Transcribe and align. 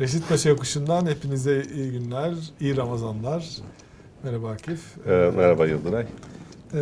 Reşit 0.00 0.28
Paşa 0.28 0.48
Yokuşu'ndan 0.48 1.06
hepinize 1.06 1.62
iyi 1.74 1.90
günler, 1.92 2.34
iyi 2.60 2.76
Ramazanlar. 2.76 3.46
Merhaba 4.24 4.50
Akif. 4.50 4.80
Ee, 5.06 5.30
merhaba 5.36 5.66
Yıldıray. 5.66 6.06
Ee, 6.74 6.78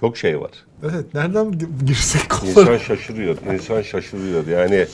Çok 0.00 0.16
şey 0.16 0.40
var. 0.40 0.50
evet, 0.82 1.14
nereden 1.14 1.46
gi- 1.46 1.84
girsek 1.86 2.28
konulara? 2.30 2.74
İnsan 2.74 2.78
şaşırıyor. 2.78 3.36
İnsan 3.54 3.82
şaşırıyor. 3.82 4.46
Yani 4.46 4.86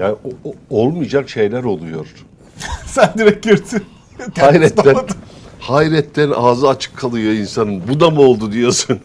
yani 0.00 0.16
o- 0.24 0.48
o- 0.50 0.54
olmayacak 0.70 1.28
şeyler 1.28 1.64
oluyor. 1.64 2.06
Sen 2.86 3.12
direkt 3.18 3.42
girdin. 3.44 3.82
Hayretten, 4.38 4.96
hayretten 5.60 6.30
ağzı 6.30 6.68
açık 6.68 6.96
kalıyor 6.96 7.32
insanın. 7.32 7.82
Bu 7.88 8.00
da 8.00 8.10
mı 8.10 8.20
oldu 8.20 8.52
diyorsun. 8.52 9.00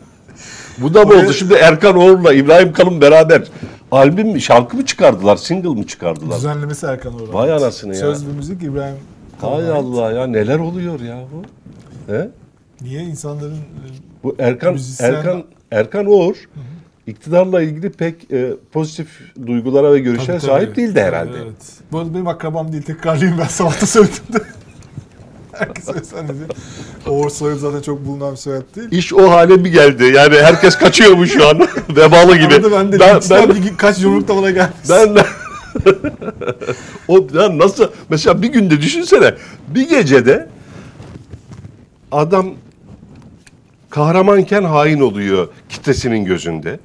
Bu 0.77 0.93
da 0.93 1.05
mı 1.05 1.13
oldu? 1.13 1.33
Şimdi 1.33 1.53
Erkan 1.53 1.97
Oğur'la 1.97 2.33
İbrahim 2.33 2.73
Kalın 2.73 3.01
beraber 3.01 3.43
albüm 3.91 4.39
şarkı 4.39 4.77
mı 4.77 4.85
çıkardılar, 4.85 5.35
single 5.37 5.69
mı 5.69 5.87
çıkardılar? 5.87 6.37
Düzenlemesi 6.37 6.85
Erkan 6.85 7.13
Oğur. 7.15 7.33
Vay 7.33 7.51
anasını 7.53 7.93
ya. 7.93 7.99
Söz 7.99 8.27
ve 8.27 8.31
müzik 8.33 8.63
İbrahim 8.63 8.95
Hay. 9.41 9.69
Allah 9.71 10.11
ya 10.11 10.27
neler 10.27 10.59
oluyor 10.59 10.99
ya 10.99 11.19
bu? 11.33 11.43
He? 12.13 12.29
Niye 12.81 13.01
insanların 13.03 13.57
Bu 14.23 14.35
Erkan 14.39 14.73
Müzisyen- 14.73 15.13
Erkan 15.13 15.43
Erkan 15.71 16.05
Oğur 16.05 16.35
iktidarla 17.07 17.61
ilgili 17.61 17.89
pek 17.91 18.31
e, 18.31 18.53
pozitif 18.71 19.07
duygulara 19.47 19.93
ve 19.93 19.99
görüşlere 19.99 20.27
Tabii, 20.39 20.47
tabii. 20.51 20.59
sahip 20.61 20.75
değildi 20.75 21.01
herhalde. 21.01 21.37
Evet. 21.43 21.73
Bu 21.91 21.99
arada 21.99 22.13
benim 22.13 22.27
akrabam 22.27 22.71
değil. 22.71 22.83
Tekrarlayayım 22.83 23.39
ben 23.39 23.45
sabahta 23.47 23.85
söyledim 23.85 24.23
de. 24.33 24.37
Sen 26.03 26.27
de 26.27 26.33
Oğur 27.07 27.29
zaten 27.55 27.81
çok 27.81 28.05
bulunan 28.05 28.31
bir 28.31 28.37
soyad 28.37 28.75
değil. 28.75 28.91
İş 28.91 29.13
o 29.13 29.31
hale 29.31 29.57
mi 29.57 29.71
geldi? 29.71 30.03
Yani 30.03 30.35
herkes 30.35 30.77
kaçıyor 30.77 31.13
mu 31.13 31.27
şu 31.27 31.47
an? 31.47 31.59
Vebalı 31.89 32.37
gibi. 32.37 32.53
Arada 32.53 32.71
ben 32.71 32.91
de 32.91 32.99
ben, 32.99 33.21
ben, 33.29 33.49
bir, 33.49 33.77
kaç 33.77 33.99
yumruk 33.99 34.27
da 34.27 34.35
bana 34.37 34.49
gelmiş. 34.49 34.89
ben 34.89 35.15
de- 35.15 35.25
o 37.07 37.27
ya 37.33 37.57
nasıl 37.57 37.87
mesela 38.09 38.41
bir 38.41 38.47
günde 38.47 38.81
düşünsene 38.81 39.33
bir 39.67 39.89
gecede 39.89 40.49
adam 42.11 42.53
kahramanken 43.89 44.63
hain 44.63 44.99
oluyor 44.99 45.47
kitlesinin 45.69 46.25
gözünde. 46.25 46.69
Yani. 46.69 46.79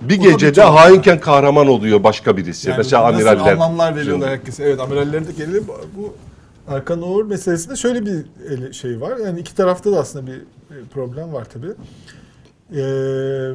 Bir 0.00 0.08
bir 0.08 0.30
gecede 0.30 0.62
hainken 0.62 1.20
kahraman 1.20 1.66
oluyor 1.66 2.04
başka 2.04 2.36
birisi. 2.36 2.68
Yani 2.68 2.78
mesela 2.78 3.12
nasıl 3.12 3.26
amiraller. 3.26 3.52
anlamlar 3.52 3.96
veriyorlar 3.96 4.30
herkese. 4.30 4.64
Evet 4.64 4.80
amiralleri 4.80 5.28
de 5.28 5.32
gelelim. 5.32 5.64
Bu 5.96 6.14
Erkan 6.68 7.02
Oğur 7.02 7.24
meselesinde 7.24 7.76
şöyle 7.76 8.06
bir 8.06 8.72
şey 8.72 9.00
var. 9.00 9.16
Yani 9.16 9.40
iki 9.40 9.54
tarafta 9.54 9.92
da 9.92 10.00
aslında 10.00 10.26
bir 10.26 10.36
e, 10.36 10.84
problem 10.94 11.32
var 11.32 11.44
tabii. 11.44 11.72
Ee, 12.76 13.52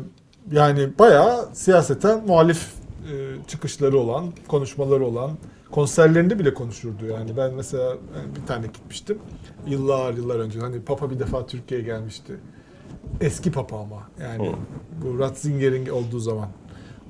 yani 0.52 0.90
bayağı 1.00 1.50
siyaseten 1.54 2.26
muhalif 2.28 2.74
e, 3.12 3.14
çıkışları 3.48 3.98
olan, 3.98 4.34
konuşmaları 4.48 5.06
olan, 5.06 5.32
konserlerinde 5.72 6.40
bile 6.40 6.54
konuşurdu. 6.54 7.06
Yani 7.06 7.38
ben 7.38 7.54
mesela 7.54 7.84
yani 7.84 8.36
bir 8.42 8.48
tane 8.48 8.68
gitmiştim. 8.68 9.18
Yıllar 9.68 10.14
yıllar 10.14 10.40
önce. 10.40 10.60
Hani 10.60 10.82
Papa 10.82 11.10
bir 11.10 11.20
defa 11.20 11.46
Türkiye'ye 11.46 11.86
gelmişti. 11.86 12.34
Eski 13.22 13.52
Papa 13.52 13.80
ama. 13.80 14.10
Yani 14.22 14.56
bu 15.04 15.20
Ratzinger'in 15.20 15.90
olduğu 15.90 16.20
zaman. 16.20 16.48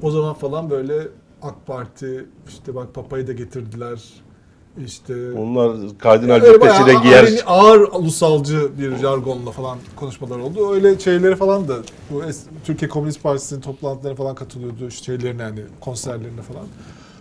O 0.02 0.12
zaman 0.12 0.34
falan 0.34 0.70
böyle 0.70 1.08
AK 1.42 1.68
Parti 1.68 2.26
işte 2.48 2.76
bak 2.76 2.94
Papa'yı 2.94 3.28
da 3.28 3.34
getirdiler. 3.34 4.04
İşte 4.86 5.14
Onlar 5.32 5.78
kardinal 5.98 6.36
Öyle 6.36 6.46
cübbesi 6.54 6.82
de 6.82 6.86
bayağı 6.86 7.04
giyer. 7.04 7.44
ağır, 7.46 7.80
ulusalcı 7.80 8.78
bir 8.80 8.96
jargonla 8.96 9.52
falan 9.52 9.78
konuşmalar 9.96 10.40
oldu. 10.40 10.74
Öyle 10.74 11.00
şeyleri 11.00 11.36
falan 11.36 11.68
da 11.68 11.76
bu 12.12 12.22
Türkiye 12.66 12.90
Komünist 12.90 13.24
Partisi'nin 13.24 13.62
toplantılarına 13.62 14.18
falan 14.18 14.36
katılıyordu. 14.36 14.88
işte 14.88 15.06
Şeylerine 15.06 15.42
yani 15.42 15.60
konserlerine 15.80 16.42
falan. 16.42 16.66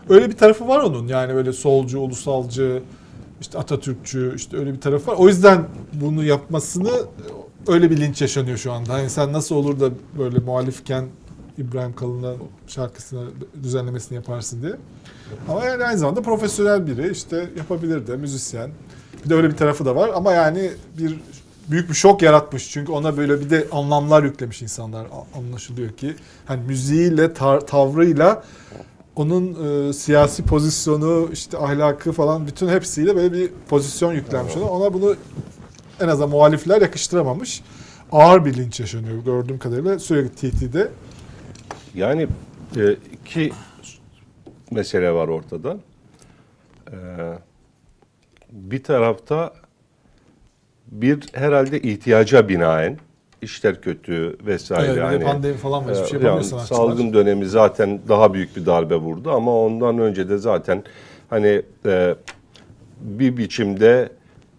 Öyle 0.08 0.30
bir 0.30 0.36
tarafı 0.36 0.69
var 0.69 0.80
onun. 0.80 1.08
Yani 1.08 1.34
böyle 1.34 1.52
solcu, 1.52 1.98
ulusalcı, 2.00 2.83
işte 3.41 3.58
Atatürkçü 3.58 4.33
işte 4.36 4.56
öyle 4.56 4.72
bir 4.72 4.80
tarafı 4.80 5.11
var. 5.11 5.16
O 5.18 5.28
yüzden 5.28 5.64
bunu 5.92 6.24
yapmasını 6.24 6.91
öyle 7.66 7.91
bir 7.91 7.96
linç 8.00 8.22
yaşanıyor 8.22 8.56
şu 8.58 8.72
anda. 8.72 8.92
Hani 8.92 9.11
sen 9.11 9.33
nasıl 9.33 9.55
olur 9.55 9.80
da 9.80 9.90
böyle 10.18 10.39
muhalifken 10.39 11.05
İbrahim 11.59 11.95
Kalın'a 11.97 12.33
şarkısını 12.67 13.25
düzenlemesini 13.63 14.17
yaparsın 14.17 14.63
diye. 14.63 14.73
Ama 15.48 15.65
yani 15.65 15.85
aynı 15.85 15.98
zamanda 15.98 16.23
profesyonel 16.23 16.87
biri 16.87 17.11
işte 17.13 17.51
yapabilir 17.57 18.07
de 18.07 18.17
müzisyen. 18.17 18.70
Bir 19.25 19.31
de 19.31 19.35
öyle 19.35 19.51
bir 19.51 19.57
tarafı 19.57 19.85
da 19.85 19.97
var 19.97 20.11
ama 20.15 20.33
yani 20.33 20.70
bir 20.98 21.20
büyük 21.70 21.89
bir 21.89 21.95
şok 21.95 22.23
yaratmış. 22.23 22.70
Çünkü 22.70 22.92
ona 22.92 23.17
böyle 23.17 23.41
bir 23.41 23.51
de 23.51 23.69
anlamlar 23.73 24.23
yüklemiş 24.23 24.63
insanlar 24.63 25.07
anlaşılıyor 25.37 25.92
ki. 25.92 26.15
Hani 26.47 26.63
müziğiyle, 26.67 27.25
tar- 27.27 27.67
tavrıyla 27.67 28.45
onun 29.17 29.57
e, 29.89 29.92
siyasi 29.92 30.42
pozisyonu, 30.42 31.29
işte 31.33 31.59
ahlakı 31.59 32.13
falan 32.13 32.47
bütün 32.47 32.69
hepsiyle 32.69 33.17
böyle 33.17 33.33
bir 33.33 33.51
pozisyon 33.69 34.13
yüklenmiş 34.13 34.57
ona. 34.57 34.65
Ona 34.65 34.95
bunu 34.95 35.15
en 36.01 36.09
azından 36.09 36.31
muhalifler 36.31 36.83
yakıştıramamış. 36.83 37.63
Ağır 38.13 38.45
bir 38.45 38.55
linç 38.55 38.81
yaşanıyor 38.81 39.25
gördüğüm 39.25 39.59
kadarıyla 39.59 39.98
sürekli 39.98 40.51
TT'de. 40.51 40.91
Yani 41.94 42.27
e, 42.77 42.96
iki 43.12 43.52
mesele 44.70 45.12
var 45.12 45.28
ortada. 45.28 45.77
Ee, 46.90 46.94
bir 48.52 48.82
tarafta 48.82 49.55
bir 50.86 51.20
herhalde 51.32 51.80
ihtiyaca 51.80 52.48
binaen 52.48 52.98
işler 53.42 53.80
kötü 53.80 54.36
vesaire. 54.46 54.92
Evet, 54.92 55.02
hani, 55.02 55.24
pandemi 55.24 55.56
falan 55.56 55.86
var. 55.86 55.94
Hiçbir 55.94 56.18
şey 56.18 56.28
e, 56.28 56.30
yani 56.30 56.44
salgın 56.44 57.12
dönemi 57.12 57.46
zaten 57.46 58.00
daha 58.08 58.34
büyük 58.34 58.56
bir 58.56 58.66
darbe 58.66 58.96
vurdu 58.96 59.30
ama 59.30 59.64
ondan 59.64 59.98
önce 59.98 60.28
de 60.28 60.38
zaten 60.38 60.82
hani 61.30 61.62
e, 61.86 62.14
bir 63.00 63.36
biçimde 63.36 64.08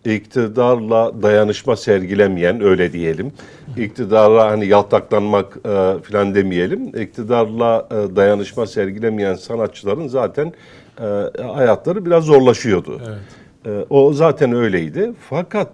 iktidarla 0.06 1.12
dayanışma 1.22 1.76
sergilemeyen 1.76 2.62
öyle 2.62 2.94
diyelim. 2.94 3.32
İktidara 3.78 4.52
hani 4.52 4.68
yaltaklanmak 4.68 5.58
e, 5.58 6.04
falan 6.04 6.36
demeyelim. 6.36 6.88
İktidarla 6.88 7.88
e, 7.92 8.16
dayanışma 8.16 8.68
sergilemeyen 8.68 9.36
sanatçıların 9.36 10.08
zaten 10.08 10.54
e, 11.00 11.04
hayatları 11.44 12.06
biraz 12.06 12.24
zorlaşıyordu. 12.24 13.02
Evet. 13.08 13.20
E, 13.66 13.86
o 13.90 14.14
zaten 14.14 14.54
öyleydi. 14.54 15.12
Fakat 15.30 15.70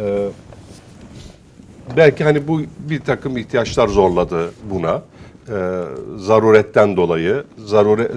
e, 0.00 0.28
belki 1.96 2.24
hani 2.24 2.48
bu 2.48 2.60
bir 2.78 3.00
takım 3.00 3.36
ihtiyaçlar 3.36 3.88
zorladı 3.88 4.50
buna. 4.70 5.02
E, 5.48 5.82
zaruretten 6.16 6.96
dolayı, 6.96 7.44
zarure, 7.58 8.10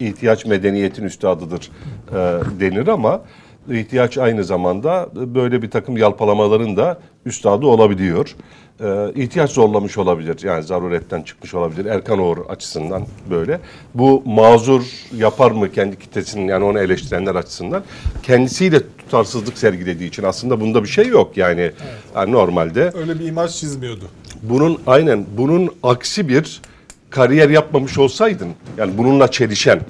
ihtiyaç 0.00 0.46
medeniyetin 0.46 1.04
üstadıdır 1.04 1.70
e, 2.10 2.14
denir 2.60 2.88
ama 2.88 3.22
ihtiyaç 3.68 4.18
aynı 4.18 4.44
zamanda 4.44 5.08
böyle 5.14 5.62
bir 5.62 5.70
takım 5.70 5.96
yalpalamaların 5.96 6.76
da 6.76 7.00
üstadı 7.26 7.66
olabiliyor. 7.66 8.36
E, 8.80 9.12
ihtiyaç 9.14 9.50
zorlamış 9.50 9.98
olabilir. 9.98 10.38
Yani 10.42 10.62
zaruretten 10.62 11.22
çıkmış 11.22 11.54
olabilir. 11.54 11.84
Erkan 11.84 12.18
Oğur 12.18 12.38
açısından 12.48 13.06
böyle. 13.30 13.60
Bu 13.94 14.22
mazur 14.26 14.82
yapar 15.16 15.50
mı 15.50 15.72
kendi 15.72 15.98
kitlesinin 15.98 16.48
yani 16.48 16.64
onu 16.64 16.78
eleştirenler 16.78 17.34
açısından? 17.34 17.84
Kendisiyle 18.22 18.80
tutarsızlık 18.98 19.58
sergilediği 19.58 20.08
için 20.08 20.22
aslında 20.22 20.60
bunda 20.60 20.82
bir 20.82 20.88
şey 20.88 21.06
yok. 21.06 21.36
Yani, 21.36 21.72
yani 22.16 22.32
normalde 22.32 22.92
Öyle 22.94 23.18
bir 23.18 23.24
imaj 23.24 23.50
çizmiyordu. 23.50 24.04
bunun 24.42 24.78
aynen 24.86 25.26
bunun 25.36 25.70
aksi 25.82 26.28
bir 26.28 26.60
kariyer 27.10 27.48
yapmamış 27.50 27.98
olsaydın 27.98 28.48
yani 28.76 28.98
bununla 28.98 29.30
çelişen 29.30 29.80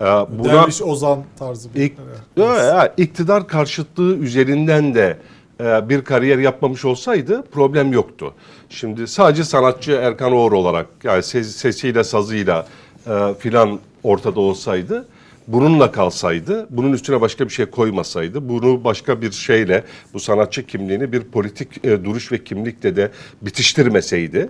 e, 0.00 0.04
buna 0.04 0.52
Derviş 0.52 0.82
Ozan 0.82 1.24
tarzı 1.38 1.74
bir. 1.74 1.80
İk- 1.80 1.94
Evet. 2.36 2.92
İktidar 2.96 3.48
karşıtlığı 3.48 4.16
üzerinden 4.16 4.94
de 4.94 5.16
e, 5.60 5.88
bir 5.88 6.02
kariyer 6.02 6.38
yapmamış 6.38 6.84
olsaydı 6.84 7.42
problem 7.52 7.92
yoktu. 7.92 8.34
Şimdi 8.70 9.06
sadece 9.06 9.44
sanatçı 9.44 9.92
Erkan 9.92 10.32
Oğur 10.32 10.52
olarak 10.52 10.86
yani 11.04 11.22
ses- 11.22 11.56
sesiyle 11.56 12.04
sazıyla 12.04 12.66
e, 13.06 13.34
filan 13.38 13.78
ortada 14.02 14.40
olsaydı 14.40 15.06
bununla 15.48 15.92
kalsaydı, 15.92 16.66
bunun 16.70 16.92
üstüne 16.92 17.20
başka 17.20 17.44
bir 17.44 17.50
şey 17.52 17.66
koymasaydı, 17.66 18.48
bunu 18.48 18.84
başka 18.84 19.22
bir 19.22 19.32
şeyle 19.32 19.84
bu 20.14 20.20
sanatçı 20.20 20.66
kimliğini 20.66 21.12
bir 21.12 21.20
politik 21.22 21.84
e, 21.84 22.04
duruş 22.04 22.32
ve 22.32 22.44
kimlikle 22.44 22.96
de 22.96 23.10
bitiştirmeseydi 23.42 24.48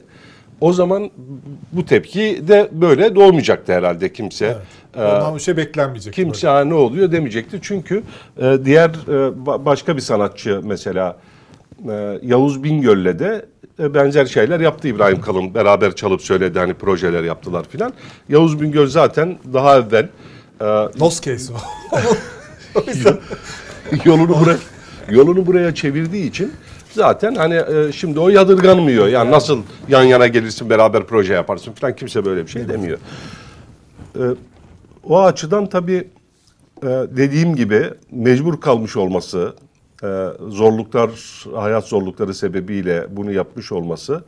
o 0.60 0.72
zaman 0.72 1.10
bu 1.72 1.86
tepki 1.86 2.48
de 2.48 2.68
böyle 2.72 3.14
doğmayacaktı 3.14 3.72
herhalde 3.72 4.12
kimse. 4.12 4.46
Evet. 4.46 5.12
Ondan 5.12 5.34
bir 5.34 5.40
şey 5.40 5.56
beklenmeyecek. 5.56 6.14
Kimse 6.14 6.48
"Ha, 6.48 6.64
ne 6.64 6.74
oluyor 6.74 7.12
demeyecekti. 7.12 7.58
Çünkü 7.62 8.02
e, 8.38 8.58
diğer 8.64 8.88
e, 8.88 8.92
ba- 9.46 9.64
başka 9.64 9.96
bir 9.96 10.00
sanatçı 10.02 10.60
mesela 10.64 11.16
e, 11.90 12.18
Yavuz 12.22 12.64
Bingöl'le 12.64 13.18
de 13.18 13.46
e, 13.80 13.94
benzer 13.94 14.26
şeyler 14.26 14.60
yaptı 14.60 14.88
İbrahim 14.88 15.20
Kalın. 15.20 15.54
Beraber 15.54 15.94
çalıp 15.94 16.22
söyledi 16.22 16.58
hani 16.58 16.74
projeler 16.74 17.22
yaptılar 17.24 17.64
filan. 17.68 17.92
Yavuz 18.28 18.60
Bingöl 18.60 18.86
zaten 18.86 19.38
daha 19.52 19.76
evvel 19.78 20.08
e, 20.60 20.64
Nos 21.00 21.20
case 21.20 21.52
o. 21.52 21.56
yolunu 24.04 24.28
buraya 24.40 24.56
yolunu 25.10 25.46
buraya 25.46 25.74
çevirdiği 25.74 26.28
için 26.30 26.52
zaten 26.96 27.34
hani 27.34 27.54
e, 27.54 27.92
şimdi 27.92 28.20
o 28.20 28.28
yadırganmıyor. 28.28 29.08
Yani 29.08 29.30
nasıl 29.30 29.62
yan 29.88 30.02
yana 30.04 30.26
gelirsin 30.26 30.70
beraber 30.70 31.06
proje 31.06 31.34
yaparsın 31.34 31.72
falan 31.72 31.96
kimse 31.96 32.24
böyle 32.24 32.42
bir 32.42 32.50
şey 32.50 32.68
demiyor. 32.68 32.98
E, 34.18 34.22
O 35.04 35.22
açıdan 35.22 35.66
tabii 35.66 36.08
e, 36.82 36.86
dediğim 37.16 37.56
gibi 37.56 37.90
mecbur 38.12 38.60
kalmış 38.60 38.96
olması, 38.96 39.54
e, 40.02 40.06
zorluklar, 40.48 41.10
hayat 41.54 41.84
zorlukları 41.84 42.34
sebebiyle 42.34 43.06
bunu 43.10 43.32
yapmış 43.32 43.72
olması 43.72 44.24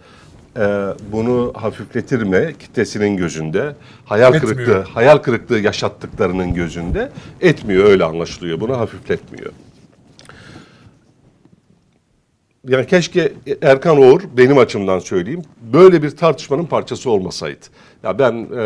e, 0.57 0.87
bunu 1.13 1.53
hafifletir 1.57 2.23
mi 2.23 2.55
kitlesinin 2.59 3.17
gözünde, 3.17 3.75
hayal 4.05 4.35
Etmiyor. 4.35 4.57
kırıklığı, 4.57 4.93
hayal 4.93 5.17
kırıklığı 5.19 5.59
yaşattıklarının 5.59 6.55
gözünde 6.55 7.11
etmiyor 7.41 7.85
öyle 7.85 8.05
anlaşılıyor. 8.05 8.61
Bunu 8.61 8.79
hafifletmiyor. 8.79 9.53
Yani 12.69 12.87
keşke 12.87 13.33
Erkan 13.63 13.99
Oğur 13.99 14.21
benim 14.37 14.59
açımdan 14.59 14.99
söyleyeyim 14.99 15.43
böyle 15.73 16.03
bir 16.03 16.11
tartışmanın 16.11 16.65
parçası 16.65 17.11
olmasaydı. 17.11 17.67
Ya 18.03 18.19
ben 18.19 18.33
e, 18.33 18.61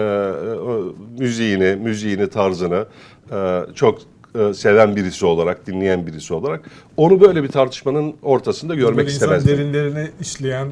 o 0.56 0.94
müziğini, 1.18 1.76
müziğini, 1.76 2.28
tarzını 2.28 2.86
e, 3.32 3.60
çok 3.74 3.98
e, 4.38 4.54
seven 4.54 4.96
birisi 4.96 5.26
olarak, 5.26 5.66
dinleyen 5.66 6.06
birisi 6.06 6.34
olarak 6.34 6.70
onu 6.96 7.20
böyle 7.20 7.42
bir 7.42 7.48
tartışmanın 7.48 8.14
ortasında 8.22 8.74
görmek 8.74 8.96
Böyle 8.96 9.10
insan 9.10 9.36
istemezdim. 9.36 9.58
derinlerine 9.58 10.10
işleyen 10.20 10.68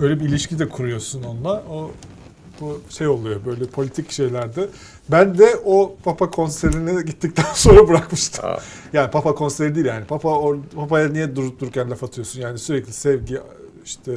öyle 0.00 0.20
bir 0.20 0.24
ilişki 0.24 0.58
de 0.58 0.68
kuruyorsun 0.68 1.22
onunla. 1.22 1.62
O 1.70 1.90
bu 2.60 2.80
şey 2.90 3.06
oluyor 3.08 3.40
böyle 3.46 3.64
politik 3.64 4.10
şeylerde. 4.12 4.68
Ben 5.08 5.38
de 5.38 5.56
o 5.64 5.96
Papa 6.04 6.30
konserine 6.30 7.02
gittikten 7.02 7.44
sonra 7.54 7.88
bırakmıştım. 7.88 8.44
Ha. 8.44 8.58
Yani 8.92 9.10
Papa 9.10 9.34
konseri 9.34 9.74
değil 9.74 9.86
yani. 9.86 10.04
Papa 10.04 10.28
or, 10.28 10.56
Papa'ya 10.76 11.08
niye 11.08 11.36
durup 11.36 11.60
dururken 11.60 11.90
laf 11.90 12.04
atıyorsun? 12.04 12.40
Yani 12.40 12.58
sürekli 12.58 12.92
sevgi 12.92 13.38
işte 13.84 14.12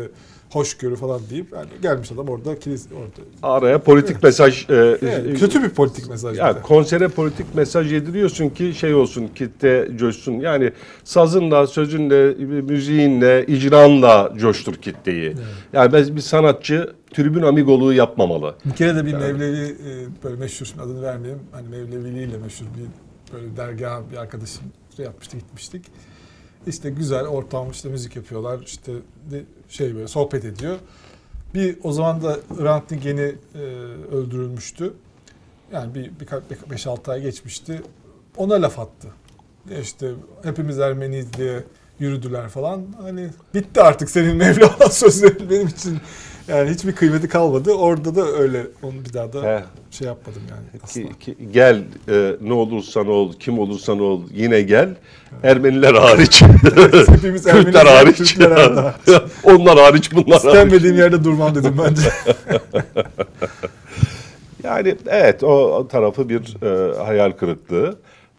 hoşgörü 0.50 0.96
falan 0.96 1.22
deyip 1.30 1.52
yani 1.54 1.70
gelmiş 1.82 2.12
adam 2.12 2.30
orada 2.30 2.60
kilis 2.60 2.86
orada. 2.92 3.56
Araya 3.56 3.80
politik 3.80 4.24
mesaj 4.24 4.70
e, 4.70 4.74
Evet, 4.76 5.04
e, 5.28 5.34
kötü 5.34 5.64
bir 5.64 5.70
politik 5.70 6.10
mesaj. 6.10 6.34
bir 6.34 6.40
Ya 6.40 6.56
de. 6.56 6.62
konsere 6.62 7.08
politik 7.08 7.56
mesaj 7.56 7.94
yediriyorsun 7.94 8.50
ki 8.50 8.74
şey 8.74 8.94
olsun, 8.96 9.30
kitle 9.36 9.98
coşsun. 9.98 10.34
Yani 10.34 10.72
sazınla, 11.04 11.68
sözünle, 11.68 12.34
müziğinle, 12.62 13.46
icranla 13.46 14.34
coştur 14.38 14.74
kitleyi. 14.76 15.36
Yani 15.74 15.94
ben 15.94 16.16
bir 16.16 16.22
sanatçı 16.22 16.94
tribün 17.14 17.42
amigoluğu 17.42 17.94
yapmamalı. 17.94 18.56
Bir 18.66 18.76
kere 18.76 18.96
de 18.96 19.06
bir 19.06 19.14
Mevlevi 19.14 19.76
e, 19.88 20.24
böyle 20.24 20.36
meşhur 20.36 20.66
şimdi 20.66 20.82
adını 20.82 21.02
vermeyeyim. 21.02 21.42
Hani 21.52 21.68
Mevleviliğiyle 21.68 22.38
meşhur 22.38 22.66
bir 22.66 22.88
böyle 23.34 23.58
dergah 23.58 24.02
bir 24.12 24.18
arkadaşım 24.18 24.64
yapmıştı 24.98 25.38
gitmiştik. 25.38 25.86
İşte 26.68 26.90
güzel 26.90 27.26
ortam 27.26 27.72
işte 27.72 27.90
müzik 27.90 28.16
yapıyorlar 28.16 28.60
işte 28.66 28.92
şey 29.70 29.96
böyle 29.96 30.08
sohbet 30.08 30.46
ediyor. 30.46 30.78
Bir 31.54 31.78
o 31.84 31.92
zaman 31.92 32.24
da 32.24 32.38
Hrant 32.60 32.90
Dink 32.90 33.06
yeni 33.06 33.36
e, 33.56 33.60
öldürülmüştü. 34.12 34.94
Yani 35.74 35.96
bir 35.96 36.12
birkaç 36.20 36.44
5-6 36.72 37.12
ay 37.12 37.22
geçmişti. 37.22 37.82
Ona 38.38 38.62
laf 38.62 38.80
attı. 38.80 39.08
İşte 39.82 40.12
hepimiz 40.44 40.80
Ermeniyiz 40.80 41.34
diye 41.34 41.64
yürüdüler 42.00 42.50
falan. 42.50 42.86
Hani 43.02 43.30
bitti 43.54 43.82
artık 43.82 44.10
senin 44.10 44.38
Mevlana 44.38 44.90
sözlerin 44.92 45.50
benim 45.50 45.68
için. 45.68 46.00
Yani 46.52 46.70
hiçbir 46.70 46.92
kıymeti 46.96 47.30
kalmadı. 47.30 47.72
Orada 47.74 48.16
da 48.16 48.28
öyle. 48.28 48.68
Onu 48.84 48.94
bir 49.10 49.14
daha 49.14 49.34
da 49.34 49.44
He. 49.44 49.64
şey 49.92 50.08
yapmadım 50.08 50.42
yani. 50.50 50.82
Asla. 50.84 51.02
Ki, 51.02 51.10
ki- 51.20 51.38
gel 51.54 51.84
e, 52.10 52.36
ne 52.42 52.54
olursan 52.54 53.08
ol, 53.08 53.34
kim 53.40 53.60
olursan 53.60 54.00
ol 54.00 54.22
yine 54.34 54.62
gel. 54.62 54.90
Ermeniler 55.44 55.94
hariç. 55.94 56.42
Hepimiz 57.12 57.44
Kürtler 57.52 57.86
hariç. 57.86 58.18
Türkler 58.18 58.52
hariç. 58.52 59.22
Onlar 59.44 59.78
hariç 59.80 60.12
bunlar 60.12 60.26
hariç. 60.42 60.46
İstenmediğim 60.46 60.98
yerde 60.98 61.24
durmam 61.24 61.56
dedim 61.56 61.76
bence. 61.88 62.10
Yani 64.64 64.96
evet 65.08 65.44
o 65.44 65.88
tarafı 65.88 66.30
bir 66.30 66.64
e, 66.64 66.98
hayal 67.04 67.32
kırıklığı. 67.32 67.96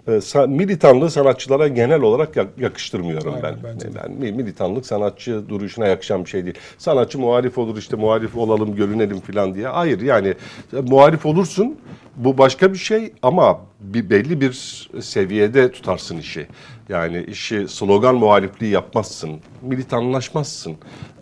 E, 0.09 0.47
militanlığı 0.47 1.11
sanatçılara 1.11 1.69
genel 1.69 2.01
olarak 2.01 2.37
yak- 2.37 2.59
yakıştırmıyorum 2.59 3.35
Aynen, 3.35 3.57
ben. 3.65 3.71
bence. 3.75 3.89
Ben 4.05 4.13
mi- 4.13 4.33
militanlık 4.33 4.87
sanatçı 4.87 5.49
duruşuna 5.49 5.87
yakışan 5.87 6.25
bir 6.25 6.31
şey 6.31 6.45
değil. 6.45 6.59
Sanatçı 6.79 7.19
muhalif 7.19 7.59
olur 7.59 7.77
işte 7.79 7.97
muhalif 7.97 8.37
olalım, 8.37 8.77
görünelim 8.77 9.21
falan 9.21 9.55
diye. 9.55 9.67
Hayır 9.67 10.01
yani 10.01 10.35
muhalif 10.83 11.27
olursun 11.27 11.77
bu 12.17 12.39
başka 12.39 12.73
bir 12.73 12.79
şey 12.79 13.13
ama 13.23 13.61
bir 13.81 14.11
belli 14.11 14.41
bir 14.41 14.53
seviyede 15.01 15.73
tutarsın 15.73 16.19
işi. 16.19 16.47
Yani 16.89 17.25
işi 17.29 17.69
slogan 17.69 18.15
muhalifliği 18.15 18.73
yapmazsın, 18.73 19.31
militanlaşmazsın. 19.63 20.73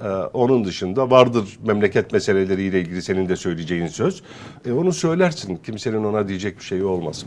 Ee, 0.04 0.08
onun 0.08 0.64
dışında 0.64 1.10
vardır 1.10 1.58
memleket 1.66 2.12
meseleleriyle 2.12 2.80
ilgili 2.80 3.02
senin 3.02 3.28
de 3.28 3.36
söyleyeceğin 3.36 3.86
söz. 3.86 4.22
E, 4.66 4.72
onu 4.72 4.92
söylersin, 4.92 5.56
kimsenin 5.56 6.04
ona 6.04 6.28
diyecek 6.28 6.58
bir 6.58 6.64
şeyi 6.64 6.84
olmaz. 6.84 7.26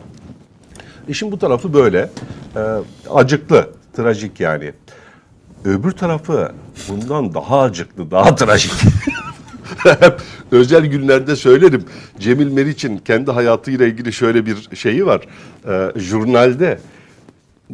İşin 1.07 1.31
bu 1.31 1.39
tarafı 1.39 1.73
böyle. 1.73 2.09
Ee, 2.55 2.59
acıklı, 3.13 3.69
trajik 3.95 4.39
yani. 4.39 4.73
Öbür 5.65 5.91
tarafı 5.91 6.51
bundan 6.89 7.33
daha 7.33 7.61
acıklı, 7.61 8.11
daha 8.11 8.35
trajik. 8.35 8.71
Özel 10.51 10.85
günlerde 10.85 11.35
söylerim. 11.35 11.85
Cemil 12.19 12.47
Meriç'in 12.47 12.97
kendi 12.97 13.31
hayatıyla 13.31 13.85
ilgili 13.85 14.13
şöyle 14.13 14.45
bir 14.45 14.69
şeyi 14.75 15.05
var. 15.05 15.21
Ee, 15.67 15.91
jurnalde 15.95 16.79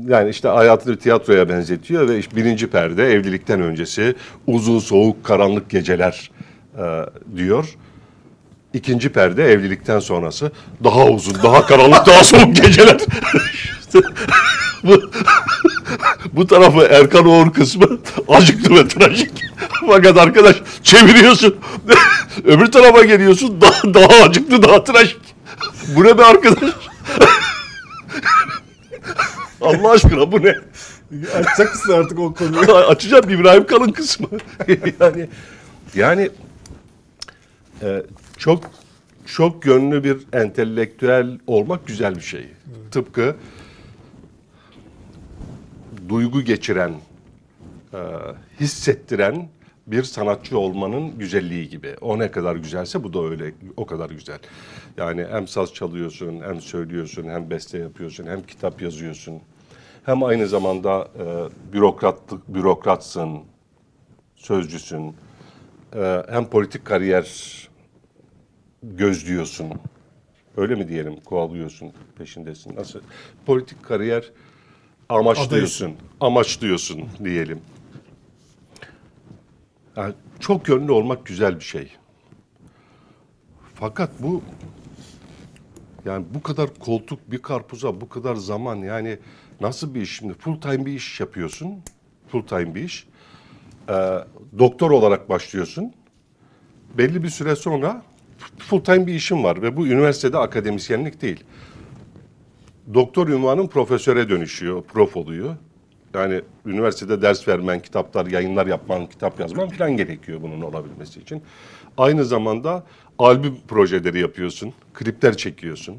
yani 0.08 0.30
işte 0.30 0.48
hayatını 0.48 0.98
tiyatroya 0.98 1.50
benzetiyor 1.50 2.10
ve 2.10 2.20
işte 2.20 2.36
birinci 2.36 2.68
perde 2.68 3.14
evlilikten 3.14 3.62
öncesi 3.62 4.16
uzun 4.48 4.80
soğuk 4.80 5.24
karanlık 5.24 5.70
geceler 5.70 6.32
e, 6.78 7.06
diyor. 7.36 7.75
İkinci 8.74 9.10
perde 9.10 9.44
evlilikten 9.44 10.00
sonrası 10.00 10.51
daha 10.83 11.06
uzun, 11.06 11.36
daha 11.44 11.66
karanlık, 11.66 12.06
daha 12.06 12.24
soğuk 12.24 12.56
geceler. 12.56 12.98
Bu, 14.83 15.01
bu 16.33 16.48
tarafı 16.48 16.80
Erkan 16.81 17.25
Oğur 17.25 17.54
kısmı 17.54 18.00
acıklı 18.27 18.75
ve 18.75 18.88
trajik. 18.88 19.31
Fakat 19.88 20.18
arkadaş 20.18 20.56
çeviriyorsun. 20.83 21.56
Öbür 22.45 22.71
tarafa 22.71 23.04
geliyorsun 23.04 23.62
daha, 23.62 23.94
daha 23.94 24.24
acıklı, 24.24 24.63
daha 24.63 24.83
trajik. 24.83 25.19
Bu 25.95 26.04
ne 26.04 26.18
be 26.18 26.25
arkadaş? 26.25 26.72
Allah 29.62 29.92
aşkına 29.92 30.31
bu 30.31 30.44
ne? 30.44 30.56
Açacak 31.36 31.75
mısın 31.75 31.94
artık 31.94 32.19
o 32.19 32.33
konuyu? 32.33 32.75
Açacağım 32.75 33.30
İbrahim 33.30 33.68
Kalın 33.68 33.92
kısmı. 33.92 34.27
yani 35.00 35.30
yani 35.95 36.30
e, 37.81 38.04
çok 38.39 38.63
çok 39.25 39.65
yönlü 39.65 40.03
bir 40.03 40.18
entelektüel 40.33 41.39
olmak 41.47 41.88
güzel 41.88 42.15
bir 42.15 42.21
şey. 42.21 42.47
Tıpkı 42.91 43.36
duygu 46.10 46.41
geçiren, 46.41 46.93
e, 47.93 48.00
hissettiren 48.60 49.50
bir 49.88 50.03
sanatçı 50.03 50.60
olmanın 50.60 51.17
güzelliği 51.17 51.69
gibi. 51.69 51.96
O 52.01 52.19
ne 52.19 52.31
kadar 52.31 52.55
güzelse 52.55 53.03
bu 53.03 53.13
da 53.13 53.24
öyle 53.24 53.53
o 53.77 53.86
kadar 53.86 54.10
güzel. 54.10 54.39
Yani 54.98 55.25
hem 55.31 55.48
saz 55.48 55.74
çalıyorsun, 55.74 56.41
hem 56.41 56.62
söylüyorsun, 56.62 57.24
hem 57.24 57.50
beste 57.50 57.77
yapıyorsun, 57.77 58.27
hem 58.27 58.43
kitap 58.43 58.81
yazıyorsun. 58.81 59.41
Hem 60.05 60.24
aynı 60.24 60.48
zamanda 60.48 61.08
e, 61.19 61.24
bürokratlık, 61.74 62.48
bürokratsın, 62.48 63.39
sözcüsün, 64.36 65.15
e, 65.96 66.24
hem 66.29 66.46
politik 66.46 66.86
kariyer 66.86 67.69
gözlüyorsun. 68.83 69.67
Öyle 70.57 70.75
mi 70.75 70.88
diyelim? 70.88 71.19
Kovalıyorsun, 71.19 71.93
peşindesin. 72.17 72.75
Nasıl? 72.75 73.00
Politik 73.45 73.83
kariyer 73.83 74.31
amaçlıyorsun. 75.09 75.95
Amaçlıyorsun 76.19 77.09
diyelim. 77.24 77.62
Yani 79.95 80.13
çok 80.39 80.69
yönlü 80.69 80.91
olmak 80.91 81.25
güzel 81.25 81.55
bir 81.55 81.63
şey. 81.63 81.91
Fakat 83.75 84.12
bu 84.19 84.41
yani 86.05 86.25
bu 86.33 86.43
kadar 86.43 86.74
koltuk 86.74 87.31
bir 87.31 87.41
karpuza 87.41 88.01
bu 88.01 88.09
kadar 88.09 88.36
zaman 88.36 88.75
yani 88.75 89.19
nasıl 89.62 89.95
bir 89.95 90.01
iş 90.01 90.17
şimdi 90.17 90.33
full 90.33 90.62
time 90.62 90.86
bir 90.86 90.93
iş 90.93 91.19
yapıyorsun 91.19 91.83
full 92.27 92.43
time 92.43 92.75
bir 92.75 92.83
iş 92.83 93.07
Ee, 93.89 94.19
doktor 94.59 94.91
olarak 94.91 95.29
başlıyorsun 95.29 95.93
belli 96.98 97.24
bir 97.24 97.29
süre 97.29 97.55
sonra 97.55 98.03
full 98.60 98.80
time 98.80 99.08
bir 99.08 99.13
işin 99.13 99.44
var 99.44 99.62
ve 99.62 99.78
bu 99.78 99.88
üniversitede 99.88 100.38
akademisyenlik 100.38 101.22
değil 101.22 101.44
doktor 102.94 103.28
ünvanın 103.28 103.68
profesöre 103.68 104.30
dönüşüyor 104.30 104.84
prof 104.84 105.18
oluyor 105.18 105.56
yani 106.13 106.42
üniversitede 106.66 107.22
ders 107.22 107.48
vermen, 107.48 107.80
kitaplar, 107.80 108.25
yayınlar 108.25 108.68
yapman, 108.68 109.06
kitap 109.06 109.39
yazman 109.39 109.70
falan 109.70 109.98
gerekiyor 109.98 110.42
bunun 110.42 110.62
olabilmesi 110.62 111.20
için. 111.20 111.44
Aynı 111.98 112.25
zamanda 112.25 112.84
albüm 113.20 113.56
projeleri 113.68 114.20
yapıyorsun, 114.20 114.74
klipler 114.94 115.38
çekiyorsun. 115.38 115.98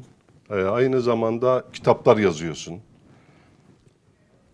Ee, 0.49 0.53
aynı 0.55 1.01
zamanda 1.01 1.63
kitaplar 1.73 2.17
yazıyorsun. 2.17 2.79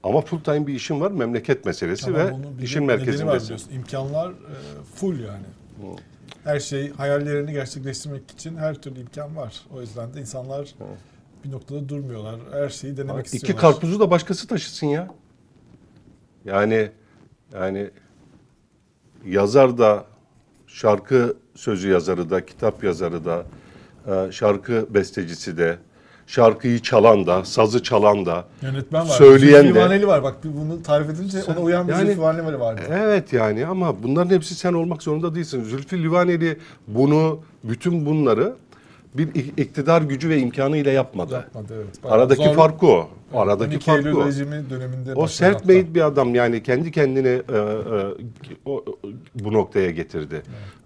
Ama 0.04 0.22
full 0.22 0.40
time 0.40 0.68
bir 0.68 0.74
işin 0.74 1.02
var, 1.02 1.12
memleket 1.12 1.66
meselesi 1.66 2.06
Tamam, 2.06 2.22
ve 2.22 2.64
işin 2.64 2.88
biliyorsun. 2.88 3.72
İmkanlar 3.72 4.30
e, 4.30 4.34
full 4.96 5.20
yani. 5.20 5.46
Her 6.48 6.60
şey 6.60 6.92
hayallerini 6.94 7.51
gerçekleştirmek 7.51 8.32
için 8.32 8.56
her 8.56 8.75
türlü 8.75 9.00
imkan 9.00 9.36
var. 9.36 9.62
O 9.74 9.82
yüzden 9.82 10.13
de 10.13 10.20
insanlar 10.20 10.75
bir 11.44 11.51
noktada 11.51 11.89
durmuyorlar. 11.89 12.39
Her 12.51 12.70
şeyi 12.70 12.98
denemek 12.98 13.27
İki 13.27 13.38
istiyorlar. 13.38 13.62
karpuzu 13.62 14.00
da 14.00 14.12
başkası 14.12 14.48
taşısın 14.48 14.88
ya. 14.88 15.08
Yani 16.46 16.92
yani 17.54 17.89
yazar 19.25 19.77
da 19.77 20.06
şarkı 20.68 21.38
sözü 21.56 21.89
yazarı 21.89 22.30
da 22.30 22.46
kitap 22.46 22.84
yazarı 22.84 23.25
da 23.25 23.46
e, 24.08 24.32
şarkı 24.32 24.88
bestecisi 24.94 25.58
de 25.58 25.77
şarkıyı 26.27 26.79
çalan 26.79 27.27
da 27.27 27.46
sazı 27.46 27.84
çalan 27.84 28.25
da 28.25 28.46
Yönetmen 28.62 29.01
var. 29.01 29.07
Söyleyen 29.07 29.62
Zülfü 29.62 29.75
de. 29.75 29.79
Livaneli 29.79 30.07
var. 30.07 30.24
Bak 30.24 30.36
bunu 30.43 30.84
tarif 30.84 31.10
edince 31.10 31.38
ona 31.43 31.60
uyan 31.60 31.88
bir 31.88 31.93
yani- 31.93 32.05
Zülfü 32.05 32.17
Livaneli 32.17 32.60
vardı. 32.60 32.81
Evet 32.91 33.34
yani 33.34 33.65
ama 33.65 34.03
bunların 34.03 34.36
hepsi 34.36 34.55
sen 34.55 34.74
olmak 34.74 35.03
zorunda 35.03 35.36
değilsin. 35.36 35.63
Zülfü 35.63 36.03
Livaneli 36.03 36.60
bunu 36.88 37.39
bütün 37.63 38.05
bunları 38.05 38.53
bir 39.18 39.28
ik- 39.28 39.62
iktidar 39.62 40.02
gücü 40.02 40.30
ve 40.30 40.38
imkanıyla 40.40 40.92
yapmadı. 40.92 41.34
Yapmadı 41.34 41.74
evet. 41.76 41.96
Aradaki 42.04 42.44
zor- 42.44 42.54
fark 42.56 42.84
o. 42.84 43.10
Aradaki 43.34 43.70
12 43.76 43.86
fark 43.86 44.06
Eylül 44.06 44.16
o. 44.18 44.26
rejimi 44.28 44.70
döneminde 44.70 45.14
O 45.14 45.28
self 45.28 45.54
hatta. 45.56 45.66
made 45.66 45.96
bir 45.96 46.02
adam 46.02 46.36
yani 46.36 46.64
kendi 46.64 46.92
kendini 46.92 47.28
e, 47.28 47.58
e, 47.58 47.62
o- 48.66 48.86
bu 49.36 49.54
noktaya 49.54 49.92
getirdi. 49.92 50.42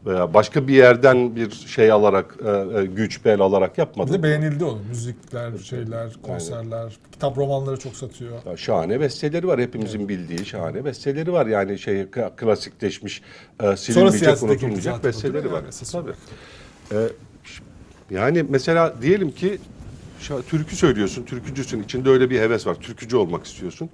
Veya 0.06 0.34
başka 0.34 0.68
bir 0.68 0.74
yerden 0.76 1.36
bir 1.36 1.52
şey 1.52 1.92
alarak 1.92 2.36
e, 2.46 2.80
e, 2.80 2.86
güç 2.86 3.26
bel 3.26 3.40
alarak 3.42 3.74
Bir 3.74 3.80
yapmadı. 3.82 4.14
de 4.14 4.24
beğenildi 4.24 4.66
onun. 4.66 4.86
Müzikler, 4.90 5.58
şeyler, 5.58 6.14
konserler, 6.22 6.98
kitap 7.12 7.38
romanları 7.38 7.80
çok 7.80 7.96
satıyor. 7.96 8.32
Şahane 8.58 9.00
besteleri 9.00 9.48
var 9.48 9.60
hepimizin 9.62 10.10
bildiği 10.10 10.46
şahane 10.46 10.86
besteleri 10.86 11.34
var 11.34 11.46
yani 11.46 11.80
şey 11.80 12.06
klasikleşmiş 12.38 13.22
e, 13.64 13.78
silinmeyecek 13.78 14.44
unutulmayacak 14.44 15.04
besteleri 15.04 15.52
var. 15.52 15.62
Tabii. 15.92 16.12
E, 16.92 16.98
yani 18.12 18.46
mesela 18.50 18.94
diyelim 19.02 19.32
ki 19.32 19.58
türkü 20.48 20.76
söylüyorsun, 20.76 21.24
türkücüsün 21.24 21.84
içinde 21.84 22.10
öyle 22.10 22.30
bir 22.30 22.40
heves 22.40 22.68
var. 22.68 22.76
Türkücü 22.76 23.18
olmak 23.18 23.46
istiyorsun. 23.46 23.90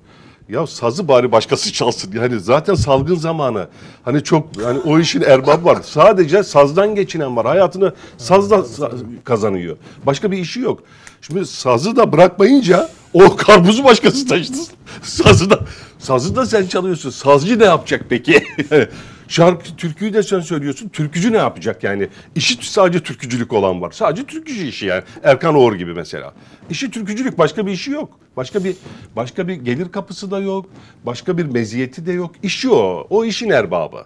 Ya 0.50 0.68
sazı 0.68 1.08
bari 1.08 1.32
başkası 1.32 1.74
çalsın. 1.74 2.12
Yani 2.12 2.40
zaten 2.40 2.76
salgın 2.76 3.16
zamanı. 3.16 3.68
Hani 4.06 4.24
çok 4.24 4.64
hani 4.64 4.80
o 4.80 5.00
işin 5.00 5.22
erbabı 5.22 5.66
var. 5.66 5.78
Sadece 5.84 6.44
sazdan 6.44 6.96
geçinen 6.96 7.36
var. 7.36 7.46
Hayatını 7.46 7.94
sazdan 8.18 8.60
sa- 8.62 9.24
kazanıyor. 9.24 9.78
Başka 10.06 10.32
bir 10.32 10.38
işi 10.38 10.60
yok. 10.60 10.84
Şimdi 11.22 11.46
sazı 11.46 11.96
da 11.96 12.12
bırakmayınca 12.12 12.90
o 13.14 13.36
karpuzu 13.36 13.84
başkası 13.84 14.28
taşıdı. 14.28 14.58
Sazı 15.04 15.50
da 15.50 15.60
sazı 16.00 16.36
da 16.36 16.46
sen 16.46 16.68
çalıyorsun. 16.68 17.10
Sazcı 17.10 17.60
ne 17.60 17.66
yapacak 17.66 18.06
peki? 18.10 18.44
Şarkı, 19.28 19.76
türküyü 19.76 20.14
de 20.14 20.24
sen 20.24 20.40
söylüyorsun. 20.40 20.90
Türkücü 20.90 21.34
ne 21.34 21.38
yapacak 21.38 21.84
yani? 21.84 22.08
İşi 22.36 22.72
sadece 22.72 23.04
türkücülük 23.04 23.54
olan 23.54 23.82
var. 23.82 23.92
Sadece 23.92 24.26
türkücü 24.26 24.68
işi 24.68 24.86
yani. 24.86 25.04
Erkan 25.24 25.56
Oğur 25.56 25.76
gibi 25.76 25.94
mesela. 25.94 26.34
İşi 26.70 26.92
türkücülük 26.92 27.38
başka 27.38 27.68
bir 27.68 27.72
işi 27.72 27.92
yok. 27.92 28.20
Başka 28.38 28.64
bir 28.64 28.76
başka 29.16 29.48
bir 29.48 29.54
gelir 29.54 29.92
kapısı 29.92 30.32
da 30.32 30.40
yok. 30.40 30.66
Başka 31.06 31.38
bir 31.38 31.46
meziyeti 31.46 32.06
de 32.06 32.12
yok. 32.12 32.32
İşi 32.44 32.70
o. 32.70 33.08
O 33.10 33.26
işin 33.26 33.50
erbabı. 33.50 34.06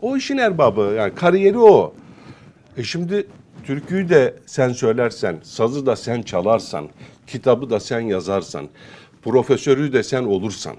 O 0.00 0.16
işin 0.16 0.38
erbabı 0.38 0.94
yani 0.96 1.14
kariyeri 1.14 1.58
o. 1.58 1.94
E 2.76 2.82
şimdi 2.82 3.26
türküyü 3.64 4.08
de 4.08 4.34
sen 4.46 4.72
söylersen, 4.72 5.36
sazı 5.42 5.86
da 5.86 5.96
sen 5.96 6.22
çalarsan, 6.22 6.88
kitabı 7.26 7.70
da 7.70 7.80
sen 7.80 8.00
yazarsan, 8.00 8.68
profesörü 9.22 9.92
de 9.92 10.02
sen 10.02 10.22
olursan, 10.22 10.76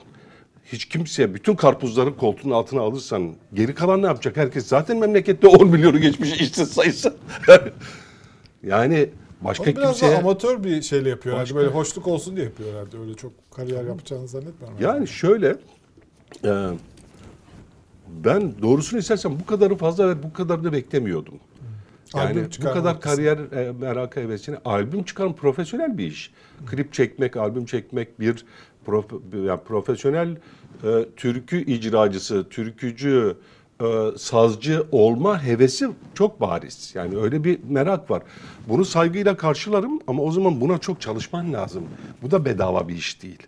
hiç 0.72 0.86
kimse 0.86 1.34
bütün 1.34 1.56
karpuzları 1.56 2.18
koltuğun 2.18 2.52
altına 2.52 2.82
alırsan 2.82 3.36
geri 3.54 3.76
kalan 3.76 4.02
ne 4.02 4.06
yapacak? 4.06 4.38
Herkes 4.38 4.68
zaten 4.68 4.98
memlekette 4.98 5.48
10 5.48 5.68
milyonu 5.68 6.00
geçmiş 6.00 6.42
işsiz 6.42 6.70
sayısı. 6.72 7.16
yani 8.64 9.10
başka 9.42 9.64
O 9.64 9.76
biraz 9.76 9.90
kimseye... 10.00 10.12
da 10.12 10.18
amatör 10.18 10.64
bir 10.64 10.82
şeyle 10.82 11.10
yapıyor. 11.10 11.36
herhalde. 11.36 11.56
Böyle 11.56 11.70
hoşluk 11.70 12.08
olsun 12.08 12.36
diye 12.36 12.46
yapıyor 12.46 12.74
herhalde. 12.74 12.98
Öyle 13.00 13.14
çok 13.14 13.32
kariyer 13.52 13.86
yapacağını 13.86 14.28
zannetmiyorum. 14.28 14.78
Yani 14.82 15.08
şöyle, 15.08 15.56
e, 16.46 16.70
ben 18.08 18.54
doğrusunu 18.62 19.00
istersen 19.00 19.40
bu 19.40 19.46
kadarı 19.46 19.76
fazla 19.76 20.10
ve 20.10 20.24
bu 20.24 20.34
kadar 20.34 20.64
da 20.64 20.74
beklemiyordum. 20.74 21.40
Yani 22.16 22.30
Albüm 22.30 22.50
bu 22.62 22.74
kadar 22.74 23.02
kariyer 23.02 23.38
e, 23.38 23.72
merakı 23.72 24.20
hevesine 24.20 24.58
albüm 24.66 25.04
çıkarım 25.04 25.36
profesyonel 25.36 25.98
bir 25.98 26.08
iş. 26.08 26.32
Klip 26.66 26.94
çekmek, 26.94 27.38
albüm 27.38 27.66
çekmek 27.66 28.20
bir 28.20 28.46
prof- 28.88 29.46
yani 29.48 29.60
profesyonel 29.68 30.38
e, 30.84 31.06
türkü 31.18 31.66
icracısı, 31.66 32.50
türkücü, 32.50 33.36
e, 33.82 33.86
sazcı 34.18 34.84
olma 34.92 35.44
hevesi 35.44 35.90
çok 36.16 36.42
bariz. 36.42 36.92
Yani 36.96 37.18
öyle 37.18 37.44
bir 37.44 37.60
merak 37.70 38.12
var. 38.12 38.22
Bunu 38.68 38.86
saygıyla 38.86 39.38
karşılarım 39.38 40.00
ama 40.08 40.24
o 40.24 40.32
zaman 40.32 40.62
buna 40.62 40.78
çok 40.78 41.02
çalışman 41.02 41.54
lazım. 41.54 41.84
Bu 42.22 42.32
da 42.32 42.46
bedava 42.46 42.88
bir 42.88 42.96
iş 42.96 43.24
değil. 43.24 43.48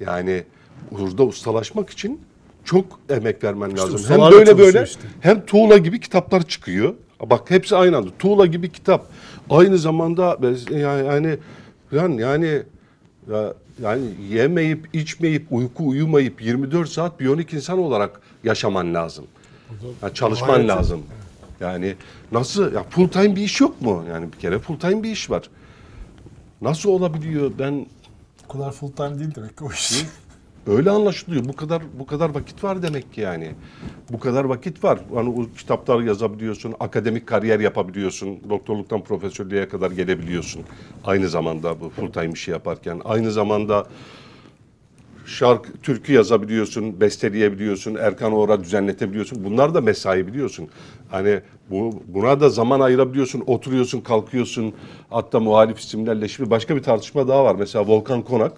Yani 0.00 0.44
burada 0.90 1.24
ustalaşmak 1.24 1.90
için 1.90 2.20
çok 2.64 2.84
emek 3.08 3.44
vermen 3.44 3.78
lazım. 3.78 4.00
Hem 4.08 4.30
böyle 4.30 4.58
böyle 4.58 4.84
işte. 4.84 5.00
hem 5.20 5.46
tuğla 5.46 5.78
gibi 5.78 6.00
kitaplar 6.00 6.42
çıkıyor. 6.42 6.94
Bak 7.30 7.50
hepsi 7.50 7.76
aynı 7.76 7.96
anda. 7.96 8.10
Tuğla 8.18 8.46
gibi 8.46 8.72
kitap. 8.72 9.06
Aynı 9.50 9.78
zamanda 9.78 10.38
yani 10.70 11.06
yani 11.06 11.38
yani, 11.92 12.20
yani 12.20 12.62
ya- 13.30 13.54
yani 13.80 14.04
yemeyip, 14.30 14.88
içmeyip, 14.92 15.46
uyku 15.50 15.88
uyumayıp 15.88 16.42
24 16.42 16.88
saat 16.88 17.20
biyonik 17.20 17.52
insan 17.54 17.78
olarak 17.78 18.20
yaşaman 18.44 18.94
lazım. 18.94 19.26
Yani 20.02 20.14
çalışman 20.14 20.68
lazım. 20.68 21.02
Yani 21.60 21.94
nasıl 22.32 22.72
ya 22.72 22.82
full 22.90 23.08
time 23.08 23.36
bir 23.36 23.42
iş 23.42 23.60
yok 23.60 23.82
mu? 23.82 24.04
Yani 24.10 24.32
bir 24.32 24.38
kere 24.38 24.58
full 24.58 24.78
time 24.78 25.02
bir 25.02 25.10
iş 25.10 25.30
var. 25.30 25.50
Nasıl 26.62 26.90
olabiliyor? 26.90 27.52
Ben 27.58 27.86
O 28.48 28.52
kadar 28.52 28.72
full 28.72 28.92
time 28.92 29.18
değil 29.18 29.34
demek 29.34 29.58
ki 29.58 29.64
o 29.64 29.72
iş. 29.72 30.04
Öyle 30.66 30.90
anlaşılıyor. 30.90 31.44
Bu 31.44 31.52
kadar 31.52 31.82
bu 31.98 32.06
kadar 32.06 32.34
vakit 32.34 32.64
var 32.64 32.82
demek 32.82 33.12
ki 33.12 33.20
yani. 33.20 33.50
Bu 34.12 34.18
kadar 34.18 34.44
vakit 34.44 34.84
var. 34.84 34.98
Hani 35.14 35.28
o 35.28 35.56
kitaplar 35.58 36.00
yazabiliyorsun, 36.00 36.74
akademik 36.80 37.26
kariyer 37.26 37.60
yapabiliyorsun, 37.60 38.38
doktorluktan 38.50 39.04
profesörlüğe 39.04 39.68
kadar 39.68 39.90
gelebiliyorsun. 39.90 40.62
Aynı 41.04 41.28
zamanda 41.28 41.80
bu 41.80 41.88
full 41.88 42.12
time 42.12 42.32
işi 42.32 42.50
yaparken 42.50 43.00
aynı 43.04 43.32
zamanda 43.32 43.86
şarkı, 45.26 45.72
türkü 45.72 46.12
yazabiliyorsun, 46.12 47.00
besteleyebiliyorsun, 47.00 47.94
Erkan 47.94 48.32
Oğur'a 48.32 48.64
düzenletebiliyorsun. 48.64 49.44
Bunlar 49.44 49.74
da 49.74 49.80
mesai 49.80 50.26
biliyorsun. 50.26 50.68
Hani 51.08 51.40
bu 51.70 52.02
buna 52.06 52.40
da 52.40 52.48
zaman 52.48 52.80
ayırabiliyorsun, 52.80 53.42
oturuyorsun, 53.46 54.00
kalkıyorsun. 54.00 54.74
Hatta 55.10 55.40
muhalif 55.40 55.78
isimlerle 55.78 56.28
şimdi 56.28 56.50
başka 56.50 56.76
bir 56.76 56.82
tartışma 56.82 57.28
daha 57.28 57.44
var. 57.44 57.54
Mesela 57.54 57.86
Volkan 57.86 58.22
Konak 58.22 58.52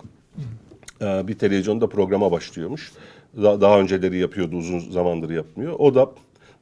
bir 1.02 1.34
televizyonda 1.38 1.86
programa 1.88 2.32
başlıyormuş. 2.32 2.92
Da- 3.42 3.60
Daha 3.60 3.80
önceleri 3.80 4.18
yapıyordu, 4.18 4.56
uzun 4.56 4.78
zamandır 4.78 5.30
yapmıyor. 5.30 5.72
O 5.78 5.94
da 5.94 6.10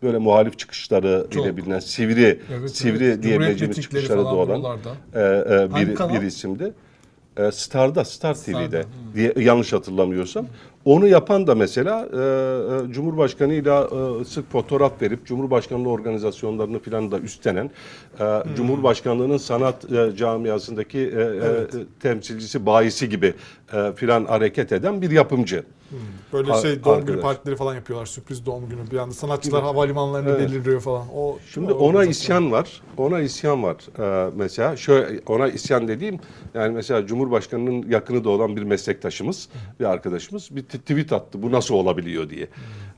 böyle 0.02 0.18
muhalif 0.18 0.59
çıkışları 0.59 1.26
Çok. 1.30 1.44
ile 1.47 1.56
bilinen 1.56 1.78
sivri, 1.78 2.40
Evet, 2.59 2.76
sivri 2.76 3.04
evet. 3.04 3.23
Diyebileceğimiz 3.23 3.78
olan 4.16 4.62
buralarda. 4.62 4.90
e, 5.14 5.20
e, 5.54 5.87
bir, 6.11 6.20
bir 6.20 6.26
isimdi. 6.26 6.73
E, 7.37 7.50
Star'da, 7.52 8.04
Star 8.04 8.35
TV'de 8.35 8.66
Star'da, 8.68 8.85
diye 9.14 9.35
yanlış 9.37 9.73
hatırlamıyorsam. 9.73 10.47
Onu 10.85 11.07
yapan 11.09 11.47
da 11.47 11.55
mesela 11.55 12.09
e, 12.13 12.89
e, 12.89 12.93
Cumhurbaşkanıyla 12.93 13.89
e, 14.21 14.25
sık 14.25 14.53
fotoğraf 14.53 15.03
verip 15.03 15.27
Cumhurbaşkanlığı 15.27 15.89
organizasyonlarını 15.89 16.79
filan 16.79 17.11
da 17.13 17.19
üstlenen 17.19 17.71
e, 18.21 18.43
Cumhurbaşkanlığının 18.57 19.37
sanat 19.37 19.93
e, 19.93 20.17
camiasındaki 20.17 20.99
e, 20.99 21.03
e, 21.03 21.41
Evet. 21.45 21.75
temsilcisi, 22.01 22.67
bayisi 22.67 23.09
gibi 23.09 23.35
e, 23.73 23.93
filan 23.93 24.25
hareket 24.25 24.73
eden 24.73 25.03
bir 25.03 25.11
yapımcı. 25.11 25.65
Böyle 26.33 26.53
Ar- 26.53 26.63
şey 26.63 26.85
doğum 26.85 27.01
günü 27.01 27.11
arkadaş. 27.17 27.23
partileri 27.23 27.57
falan 27.57 27.75
yapıyorlar. 27.75 28.07
Sürpriz 28.07 28.47
doğum 28.47 28.69
günü. 28.69 28.91
Bir 28.91 28.97
anda 28.97 29.15
sanatçılar 29.15 29.63
havalimanlarını 29.63 30.31
Evet. 30.31 30.41
belirliyor 30.51 30.81
falan. 30.81 31.07
O 31.15 31.39
Şimdi 31.55 31.73
o 31.73 31.79
ona 31.89 32.05
isyan 32.05 32.53
var. 32.53 32.83
Ona 32.97 33.21
isyan 33.21 33.63
var. 33.63 33.77
Ee, 33.99 34.31
mesela 34.37 34.77
şöyle 34.77 35.21
ona 35.27 35.49
isyan 35.49 35.89
dediğim 35.89 36.19
yani 36.55 36.75
mesela 36.75 37.07
Cumhurbaşkanının 37.07 37.89
yakını 37.89 38.25
da 38.25 38.31
olan 38.31 38.57
bir 38.57 38.63
meslektaşımız, 38.63 39.49
bir 39.81 39.85
arkadaşımız 39.85 40.49
bir 40.57 40.63
tweet 40.79 41.12
attı. 41.12 41.43
Bu 41.43 41.53
nasıl 41.53 41.75
olabiliyor 41.75 42.31
diye. 42.31 42.49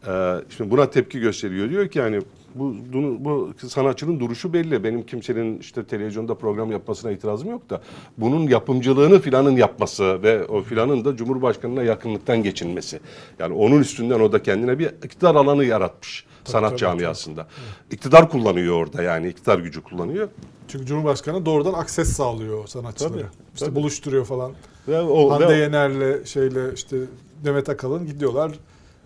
Ee, 0.06 0.34
şimdi 0.56 0.70
buna 0.70 0.90
tepki 0.90 1.20
gösteriyor. 1.20 1.70
Diyor 1.70 1.88
ki 1.88 1.98
yani 1.98 2.20
bu, 2.54 2.74
bunu, 2.92 3.24
bu 3.24 3.52
sanatçının 3.68 4.20
duruşu 4.20 4.52
belli. 4.52 4.84
Benim 4.84 5.06
kimsenin 5.06 5.58
işte 5.58 5.84
televizyonda 5.84 6.34
program 6.34 6.72
yapmasına 6.72 7.10
itirazım 7.10 7.50
yok 7.50 7.70
da 7.70 7.82
bunun 8.18 8.48
yapımcılığını 8.48 9.20
filanın 9.20 9.56
yapması 9.56 10.22
ve 10.22 10.46
o 10.46 10.62
filanın 10.62 11.04
da 11.04 11.16
Cumhurbaşkanına 11.16 11.82
yakınlıktan 11.82 12.42
geçinmesi. 12.42 13.00
Yani 13.38 13.54
onun 13.54 13.80
üstünden 13.80 14.20
o 14.20 14.32
da 14.32 14.42
kendine 14.42 14.78
bir 14.78 14.86
iktidar 14.86 15.34
alanı 15.34 15.64
yaratmış 15.64 16.26
sanat 16.44 16.70
tabii, 16.70 16.80
camiasında. 16.80 17.46
İktidar 17.90 18.30
kullanıyor 18.30 18.74
orada 18.76 19.02
yani 19.02 19.28
iktidar 19.28 19.58
gücü 19.58 19.82
kullanıyor. 19.82 20.28
Çünkü 20.68 20.86
Cumhurbaşkanı 20.86 21.46
doğrudan 21.46 21.72
akses 21.72 22.12
sağlıyor 22.12 22.66
sanatçılara. 22.66 23.12
Tabii, 23.12 23.26
işte 23.54 23.66
tabii. 23.66 23.74
buluşturuyor 23.74 24.24
falan. 24.24 24.52
Ve 24.88 25.00
o 25.00 25.30
Hande 25.30 25.48
ve, 25.48 25.56
Yener'le 25.56 26.24
şeyle 26.24 26.74
işte 26.74 26.96
Demet 27.44 27.68
Akalın 27.68 28.06
gidiyorlar. 28.06 28.52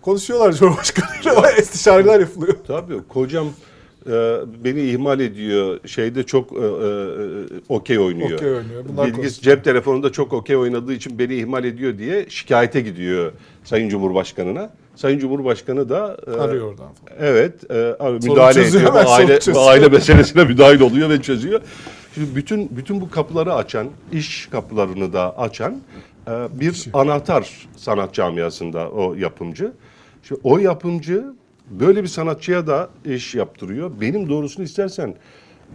Konuşuyorlar 0.03 0.53
Cumhurbaşkanı'yla. 0.53 1.41
O 1.41 1.61
istişareler 1.61 2.21
yapılıyor. 2.21 2.57
tabii 2.67 2.95
kocam 3.09 3.47
e, 4.07 4.13
beni 4.65 4.83
ihmal 4.83 5.21
ediyor. 5.21 5.81
Şeyde 5.87 6.23
çok 6.23 6.53
e, 6.53 6.57
e, 6.57 6.91
okey 7.69 7.99
oynuyor. 7.99 8.31
Okey 8.33 8.49
oynuyor. 8.49 8.85
Bunlar 8.89 9.07
Bilgis 9.07 9.41
cep 9.41 9.65
telefonunda 9.65 10.13
çok 10.13 10.33
okey 10.33 10.57
oynadığı 10.57 10.93
için 10.93 11.19
beni 11.19 11.35
ihmal 11.35 11.65
ediyor 11.65 11.99
diye 11.99 12.27
şikayete 12.29 12.81
gidiyor 12.81 13.33
Sayın 13.65 13.89
Cumhurbaşkanı'na. 13.89 14.71
Sayın 14.97 15.19
Cumhurbaşkanı 15.19 15.89
da 15.89 16.17
e, 16.27 16.31
Arıyor 16.31 16.67
oradan 16.67 16.95
falan. 16.95 17.19
Evet, 17.21 17.71
e, 17.71 17.97
müdahale 18.29 18.67
ediyor. 18.69 18.95
Aile, 18.95 19.39
aile 19.59 19.89
meselesine 19.89 20.45
müdahil 20.49 20.81
oluyor 20.81 21.11
ve 21.11 21.23
çözüyor. 21.23 21.61
Şimdi 22.17 22.37
bütün 22.37 22.77
bütün 22.77 23.01
bu 23.01 23.11
kapıları 23.11 23.55
açan, 23.55 23.89
iş 24.13 24.47
kapılarını 24.47 25.13
da 25.13 25.39
açan 25.39 25.81
e, 26.29 26.31
bir 26.61 26.87
anahtar 26.93 27.69
sanat 27.77 28.15
camiasında 28.15 28.91
o 28.91 29.15
yapımcı. 29.15 29.73
Şimdi 30.23 30.41
o 30.45 30.59
yapımcı 30.59 31.25
böyle 31.71 32.03
bir 32.03 32.09
sanatçıya 32.09 32.67
da 32.67 32.91
iş 33.05 33.35
yaptırıyor. 33.35 33.91
Benim 34.01 34.29
doğrusunu 34.29 34.65
istersen 34.65 35.15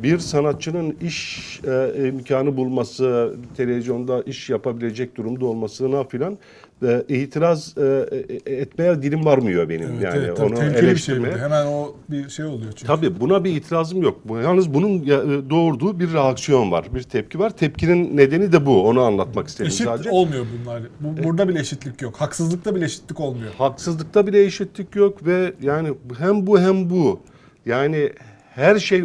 bir 0.03 0.19
sanatçının 0.19 0.97
iş 1.01 1.59
e, 1.67 2.07
imkanı 2.07 2.57
bulması, 2.57 3.35
televizyonda 3.57 4.23
iş 4.23 4.49
yapabilecek 4.49 5.17
durumda 5.17 5.45
olmasına 5.45 6.03
filan 6.03 6.37
e, 6.83 7.03
itiraz 7.09 7.77
e, 7.77 8.05
e, 8.45 8.53
etmeye 8.55 9.01
dilim 9.01 9.25
varmıyor 9.25 9.69
benim. 9.69 9.89
Evet, 9.91 10.03
yani 10.03 10.25
evet, 10.25 10.39
onu 10.39 10.55
tehlikeli 10.55 10.91
bir 10.91 10.95
şey 10.95 11.21
bu. 11.21 11.25
Hemen 11.25 11.65
o 11.65 11.95
bir 12.09 12.29
şey 12.29 12.45
oluyor 12.45 12.71
çünkü. 12.71 12.87
Tabii 12.87 13.19
buna 13.19 13.43
bir 13.43 13.55
itirazım 13.55 14.01
yok. 14.01 14.19
Yalnız 14.43 14.73
bunun 14.73 14.99
e, 14.99 15.49
doğurduğu 15.49 15.99
bir 15.99 16.13
reaksiyon 16.13 16.71
var, 16.71 16.85
bir 16.95 17.03
tepki 17.03 17.39
var. 17.39 17.49
Tepkinin 17.49 18.17
nedeni 18.17 18.51
de 18.51 18.65
bu. 18.65 18.87
Onu 18.87 19.01
anlatmak 19.01 19.47
istedim 19.47 19.67
Eşit 19.67 19.85
sadece. 19.85 20.09
olmuyor 20.09 20.45
bunlar. 20.61 20.81
Bu, 20.99 21.23
burada 21.23 21.47
bile 21.47 21.59
eşitlik 21.59 22.01
yok. 22.01 22.15
Haksızlıkta 22.15 22.75
bile 22.75 22.85
eşitlik 22.85 23.19
olmuyor. 23.19 23.51
Haksızlıkta 23.57 24.27
bile 24.27 24.43
eşitlik 24.43 24.95
yok 24.95 25.25
ve 25.25 25.53
yani 25.61 25.93
hem 26.17 26.47
bu 26.47 26.59
hem 26.59 26.89
bu. 26.89 27.19
Yani 27.65 28.11
her 28.55 28.79
şey 28.79 29.03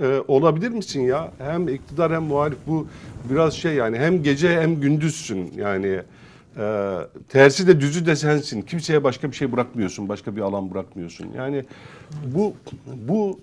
e, 0.00 0.22
olabilir 0.28 0.70
misin 0.70 1.00
ya? 1.00 1.30
Hem 1.38 1.68
iktidar 1.68 2.12
hem 2.12 2.22
muhalif 2.22 2.58
bu 2.66 2.86
biraz 3.30 3.54
şey 3.54 3.74
yani 3.74 3.98
hem 3.98 4.22
gece 4.22 4.60
hem 4.60 4.80
gündüzsün 4.80 5.52
yani. 5.56 6.00
E, 6.58 6.96
tersi 7.28 7.66
de 7.66 7.80
düzü 7.80 8.06
de 8.06 8.16
sensin. 8.16 8.62
Kimseye 8.62 9.04
başka 9.04 9.30
bir 9.30 9.36
şey 9.36 9.52
bırakmıyorsun, 9.52 10.08
başka 10.08 10.36
bir 10.36 10.40
alan 10.40 10.70
bırakmıyorsun. 10.70 11.28
Yani 11.36 11.64
bu 12.34 12.54
bu 13.08 13.38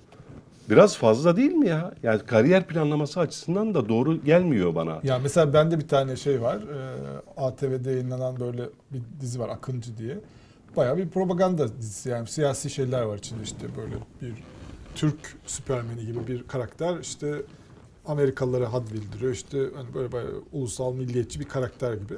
biraz 0.70 0.98
fazla 0.98 1.38
değil 1.38 1.52
mi 1.52 1.68
ya? 1.68 1.94
Yani 2.04 2.20
kariyer 2.20 2.68
planlaması 2.68 3.20
açısından 3.20 3.74
da 3.74 3.90
doğru 3.90 4.24
gelmiyor 4.24 4.76
bana. 4.76 5.00
Ya 5.04 5.20
mesela 5.20 5.54
bende 5.54 5.80
bir 5.80 5.88
tane 5.88 6.16
şey 6.16 6.42
var. 6.42 6.56
Ee, 6.58 7.42
ATV'de 7.42 7.92
yayınlanan 7.92 8.40
böyle 8.40 8.64
bir 8.92 9.02
dizi 9.22 9.40
var 9.40 9.50
Akıncı 9.50 9.98
diye. 9.98 10.18
Bayağı 10.78 10.98
bir 10.98 11.10
propaganda 11.10 11.78
dizisi 11.78 12.10
yani 12.10 12.28
siyasi 12.28 12.70
şeyler 12.70 13.02
var 13.02 13.18
içinde 13.18 13.44
işte 13.44 13.68
böyle 13.78 13.96
bir 14.22 14.34
Türk 14.96 15.38
süpermeni 15.46 16.06
gibi 16.06 16.28
bir 16.28 16.48
karakter 16.48 17.00
işte 17.00 17.42
Amerikalılara 18.06 18.74
had 18.74 18.88
bildiriyor 18.94 19.32
işte 19.32 19.58
hani 19.76 19.94
böyle 19.94 20.12
bayağı 20.12 20.44
ulusal 20.52 20.94
milliyetçi 20.94 21.40
bir 21.40 21.46
karakter 21.46 21.94
gibi. 21.94 22.14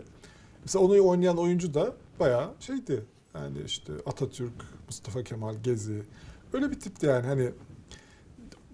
Mesela 0.63 0.85
onu 0.85 1.07
oynayan 1.07 1.37
oyuncu 1.37 1.73
da 1.73 1.93
bayağı 2.19 2.49
şeydi 2.59 3.05
yani 3.33 3.57
işte 3.65 3.93
Atatürk, 4.05 4.53
Mustafa 4.87 5.23
Kemal, 5.23 5.55
Gezi 5.63 6.01
öyle 6.53 6.71
bir 6.71 6.79
tipti 6.79 7.05
yani 7.05 7.27
hani 7.27 7.51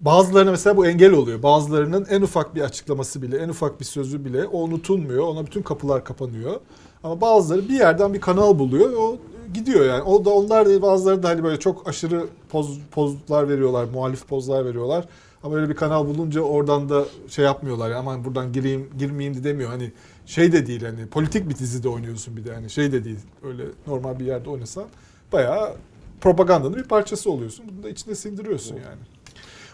Bazılarına 0.02 0.50
mesela 0.50 0.76
bu 0.76 0.86
engel 0.86 1.12
oluyor. 1.12 1.42
Bazılarının 1.42 2.06
en 2.10 2.22
ufak 2.22 2.54
bir 2.54 2.60
açıklaması 2.60 3.22
bile, 3.22 3.38
en 3.38 3.48
ufak 3.48 3.80
bir 3.80 3.84
sözü 3.84 4.24
bile 4.24 4.46
o 4.46 4.58
unutulmuyor. 4.58 5.26
Ona 5.26 5.46
bütün 5.46 5.62
kapılar 5.62 6.04
kapanıyor. 6.04 6.60
Ama 7.04 7.20
bazıları 7.20 7.68
bir 7.68 7.74
yerden 7.74 8.14
bir 8.14 8.20
kanal 8.20 8.58
buluyor. 8.58 8.92
O 8.92 9.18
gidiyor 9.54 9.84
yani. 9.86 10.02
O 10.02 10.24
da 10.24 10.30
onlar 10.30 10.68
da 10.68 10.82
bazıları 10.82 11.22
da 11.22 11.28
hani 11.28 11.44
böyle 11.44 11.58
çok 11.58 11.88
aşırı 11.88 12.26
poz, 12.50 12.78
pozlar 12.90 13.48
veriyorlar, 13.48 13.84
muhalif 13.84 14.28
pozlar 14.28 14.64
veriyorlar. 14.64 15.04
Ama 15.42 15.56
öyle 15.56 15.68
bir 15.68 15.74
kanal 15.76 16.06
bulunca 16.06 16.40
oradan 16.40 16.88
da 16.88 17.04
şey 17.28 17.44
yapmıyorlar. 17.44 17.90
Yani 17.90 17.98
aman 17.98 18.24
buradan 18.24 18.52
gireyim, 18.52 18.90
girmeyeyim 18.98 19.38
de 19.40 19.44
demiyor. 19.44 19.70
Hani 19.70 19.92
şey 20.26 20.52
de 20.52 20.66
değil 20.66 20.82
hani 20.82 21.06
politik 21.06 21.48
bir 21.48 21.56
dizide 21.56 21.88
oynuyorsun 21.88 22.36
bir 22.36 22.44
de 22.44 22.54
hani 22.54 22.70
şey 22.70 22.92
de 22.92 23.04
değil. 23.04 23.18
Öyle 23.42 23.64
normal 23.86 24.18
bir 24.18 24.24
yerde 24.24 24.50
oynasan 24.50 24.84
bayağı 25.32 25.72
propagandanın 26.20 26.76
bir 26.76 26.84
parçası 26.84 27.30
oluyorsun. 27.30 27.64
Bunu 27.68 27.82
da 27.82 27.88
içine 27.88 28.14
sindiriyorsun 28.14 28.74
yani. 28.74 29.00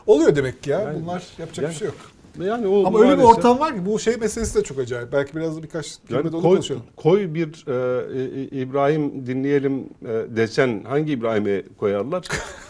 Oluyor 0.07 0.37
demek 0.37 0.62
ki 0.62 0.70
ya. 0.70 0.81
Yani- 0.81 1.02
Bunlar 1.02 1.26
yapacak 1.38 1.62
yani- 1.62 1.72
bir 1.72 1.79
şey 1.79 1.87
yok. 1.87 1.96
Yani 2.44 2.66
o 2.66 2.87
Ama 2.87 3.01
öyle 3.01 3.11
bir 3.18 3.22
maalesef- 3.22 3.37
ortam 3.38 3.59
var 3.59 3.74
ki 3.74 3.87
bu 3.87 3.98
şey 3.98 4.16
meselesi 4.16 4.55
de 4.59 4.62
çok 4.62 4.79
acayip. 4.79 5.12
Belki 5.12 5.37
biraz 5.37 5.57
da 5.57 5.62
birkaç 5.62 5.87
Yani 5.87 6.09
kelime 6.09 6.33
de 6.33 6.37
onu 6.37 6.42
koy, 6.42 6.51
konuşalım. 6.57 6.83
koy 6.96 7.35
bir 7.35 7.64
e, 7.68 8.20
e, 8.40 8.44
İbrahim 8.61 9.27
dinleyelim 9.27 9.81
e, 10.03 10.37
desen 10.37 10.85
hangi 10.88 11.12
İbrahim'i 11.12 11.62
koyarlar? 11.79 12.29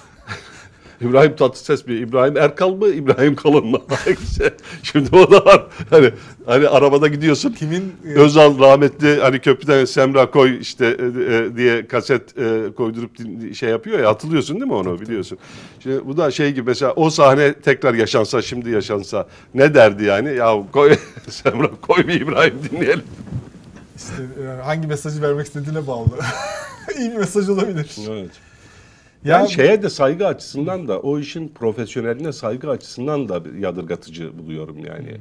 İbrahim 1.00 1.36
Tatlıses 1.36 1.86
mi? 1.86 1.94
İbrahim 1.94 2.36
Erkal 2.36 2.70
mı? 2.70 2.88
İbrahim 2.88 3.34
Kalın 3.36 3.66
mı? 3.66 3.78
Hangisi? 4.04 4.54
Şimdi 4.82 5.16
o 5.16 5.30
da 5.30 5.44
var. 5.44 5.66
Hani, 5.90 6.10
hani 6.46 6.68
arabada 6.68 7.08
gidiyorsun. 7.08 7.52
Kimin 7.52 7.92
e, 8.08 8.12
Özal 8.14 8.58
rahmetli 8.58 9.20
hani 9.20 9.38
köprüden 9.38 9.84
Semra 9.84 10.30
koy 10.30 10.58
işte 10.60 10.86
e, 10.86 11.34
e, 11.34 11.56
diye 11.56 11.86
kaset 11.86 12.38
e, 12.38 12.72
koydurup 12.76 13.18
din- 13.18 13.52
şey 13.52 13.68
yapıyor 13.70 13.98
ya 13.98 14.08
hatırlıyorsun 14.08 14.56
değil 14.56 14.66
mi 14.66 14.74
onu 14.74 15.00
biliyorsun. 15.00 15.38
Şimdi 15.82 16.06
bu 16.06 16.16
da 16.16 16.30
şey 16.30 16.52
gibi 16.52 16.62
mesela 16.70 16.92
o 16.92 17.10
sahne 17.10 17.52
tekrar 17.54 17.94
yaşansa 17.94 18.42
şimdi 18.42 18.70
yaşansa 18.70 19.28
ne 19.54 19.74
derdi 19.74 20.04
yani 20.04 20.34
ya 20.34 20.62
koy 20.72 20.96
Semra 21.28 21.70
koy 21.80 22.08
bir 22.08 22.20
İbrahim 22.20 22.54
dinleyelim. 22.70 23.02
işte 23.96 24.12
e, 24.42 24.62
hangi 24.62 24.86
mesajı 24.86 25.22
vermek 25.22 25.46
istediğine 25.46 25.86
bağlı. 25.86 26.08
İyi 26.98 27.10
bir 27.10 27.16
mesaj 27.16 27.48
olabilir. 27.48 27.96
Evet. 28.10 28.30
Ya 29.24 29.38
Yani 29.38 29.50
şeye 29.50 29.82
de 29.82 29.88
saygı 29.88 30.26
açısından 30.26 30.88
da 30.88 31.00
o 31.00 31.18
işin 31.18 31.48
profesyoneline 31.48 32.32
saygı 32.32 32.70
açısından 32.70 33.28
da 33.28 33.42
yadırgatıcı 33.58 34.38
buluyorum 34.38 34.78
yani. 34.78 35.16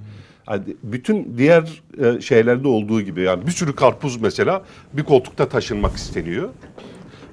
Hani 0.45 0.63
bütün 0.83 1.37
diğer 1.37 1.81
e, 2.03 2.21
şeylerde 2.21 2.67
olduğu 2.67 3.01
gibi 3.01 3.21
yani 3.21 3.47
bir 3.47 3.51
sürü 3.51 3.75
karpuz 3.75 4.21
mesela 4.21 4.61
bir 4.93 5.03
koltukta 5.03 5.49
taşınmak 5.49 5.95
isteniyor. 5.95 6.49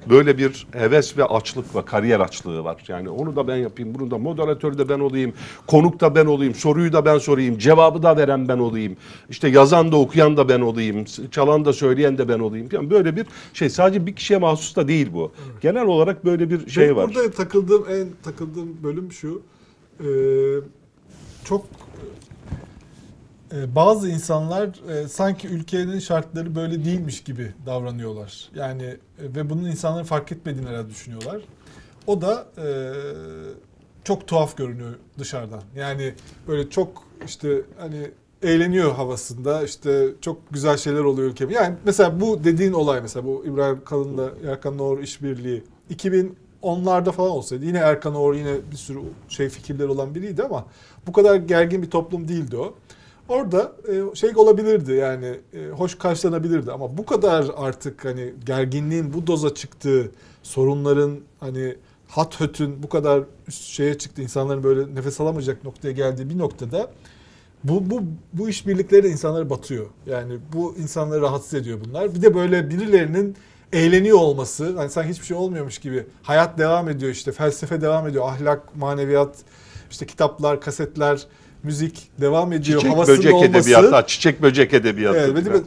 Böyle 0.09 0.37
bir 0.37 0.67
heves 0.71 1.17
ve 1.17 1.23
açlık 1.23 1.75
ve 1.75 1.85
kariyer 1.85 2.19
açlığı 2.19 2.63
var. 2.63 2.83
Yani 2.87 3.09
onu 3.09 3.35
da 3.35 3.47
ben 3.47 3.55
yapayım, 3.55 3.95
bunu 3.95 4.11
da 4.11 4.17
moderatör 4.17 4.77
de 4.77 4.89
ben 4.89 4.99
olayım, 4.99 5.33
konuk 5.67 5.99
da 5.99 6.15
ben 6.15 6.25
olayım, 6.25 6.55
soruyu 6.55 6.93
da 6.93 7.05
ben 7.05 7.17
sorayım, 7.17 7.57
cevabı 7.57 8.03
da 8.03 8.17
veren 8.17 8.47
ben 8.47 8.57
olayım. 8.57 8.97
İşte 9.29 9.47
yazan 9.47 9.91
da 9.91 9.97
okuyan 9.97 10.37
da 10.37 10.49
ben 10.49 10.61
olayım, 10.61 11.05
çalan 11.31 11.65
da 11.65 11.73
söyleyen 11.73 12.17
de 12.17 12.29
ben 12.29 12.39
olayım. 12.39 12.69
Yani 12.71 12.89
böyle 12.89 13.15
bir 13.15 13.25
şey 13.53 13.69
sadece 13.69 14.05
bir 14.05 14.15
kişiye 14.15 14.39
mahsus 14.39 14.75
da 14.75 14.87
değil 14.87 15.07
bu. 15.13 15.31
Genel 15.61 15.85
olarak 15.85 16.25
böyle 16.25 16.49
bir 16.49 16.69
şey 16.69 16.83
Benim 16.85 16.95
var. 16.95 17.07
burada 17.07 17.31
takıldığım 17.31 17.85
en 17.89 18.07
takıldığım 18.23 18.83
bölüm 18.83 19.11
şu. 19.11 19.41
e, 19.99 20.07
çok 21.45 21.65
bazı 23.51 24.09
insanlar 24.09 24.69
e, 24.89 25.07
sanki 25.07 25.47
ülkenin 25.47 25.99
şartları 25.99 26.55
böyle 26.55 26.85
değilmiş 26.85 27.23
gibi 27.23 27.53
davranıyorlar. 27.65 28.49
Yani 28.55 28.83
e, 28.83 28.97
ve 29.35 29.49
bunun 29.49 29.65
insanların 29.65 30.05
fark 30.05 30.31
etmediğini 30.31 30.69
herhalde 30.69 30.89
düşünüyorlar. 30.89 31.41
O 32.07 32.21
da 32.21 32.47
e, 32.57 32.67
çok 34.03 34.27
tuhaf 34.27 34.57
görünüyor 34.57 34.95
dışarıdan. 35.19 35.61
Yani 35.75 36.13
böyle 36.47 36.69
çok 36.69 37.03
işte 37.25 37.61
hani 37.77 38.11
eğleniyor 38.43 38.95
havasında 38.95 39.63
işte 39.63 40.07
çok 40.21 40.37
güzel 40.51 40.77
şeyler 40.77 40.99
oluyor 40.99 41.29
ülkede. 41.29 41.53
Yani 41.53 41.75
mesela 41.85 42.21
bu 42.21 42.43
dediğin 42.43 42.73
olay 42.73 43.01
mesela 43.01 43.25
bu 43.25 43.43
İbrahim 43.45 43.83
Kalın'la 43.85 44.31
Erkan 44.47 44.79
Oğur 44.79 44.99
işbirliği 44.99 45.63
2010'larda 45.93 47.11
falan 47.11 47.31
olsaydı 47.31 47.65
yine 47.65 47.77
Erkan 47.77 48.15
Oğur 48.15 48.33
yine 48.33 48.53
bir 48.71 48.77
sürü 48.77 48.99
şey 49.29 49.49
fikirler 49.49 49.87
olan 49.87 50.15
biriydi 50.15 50.43
ama 50.43 50.65
bu 51.07 51.11
kadar 51.13 51.35
gergin 51.35 51.81
bir 51.81 51.89
toplum 51.89 52.27
değildi 52.27 52.57
o. 52.57 52.75
Orada 53.29 53.71
e, 53.87 54.15
şey 54.15 54.31
olabilirdi 54.35 54.93
yani 54.93 55.39
e, 55.53 55.67
hoş 55.69 55.97
karşılanabilirdi 55.97 56.71
ama 56.71 56.97
bu 56.97 57.05
kadar 57.05 57.45
artık 57.57 58.05
hani 58.05 58.33
gerginliğin 58.45 59.13
bu 59.13 59.27
doza 59.27 59.53
çıktığı 59.53 60.11
sorunların 60.43 61.19
hani 61.39 61.75
hat 62.07 62.39
hötün 62.39 62.83
bu 62.83 62.89
kadar 62.89 63.23
üst 63.47 63.63
şeye 63.63 63.97
çıktı 63.97 64.21
insanların 64.21 64.63
böyle 64.63 64.95
nefes 64.95 65.21
alamayacak 65.21 65.63
noktaya 65.63 65.91
geldiği 65.91 66.29
bir 66.29 66.37
noktada 66.37 66.91
bu 67.63 67.89
bu 67.89 68.03
bu 68.33 68.49
işbirlikleri 68.49 69.07
insanları 69.07 69.49
batıyor. 69.49 69.85
Yani 70.05 70.37
bu 70.53 70.75
insanları 70.77 71.21
rahatsız 71.21 71.53
ediyor 71.53 71.79
bunlar. 71.85 72.15
Bir 72.15 72.21
de 72.21 72.35
böyle 72.35 72.69
birilerinin 72.69 73.35
eğleniyor 73.73 74.17
olması, 74.17 74.77
hani 74.77 74.89
sanki 74.89 75.09
hiçbir 75.09 75.25
şey 75.25 75.37
olmuyormuş 75.37 75.77
gibi. 75.77 76.05
Hayat 76.23 76.57
devam 76.57 76.89
ediyor 76.89 77.11
işte, 77.11 77.31
felsefe 77.31 77.81
devam 77.81 78.07
ediyor, 78.07 78.29
ahlak, 78.29 78.75
maneviyat, 78.75 79.37
işte 79.91 80.05
kitaplar, 80.05 80.61
kasetler, 80.61 81.27
müzik 81.65 82.09
devam 82.21 82.53
ediyor. 82.53 82.79
Çiçek 82.79 82.93
Havasının 82.95 83.17
böcek 83.17 83.33
olması. 83.33 83.51
edebiyatı, 83.59 84.07
çiçek 84.07 84.41
böcek 84.41 84.73
edebiyatı. 84.73 85.17
Evet, 85.17 85.35
ve 85.45 85.53
de 85.53 85.57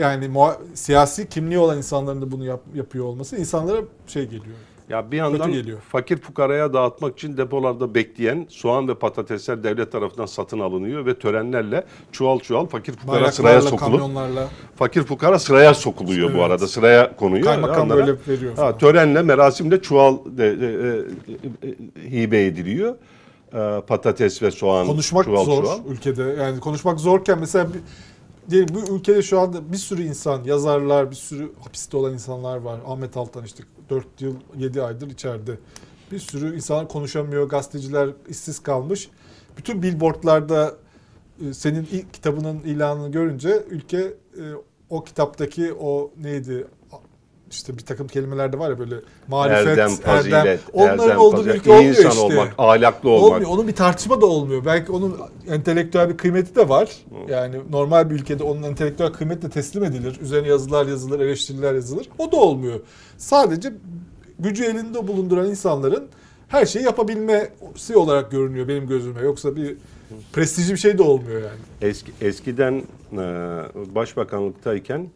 yani 0.00 0.24
muha- 0.26 0.56
siyasi 0.74 1.28
kimliği 1.28 1.58
olan 1.58 1.76
insanların 1.76 2.22
da 2.22 2.30
bunu 2.32 2.44
yap- 2.44 2.62
yapıyor 2.74 3.04
olması 3.04 3.36
insanlara 3.36 3.78
şey 4.06 4.24
geliyor. 4.24 4.56
Ya 4.88 5.10
bir 5.12 5.16
yandan 5.16 5.52
geliyor. 5.52 5.78
fakir 5.88 6.16
fukaraya 6.16 6.72
dağıtmak 6.72 7.18
için 7.18 7.36
depolarda 7.36 7.94
bekleyen 7.94 8.46
soğan 8.48 8.88
ve 8.88 8.94
patatesler 8.94 9.64
devlet 9.64 9.92
tarafından 9.92 10.26
satın 10.26 10.60
alınıyor 10.60 11.06
ve 11.06 11.18
törenlerle 11.18 11.84
çuval 12.12 12.38
çuval 12.38 12.66
fakir 12.66 12.92
fukara 12.92 13.32
sıraya 13.32 13.60
sokulup 13.60 14.02
fakir 14.76 15.02
fukara 15.02 15.38
sıraya 15.38 15.74
sokuluyor 15.74 16.28
bu 16.28 16.32
Evet. 16.36 16.42
arada. 16.46 16.66
Sıraya 16.68 17.16
konuyor. 17.16 17.44
Kaymakam 17.44 17.86
Onlara- 17.90 18.06
böyle 18.06 18.18
veriyor 18.28 18.50
Ha, 18.50 18.56
falan. 18.56 18.78
törenle, 18.78 19.22
merasimle 19.22 19.82
çuval 19.82 20.16
de, 20.26 20.60
de- 20.60 20.66
e, 20.66 21.68
e, 21.68 21.70
e, 22.08 22.10
hibe 22.22 22.44
ediliyor. 22.44 22.94
E, 23.54 23.82
patates 23.86 24.42
ve 24.42 24.50
soğan, 24.50 24.86
konuşmak 24.86 25.24
çuval 25.24 25.44
zor 25.44 25.62
çuval. 25.62 25.78
ülkede. 25.88 26.22
Yani 26.22 26.60
konuşmak 26.60 27.00
zorken 27.00 27.38
mesela 27.38 27.68
bir, 27.74 27.80
diyelim 28.50 28.74
bu 28.74 28.96
ülkede 28.96 29.22
şu 29.22 29.40
anda 29.40 29.72
bir 29.72 29.76
sürü 29.76 30.02
insan, 30.02 30.44
yazarlar, 30.44 31.10
bir 31.10 31.16
sürü 31.16 31.52
hapiste 31.64 31.96
olan 31.96 32.12
insanlar 32.12 32.56
var. 32.56 32.80
Ahmet 32.86 33.16
Altan 33.16 33.44
işte 33.44 33.64
4 33.90 34.06
yıl 34.20 34.34
7 34.58 34.82
aydır 34.82 35.10
içeride. 35.10 35.58
Bir 36.12 36.18
sürü 36.18 36.56
insan 36.56 36.88
konuşamıyor, 36.88 37.48
gazeteciler 37.48 38.10
işsiz 38.28 38.58
kalmış. 38.58 39.08
Bütün 39.56 39.82
billboardlarda 39.82 40.74
e, 41.48 41.54
senin 41.54 41.88
ilk 41.92 42.14
kitabının 42.14 42.58
ilanını 42.58 43.12
görünce 43.12 43.64
ülke 43.70 43.98
e, 43.98 44.42
o 44.90 45.04
kitaptaki 45.04 45.72
o 45.72 46.10
neydi 46.22 46.66
işte 47.52 47.78
bir 47.78 47.82
takım 47.82 48.08
kelimeler 48.08 48.52
de 48.52 48.58
var 48.58 48.70
ya 48.70 48.78
böyle 48.78 48.94
marifet, 49.28 49.66
Erdem, 49.66 49.90
fazilet, 49.90 50.60
onların 50.72 50.98
erdem, 50.98 51.18
olduğu 51.18 51.36
bir 51.36 51.36
fazilet, 51.36 51.56
ülke 51.56 51.72
olmuyor 51.72 51.94
insan 51.96 52.10
işte. 52.10 52.22
olmak, 52.22 52.54
ahlaklı 52.58 53.10
olmak. 53.10 53.32
Olmuyor. 53.32 53.50
Onun 53.50 53.68
bir 53.68 53.74
tartışma 53.74 54.20
da 54.20 54.26
olmuyor. 54.26 54.64
Belki 54.64 54.92
onun 54.92 55.16
entelektüel 55.48 56.08
bir 56.08 56.16
kıymeti 56.16 56.56
de 56.56 56.68
var. 56.68 56.90
Yani 57.28 57.56
normal 57.70 58.10
bir 58.10 58.14
ülkede 58.14 58.44
onun 58.44 58.62
entelektüel 58.62 59.12
kıymeti 59.12 59.42
de 59.42 59.50
teslim 59.50 59.84
edilir. 59.84 60.18
Üzerine 60.20 60.48
yazılar 60.48 60.86
yazılır, 60.86 61.20
eleştiriler 61.20 61.74
yazılır. 61.74 62.08
O 62.18 62.32
da 62.32 62.36
olmuyor. 62.36 62.80
Sadece 63.18 63.72
gücü 64.38 64.64
elinde 64.64 65.08
bulunduran 65.08 65.50
insanların 65.50 66.08
her 66.48 66.66
şeyi 66.66 66.84
yapabilmesi 66.84 67.96
olarak 67.96 68.30
görünüyor 68.30 68.68
benim 68.68 68.86
gözüme. 68.88 69.20
Yoksa 69.20 69.56
bir 69.56 69.76
prestijli 70.32 70.72
bir 70.72 70.78
şey 70.78 70.98
de 70.98 71.02
olmuyor 71.02 71.40
yani. 71.40 71.60
Eski, 71.82 72.12
eskiden 72.20 72.82
e, 73.12 73.16
başbakanlıktayken 73.94 75.08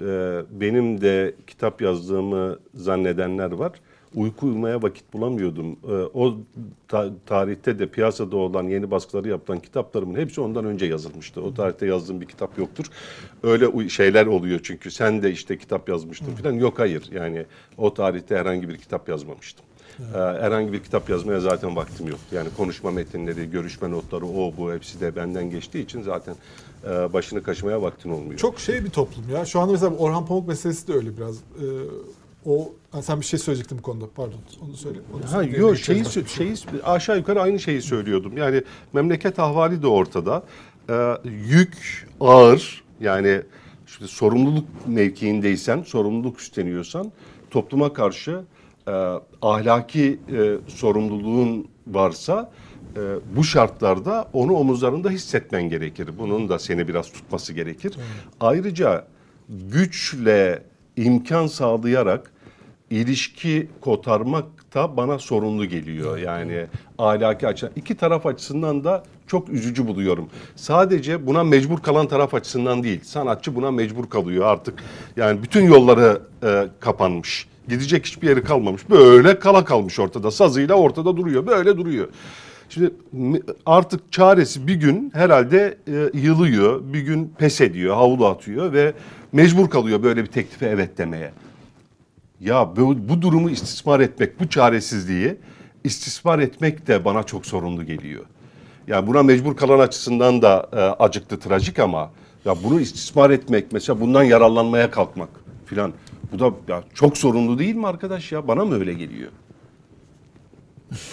e, 0.00 0.42
benim 0.50 1.00
de 1.00 1.34
kitap 1.46 1.82
yazdığımı 1.82 2.58
zannedenler 2.74 3.52
var. 3.52 3.72
Uyku 4.14 4.46
uyumaya 4.46 4.82
vakit 4.82 5.12
bulamıyordum. 5.12 5.72
E, 5.72 5.92
o 5.92 6.36
ta- 6.88 7.10
tarihte 7.26 7.78
de 7.78 7.86
piyasada 7.86 8.36
olan 8.36 8.64
yeni 8.64 8.90
baskıları 8.90 9.28
yapılan 9.28 9.60
kitaplarımın 9.60 10.18
hepsi 10.18 10.40
ondan 10.40 10.64
önce 10.64 10.86
yazılmıştı. 10.86 11.42
O 11.42 11.54
tarihte 11.54 11.86
yazdığım 11.86 12.20
bir 12.20 12.26
kitap 12.26 12.58
yoktur. 12.58 12.86
Öyle 13.42 13.88
şeyler 13.88 14.26
oluyor 14.26 14.60
çünkü 14.62 14.90
sen 14.90 15.22
de 15.22 15.30
işte 15.30 15.58
kitap 15.58 15.88
yazmıştın 15.88 16.34
falan. 16.34 16.52
Yok 16.52 16.78
hayır 16.78 17.08
yani 17.12 17.46
o 17.78 17.94
tarihte 17.94 18.36
herhangi 18.36 18.68
bir 18.68 18.78
kitap 18.78 19.08
yazmamıştım. 19.08 19.66
E, 20.14 20.18
herhangi 20.18 20.72
bir 20.72 20.82
kitap 20.82 21.10
yazmaya 21.10 21.40
zaten 21.40 21.76
vaktim 21.76 22.08
yok. 22.08 22.20
Yani 22.30 22.50
konuşma 22.50 22.90
metinleri, 22.90 23.50
görüşme 23.50 23.90
notları, 23.90 24.26
o 24.26 24.56
bu 24.56 24.72
hepsi 24.72 25.00
de 25.00 25.16
benden 25.16 25.50
geçtiği 25.50 25.84
için 25.84 26.02
zaten 26.02 26.36
e, 26.86 27.12
başını 27.12 27.42
kaşımaya 27.42 27.82
vaktin 27.82 28.10
olmuyor. 28.10 28.38
Çok 28.38 28.60
şey 28.60 28.84
bir 28.84 28.90
toplum 28.90 29.24
ya. 29.34 29.44
Şu 29.44 29.60
anda 29.60 29.72
mesela 29.72 29.94
Orhan 29.96 30.26
Pamuk 30.26 30.48
meselesi 30.48 30.88
de 30.88 30.92
öyle 30.92 31.16
biraz. 31.16 31.36
Ee, 31.36 31.64
o 32.46 32.72
Ha, 32.90 33.02
sen 33.02 33.20
bir 33.20 33.24
şey 33.24 33.38
söyleyecektin 33.38 33.78
bu 33.78 33.82
konuda. 33.82 34.04
Pardon. 34.16 34.38
Onu 34.64 34.76
söyle. 34.76 34.98
Onu 35.14 35.32
Ha 35.32 35.42
yok 35.42 35.76
şeyi, 35.78 36.04
başka 36.04 36.20
bir 36.20 36.24
sö- 36.24 36.28
şey. 36.28 36.54
şeyi 36.56 36.82
aşağı 36.82 37.18
yukarı 37.18 37.40
aynı 37.42 37.60
şeyi 37.60 37.82
söylüyordum. 37.82 38.36
Yani 38.36 38.62
memleket 38.92 39.38
ahvali 39.38 39.82
de 39.82 39.86
ortada. 39.86 40.42
Ee, 40.90 41.14
yük 41.48 42.06
ağır. 42.20 42.84
Yani 43.00 43.40
şimdi 43.86 44.08
sorumluluk 44.10 44.64
mevkiindeysen, 44.86 45.82
sorumluluk 45.82 46.40
üstleniyorsan 46.40 47.12
topluma 47.50 47.92
karşı 47.92 48.40
e, 48.88 48.92
ahlaki 49.42 50.18
e, 50.36 50.54
sorumluluğun 50.68 51.68
varsa 51.86 52.50
e, 52.96 53.00
bu 53.36 53.44
şartlarda 53.44 54.28
onu 54.32 54.52
omuzlarında 54.52 55.10
hissetmen 55.10 55.68
gerekir. 55.68 56.08
Bunun 56.18 56.48
da 56.48 56.58
seni 56.58 56.88
biraz 56.88 57.12
tutması 57.12 57.52
gerekir. 57.52 57.94
Ayrıca 58.40 59.06
güçle 59.48 60.62
imkan 60.96 61.46
sağlayarak 61.46 62.32
ilişki 62.90 63.68
kotarmak 63.80 64.74
da 64.74 64.96
bana 64.96 65.18
sorunlu 65.18 65.66
geliyor. 65.66 66.18
Yani 66.18 66.66
ahlaki 66.98 67.46
açıdan. 67.46 67.72
iki 67.76 67.94
taraf 67.94 68.26
açısından 68.26 68.84
da 68.84 69.04
çok 69.26 69.48
üzücü 69.48 69.86
buluyorum. 69.86 70.28
Sadece 70.56 71.26
buna 71.26 71.44
mecbur 71.44 71.78
kalan 71.78 72.08
taraf 72.08 72.34
açısından 72.34 72.82
değil. 72.82 73.00
Sanatçı 73.04 73.54
buna 73.54 73.70
mecbur 73.70 74.10
kalıyor 74.10 74.46
artık. 74.46 74.82
Yani 75.16 75.42
bütün 75.42 75.64
yolları 75.64 76.22
e, 76.42 76.68
kapanmış. 76.80 77.48
Gidecek 77.68 78.06
hiçbir 78.06 78.28
yeri 78.28 78.44
kalmamış. 78.44 78.90
Böyle 78.90 79.38
kala 79.38 79.64
kalmış 79.64 79.98
ortada. 79.98 80.30
Sazıyla 80.30 80.74
ortada 80.74 81.16
duruyor. 81.16 81.46
Böyle 81.46 81.76
duruyor. 81.76 82.08
Şimdi 82.68 82.92
artık 83.66 84.12
çaresi 84.12 84.66
bir 84.66 84.74
gün 84.74 85.10
herhalde 85.14 85.78
e, 85.88 86.18
yılıyor, 86.18 86.80
bir 86.92 87.00
gün 87.00 87.34
pes 87.38 87.60
ediyor, 87.60 87.94
havlu 87.94 88.26
atıyor 88.26 88.72
ve 88.72 88.92
mecbur 89.32 89.70
kalıyor 89.70 90.02
böyle 90.02 90.22
bir 90.22 90.28
teklife 90.28 90.66
evet 90.66 90.98
demeye. 90.98 91.32
Ya 92.40 92.76
bu, 92.76 93.08
bu 93.08 93.22
durumu 93.22 93.50
istismar 93.50 94.00
etmek, 94.00 94.40
bu 94.40 94.48
çaresizliği 94.48 95.36
istismar 95.84 96.38
etmek 96.38 96.86
de 96.86 97.04
bana 97.04 97.22
çok 97.22 97.46
sorunlu 97.46 97.84
geliyor. 97.86 98.24
Yani 98.86 99.06
buna 99.06 99.22
mecbur 99.22 99.56
kalan 99.56 99.78
açısından 99.78 100.42
da 100.42 100.68
e, 100.72 100.76
acıklı, 100.76 101.40
trajik 101.40 101.78
ama 101.78 102.10
ya 102.44 102.54
bunu 102.64 102.80
istismar 102.80 103.30
etmek, 103.30 103.72
mesela 103.72 104.00
bundan 104.00 104.22
yararlanmaya 104.22 104.90
kalkmak 104.90 105.28
filan. 105.66 105.92
Bu 106.32 106.38
da 106.38 106.72
ya 106.72 106.84
çok 106.94 107.18
sorunlu 107.18 107.58
değil 107.58 107.74
mi 107.74 107.86
arkadaş 107.86 108.32
ya? 108.32 108.48
Bana 108.48 108.64
mı 108.64 108.74
öyle 108.74 108.94
geliyor? 108.94 109.30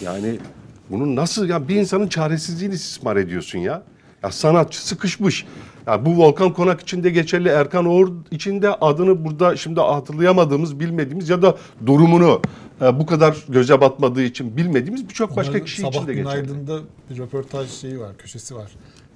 Yani 0.02 0.40
bunun 0.90 1.16
nasıl 1.16 1.50
ya 1.50 1.68
bir 1.68 1.76
insanın 1.76 2.08
çaresizliğini 2.08 2.74
istismar 2.74 3.16
ediyorsun 3.16 3.60
ya? 3.60 3.84
Ya 4.24 4.32
sanatçı 4.32 4.88
sıkışmış. 4.88 5.46
Ya 5.88 6.06
bu 6.06 6.18
Volkan 6.18 6.54
Konak 6.54 6.82
için 6.82 7.04
de 7.04 7.10
geçerli, 7.10 7.50
Erkan 7.50 7.86
Oğur 7.86 8.12
için 8.32 8.62
de 8.62 8.70
adını 8.70 9.26
burada 9.26 9.56
şimdi 9.58 9.80
hatırlayamadığımız, 9.80 10.80
bilmediğimiz 10.80 11.30
ya 11.30 11.42
da 11.42 11.58
durumunu 11.86 12.42
e, 12.82 13.00
bu 13.00 13.06
kadar 13.06 13.46
göze 13.50 13.82
batmadığı 13.82 14.22
için 14.22 14.58
bilmediğimiz 14.58 15.10
birçok 15.10 15.36
başka 15.36 15.52
Onların 15.52 15.66
kişi 15.66 15.82
Sabah 15.82 15.94
için 15.94 16.08
de 16.08 16.14
geçerli. 16.14 16.46
Günaydın'da 16.48 16.80
bir 17.10 17.18
röportaj 17.18 17.70
şeyi 17.70 18.00
var, 18.00 18.18
köşesi 18.18 18.56
var. 18.56 18.72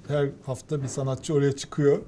Her 0.08 0.28
hafta 0.46 0.82
bir 0.82 0.88
sanatçı 0.88 1.34
oraya 1.34 1.52
çıkıyor. 1.52 1.98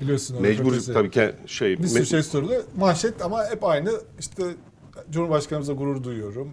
Biliyorsun 0.00 0.42
Mecbur 0.42 0.64
röportajı. 0.64 0.92
tabii 0.92 1.10
ki 1.10 1.32
şey 1.46 1.78
Bir 1.78 1.86
sürü 1.86 2.06
şey 2.06 2.22
soruluyor. 2.22 2.62
Manşet 2.78 3.22
ama 3.22 3.44
hep 3.50 3.64
aynı. 3.64 3.90
İşte 4.18 4.42
Cumhurbaşkanımıza 5.10 5.72
gurur 5.72 6.04
duyuyorum. 6.04 6.50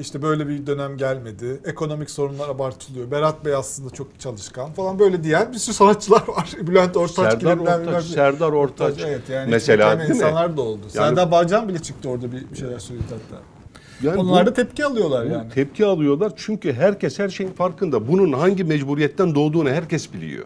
İşte 0.00 0.22
böyle 0.22 0.48
bir 0.48 0.66
dönem 0.66 0.96
gelmedi. 0.96 1.60
Ekonomik 1.64 2.10
sorunlar 2.10 2.48
abartılıyor. 2.48 3.10
Berat 3.10 3.44
Bey 3.44 3.54
aslında 3.54 3.90
çok 3.90 4.20
çalışkan 4.20 4.72
falan 4.72 4.98
böyle 4.98 5.24
diyen 5.24 5.52
bir 5.52 5.58
sürü 5.58 5.74
sanatçılar 5.74 6.22
var. 6.28 6.50
Bülent 6.66 6.96
Ortaç 6.96 7.14
Serdar 7.32 7.36
gibi 7.38 7.60
bilmem 7.60 7.80
Ortaç, 7.80 8.08
ne. 8.08 8.14
Serdar 8.14 8.52
Ortaç 8.52 8.94
Evet 9.06 9.20
yani 9.28 9.50
mesela 9.50 9.98
değil 9.98 10.10
mi? 10.10 10.16
insanlar 10.16 10.56
da 10.56 10.62
oldu. 10.62 10.80
Yani- 10.82 10.92
Serdar 11.08 11.30
Bağcan 11.30 11.68
bile 11.68 11.78
çıktı 11.78 12.08
orada 12.08 12.26
bir 12.32 12.56
şeyler 12.56 12.78
söyledi 12.78 13.04
hatta. 13.10 13.42
Yani 14.02 14.20
Onlar 14.20 14.42
bu- 14.42 14.50
da 14.50 14.54
tepki 14.54 14.84
alıyorlar 14.84 15.24
yani. 15.26 15.50
Tepki 15.50 15.86
alıyorlar 15.86 16.32
çünkü 16.36 16.72
herkes 16.72 17.18
her 17.18 17.28
şeyin 17.28 17.52
farkında. 17.52 18.08
Bunun 18.08 18.32
hangi 18.32 18.64
mecburiyetten 18.64 19.34
doğduğunu 19.34 19.70
herkes 19.70 20.12
biliyor. 20.12 20.44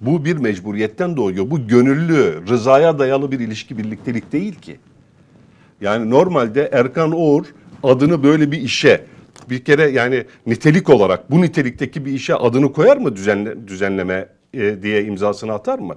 Bu 0.00 0.24
bir 0.24 0.36
mecburiyetten 0.36 1.16
doğuyor. 1.16 1.50
Bu 1.50 1.66
gönüllü, 1.66 2.46
rızaya 2.48 2.98
dayalı 2.98 3.32
bir 3.32 3.40
ilişki, 3.40 3.78
birliktelik 3.78 4.32
değil 4.32 4.54
ki. 4.54 4.80
Yani 5.80 6.10
normalde 6.10 6.68
Erkan 6.72 7.12
Oğur 7.12 7.44
adını 7.82 8.22
böyle 8.22 8.52
bir 8.52 8.60
işe 8.60 9.04
bir 9.50 9.64
kere 9.64 9.90
yani 9.90 10.24
nitelik 10.46 10.90
olarak 10.90 11.30
bu 11.30 11.42
nitelikteki 11.42 12.04
bir 12.04 12.12
işe 12.12 12.34
adını 12.34 12.72
koyar 12.72 12.96
mı 12.96 13.16
düzenle, 13.16 13.68
düzenleme 13.68 14.28
e, 14.54 14.82
diye 14.82 15.04
imzasını 15.04 15.52
atar 15.52 15.78
mı? 15.78 15.94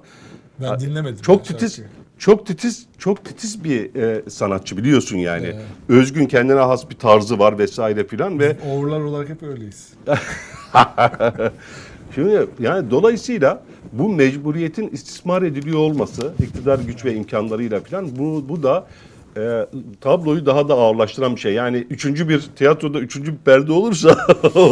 Ben 0.62 0.80
dinlemedim. 0.80 1.22
Çok 1.22 1.44
titiz, 1.44 1.76
şarkıyı. 1.76 1.88
çok 2.18 2.46
titiz, 2.46 2.86
çok 2.98 3.24
titiz 3.24 3.64
bir 3.64 3.94
e, 3.94 4.30
sanatçı 4.30 4.76
biliyorsun 4.76 5.16
yani. 5.16 5.46
Evet. 5.46 5.62
Özgün 5.88 6.26
kendine 6.26 6.60
has 6.60 6.90
bir 6.90 6.94
tarzı 6.94 7.38
var 7.38 7.58
vesaire 7.58 8.06
filan 8.06 8.38
ve 8.38 8.56
Oğurlar 8.70 9.00
olarak 9.00 9.28
hep 9.28 9.42
öyleyiz. 9.42 9.92
Şimdi 12.14 12.46
yani 12.60 12.90
dolayısıyla 12.90 13.62
bu 13.92 14.08
mecburiyetin 14.08 14.88
istismar 14.88 15.42
ediliyor 15.42 15.78
olması, 15.78 16.32
iktidar 16.38 16.78
güç 16.78 17.04
ve 17.04 17.14
imkanlarıyla 17.14 17.80
falan 17.80 18.16
bu 18.16 18.48
bu 18.48 18.62
da 18.62 18.86
e, 19.36 19.66
tabloyu 20.00 20.46
daha 20.46 20.68
da 20.68 20.74
ağırlaştıran 20.74 21.36
bir 21.36 21.40
şey. 21.40 21.52
Yani 21.52 21.76
üçüncü 21.76 22.28
bir 22.28 22.40
tiyatroda 22.56 23.00
üçüncü 23.00 23.32
bir 23.32 23.38
perde 23.38 23.72
olursa 23.72 24.26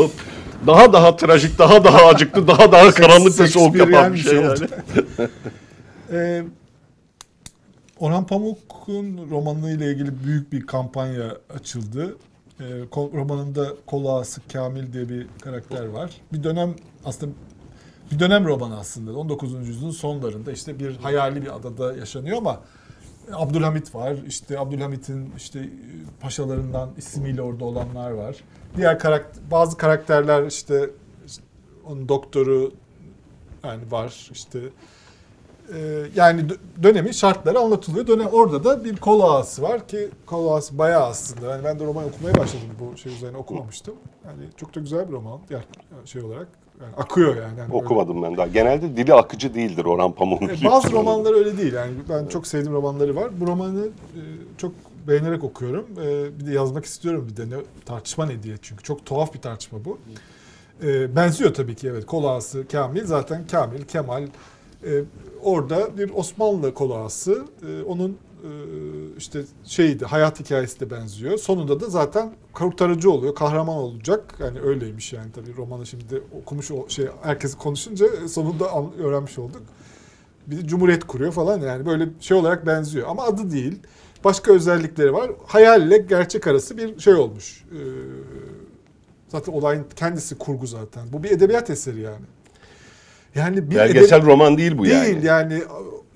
daha 0.66 0.92
daha 0.92 1.16
trajik, 1.16 1.58
daha 1.58 1.84
daha 1.84 2.06
acıklı, 2.06 2.48
daha 2.48 2.72
daha 2.72 2.90
karanlık 2.90 3.40
ve 3.40 3.46
soğuk 3.46 3.76
yapan 3.76 4.12
bir 4.12 4.18
şey 4.18 4.34
yani. 4.34 4.58
şey 4.58 4.66
oldu. 4.66 4.72
Ee, 6.12 6.42
Orhan 7.98 8.26
Pamuk'un 8.26 9.30
romanıyla 9.30 9.86
ilgili 9.86 10.24
büyük 10.24 10.52
bir 10.52 10.66
kampanya 10.66 11.36
açıldı. 11.54 12.16
Ee, 12.60 12.64
romanında 12.96 13.68
kol 13.86 14.06
ağası 14.06 14.40
Kamil 14.52 14.92
diye 14.92 15.08
bir 15.08 15.26
karakter 15.40 15.86
var. 15.86 16.10
Bir 16.32 16.44
dönem 16.44 16.74
aslında 17.04 17.32
bir 18.12 18.18
dönem 18.18 18.44
romanı 18.44 18.78
aslında. 18.78 19.18
19. 19.18 19.68
yüzyılın 19.68 19.90
sonlarında 19.90 20.52
işte 20.52 20.78
bir 20.78 20.96
hayali 20.96 21.42
bir 21.42 21.56
adada 21.56 21.96
yaşanıyor 21.96 22.38
ama 22.38 22.60
Abdülhamit 23.32 23.94
var. 23.94 24.16
İşte 24.26 24.58
Abdülhamit'in 24.58 25.32
işte 25.36 25.68
paşalarından 26.20 26.90
ismiyle 26.98 27.42
orada 27.42 27.64
olanlar 27.64 28.10
var. 28.10 28.36
Diğer 28.76 28.98
karakter 28.98 29.42
bazı 29.50 29.76
karakterler 29.76 30.46
işte, 30.46 30.90
onun 31.86 32.08
doktoru 32.08 32.72
yani 33.64 33.90
var 33.90 34.28
işte 34.32 34.60
e, 35.74 35.78
yani 36.14 36.40
dö- 36.40 36.58
dönemin 36.82 37.12
şartları 37.12 37.58
anlatılıyor. 37.58 38.06
Dönem 38.06 38.26
orada 38.26 38.64
da 38.64 38.84
bir 38.84 38.96
kol 38.96 39.20
ağası 39.20 39.62
var 39.62 39.88
ki 39.88 40.08
kol 40.26 40.48
ağası 40.52 40.78
bayağı 40.78 41.04
aslında. 41.04 41.50
Yani 41.50 41.64
ben 41.64 41.78
de 41.78 41.84
roman 41.84 42.04
okumaya 42.04 42.34
başladım 42.34 42.68
bu 42.80 42.96
şey 42.96 43.14
üzerine 43.14 43.36
okumamıştım. 43.36 43.94
Yani 44.24 44.42
çok 44.56 44.74
da 44.74 44.80
güzel 44.80 45.08
bir 45.08 45.12
roman. 45.12 45.40
Yani 45.50 45.64
şey 46.04 46.22
olarak 46.22 46.48
yani 46.82 46.94
akıyor 46.96 47.36
yani. 47.36 47.58
yani 47.58 47.72
Okumadım 47.72 48.22
ben 48.22 48.36
daha. 48.36 48.46
Genelde 48.46 48.96
dili 48.96 49.14
akıcı 49.14 49.54
değildir 49.54 49.84
Orhan 49.84 50.12
Pamuk'un. 50.12 50.48
Öyle. 50.48 50.66
E, 50.66 50.70
Bazı 50.70 50.92
romanlar 50.92 51.34
öyle 51.34 51.58
değil. 51.58 51.72
Yani 51.72 51.92
ben 52.08 52.26
çok 52.26 52.46
sevdiğim 52.46 52.72
romanları 52.74 53.16
var. 53.16 53.40
Bu 53.40 53.46
romanı 53.46 53.86
e, 53.86 54.20
çok 54.58 54.72
beğenerek 55.08 55.44
okuyorum. 55.44 55.86
E, 56.04 56.38
bir 56.40 56.46
de 56.46 56.52
yazmak 56.52 56.84
istiyorum 56.84 57.28
bir 57.30 57.36
de 57.36 57.56
ne 57.56 57.60
tartışma 57.84 58.26
ne 58.26 58.42
diye 58.42 58.56
çünkü 58.62 58.82
çok 58.82 59.06
tuhaf 59.06 59.34
bir 59.34 59.40
tartışma 59.40 59.84
bu. 59.84 59.98
E, 60.82 61.16
benziyor 61.16 61.54
tabii 61.54 61.74
ki 61.74 61.88
evet. 61.88 62.06
Kol 62.06 62.24
ağası 62.24 62.68
Kamil 62.68 63.04
zaten 63.04 63.46
Kamil 63.46 63.82
Kemal 63.82 64.22
e, 64.84 64.90
orada 65.42 65.98
bir 65.98 66.10
Osmanlı 66.14 66.74
kol 66.74 66.90
ağası. 66.90 67.44
E, 67.68 67.82
onun 67.82 68.18
işte 69.18 69.42
şeydi 69.64 70.04
hayat 70.04 70.40
hikayesi 70.40 70.80
de 70.80 70.90
benziyor. 70.90 71.38
Sonunda 71.38 71.80
da 71.80 71.86
zaten 71.90 72.32
kurtarıcı 72.52 73.10
oluyor, 73.10 73.34
kahraman 73.34 73.76
olacak. 73.76 74.34
Yani 74.40 74.60
öyleymiş 74.60 75.12
yani 75.12 75.32
tabii 75.32 75.56
romanı 75.56 75.86
şimdi 75.86 76.22
okumuş 76.42 76.70
o 76.70 76.88
şey 76.88 77.06
herkes 77.22 77.54
konuşunca 77.54 78.28
sonunda 78.28 78.70
öğrenmiş 78.98 79.38
olduk. 79.38 79.62
Bir 80.46 80.56
de 80.56 80.66
cumhuriyet 80.66 81.04
kuruyor 81.06 81.32
falan 81.32 81.60
yani 81.60 81.86
böyle 81.86 82.08
şey 82.20 82.36
olarak 82.36 82.66
benziyor 82.66 83.08
ama 83.08 83.22
adı 83.22 83.50
değil. 83.50 83.78
Başka 84.24 84.52
özellikleri 84.52 85.12
var. 85.12 85.30
Hayalle 85.46 85.98
gerçek 85.98 86.46
arası 86.46 86.76
bir 86.78 86.98
şey 87.00 87.14
olmuş. 87.14 87.64
Ee, 87.72 87.76
zaten 89.28 89.52
olayın 89.52 89.86
kendisi 89.96 90.38
kurgu 90.38 90.66
zaten. 90.66 91.12
Bu 91.12 91.22
bir 91.22 91.30
edebiyat 91.30 91.70
eseri 91.70 92.00
yani. 92.00 92.24
Yani 93.34 93.70
bir 93.70 93.76
Belgesel 93.76 94.18
edebi- 94.18 94.26
roman 94.26 94.58
değil 94.58 94.78
bu 94.78 94.86
yani. 94.86 95.06
Değil 95.06 95.22
yani 95.22 95.62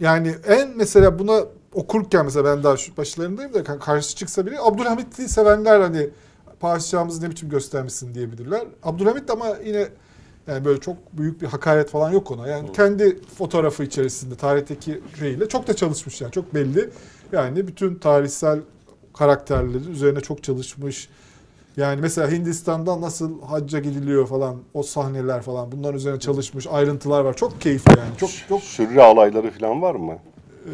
yani 0.00 0.34
en 0.46 0.76
mesela 0.76 1.18
buna 1.18 1.40
okurken 1.74 2.24
mesela 2.24 2.44
ben 2.44 2.62
daha 2.62 2.76
şu 2.76 2.96
başlarındayım 2.96 3.54
da 3.54 3.58
ka- 3.58 3.78
karşı 3.78 4.16
çıksa 4.16 4.46
biri 4.46 4.60
Abdülhamit'i 4.60 5.28
sevenler 5.28 5.80
hani 5.80 6.08
padişahımızı 6.60 7.22
ne 7.22 7.30
biçim 7.30 7.48
göstermişsin 7.48 8.14
diyebilirler. 8.14 8.62
Abdülhamit 8.82 9.30
ama 9.30 9.46
yine 9.64 9.88
yani 10.46 10.64
böyle 10.64 10.80
çok 10.80 10.96
büyük 11.12 11.42
bir 11.42 11.46
hakaret 11.46 11.90
falan 11.90 12.10
yok 12.12 12.30
ona. 12.30 12.48
Yani 12.48 12.72
kendi 12.72 13.18
fotoğrafı 13.38 13.84
içerisinde 13.84 14.34
tarihteki 14.34 15.00
şeyiyle 15.18 15.48
çok 15.48 15.66
da 15.66 15.76
çalışmış 15.76 16.20
yani 16.20 16.32
çok 16.32 16.54
belli. 16.54 16.90
Yani 17.32 17.66
bütün 17.68 17.94
tarihsel 17.94 18.60
karakterleri 19.14 19.90
üzerine 19.90 20.20
çok 20.20 20.42
çalışmış. 20.42 21.08
Yani 21.76 22.00
mesela 22.00 22.30
Hindistan'da 22.30 23.00
nasıl 23.00 23.42
hacca 23.42 23.78
gidiliyor 23.78 24.26
falan 24.26 24.56
o 24.74 24.82
sahneler 24.82 25.42
falan 25.42 25.72
bunların 25.72 25.96
üzerine 25.96 26.20
çalışmış 26.20 26.66
ayrıntılar 26.70 27.20
var. 27.24 27.34
Çok 27.36 27.60
keyifli 27.60 27.98
yani. 27.98 28.16
Çok 28.18 28.30
çok 28.48 28.62
Sürre 28.62 29.02
alayları 29.02 29.50
falan 29.50 29.82
var 29.82 29.94
mı? 29.94 30.18
e, 30.66 30.72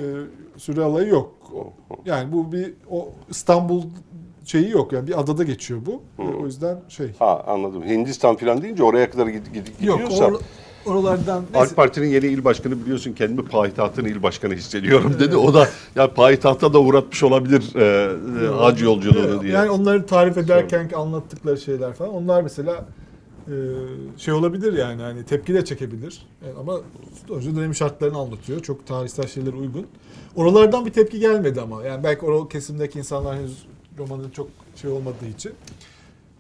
süre 0.60 0.82
alayı 0.82 1.08
yok. 1.08 1.32
Yani 2.04 2.32
bu 2.32 2.52
bir 2.52 2.72
o 2.90 3.08
İstanbul 3.30 3.82
şeyi 4.44 4.70
yok 4.70 4.92
yani 4.92 5.06
bir 5.06 5.20
adada 5.20 5.44
geçiyor 5.44 5.80
bu. 5.86 6.02
E, 6.22 6.22
O 6.42 6.46
yüzden 6.46 6.80
şey. 6.88 7.06
Ha 7.18 7.44
anladım. 7.46 7.82
Hindistan 7.84 8.36
falan 8.36 8.62
deyince 8.62 8.82
oraya 8.82 9.10
kadar 9.10 9.26
gid, 9.26 9.46
gid, 9.46 9.66
Yok 9.86 9.98
gidiyorsa. 10.00 10.24
or- 10.24 10.40
oralardan 10.86 11.42
AK 11.54 11.76
Parti'nin 11.76 12.06
yeni 12.06 12.26
il 12.26 12.44
başkanı 12.44 12.82
biliyorsun 12.84 13.12
kendimi 13.12 13.48
payitahtın 13.48 14.04
il 14.04 14.22
başkanı 14.22 14.54
hissediyorum 14.54 15.16
dedi. 15.20 15.36
O 15.36 15.54
da 15.54 15.68
ya 15.96 16.14
payitahta 16.14 16.72
da 16.72 16.80
uğratmış 16.80 17.22
olabilir 17.22 17.74
e, 17.76 17.84
e, 18.44 18.48
hac 18.48 18.82
yolculuğunu 18.82 19.42
diye. 19.42 19.52
Yani 19.52 19.70
onları 19.70 20.06
tarif 20.06 20.38
ederken 20.38 20.88
ki 20.88 20.96
anlattıkları 20.96 21.58
şeyler 21.60 21.92
falan 21.92 22.14
onlar 22.14 22.42
mesela 22.42 22.84
şey 24.16 24.35
olabilir 24.35 24.72
yani 24.72 25.03
hani 25.03 25.24
tepki 25.24 25.55
de 25.55 25.64
çekebilir. 25.64 26.26
Yani 26.46 26.59
ama 26.59 26.81
sonuçta 27.29 27.57
dönemin 27.57 27.72
şartlarını 27.72 28.18
anlatıyor. 28.18 28.61
Çok 28.61 28.87
tarihsel 28.87 29.26
şeylere 29.26 29.57
uygun. 29.57 29.87
Oralardan 30.37 30.87
bir 30.87 30.92
tepki 30.92 31.20
gelmedi 31.20 31.61
ama. 31.61 31.85
Yani 31.85 32.05
belki 32.05 32.26
o 32.26 32.48
kesimdeki 32.48 32.98
insanlar 32.98 33.37
henüz 33.37 33.66
romanın 33.98 34.31
çok 34.31 34.48
şey 34.76 34.90
olmadığı 34.90 35.26
için 35.26 35.53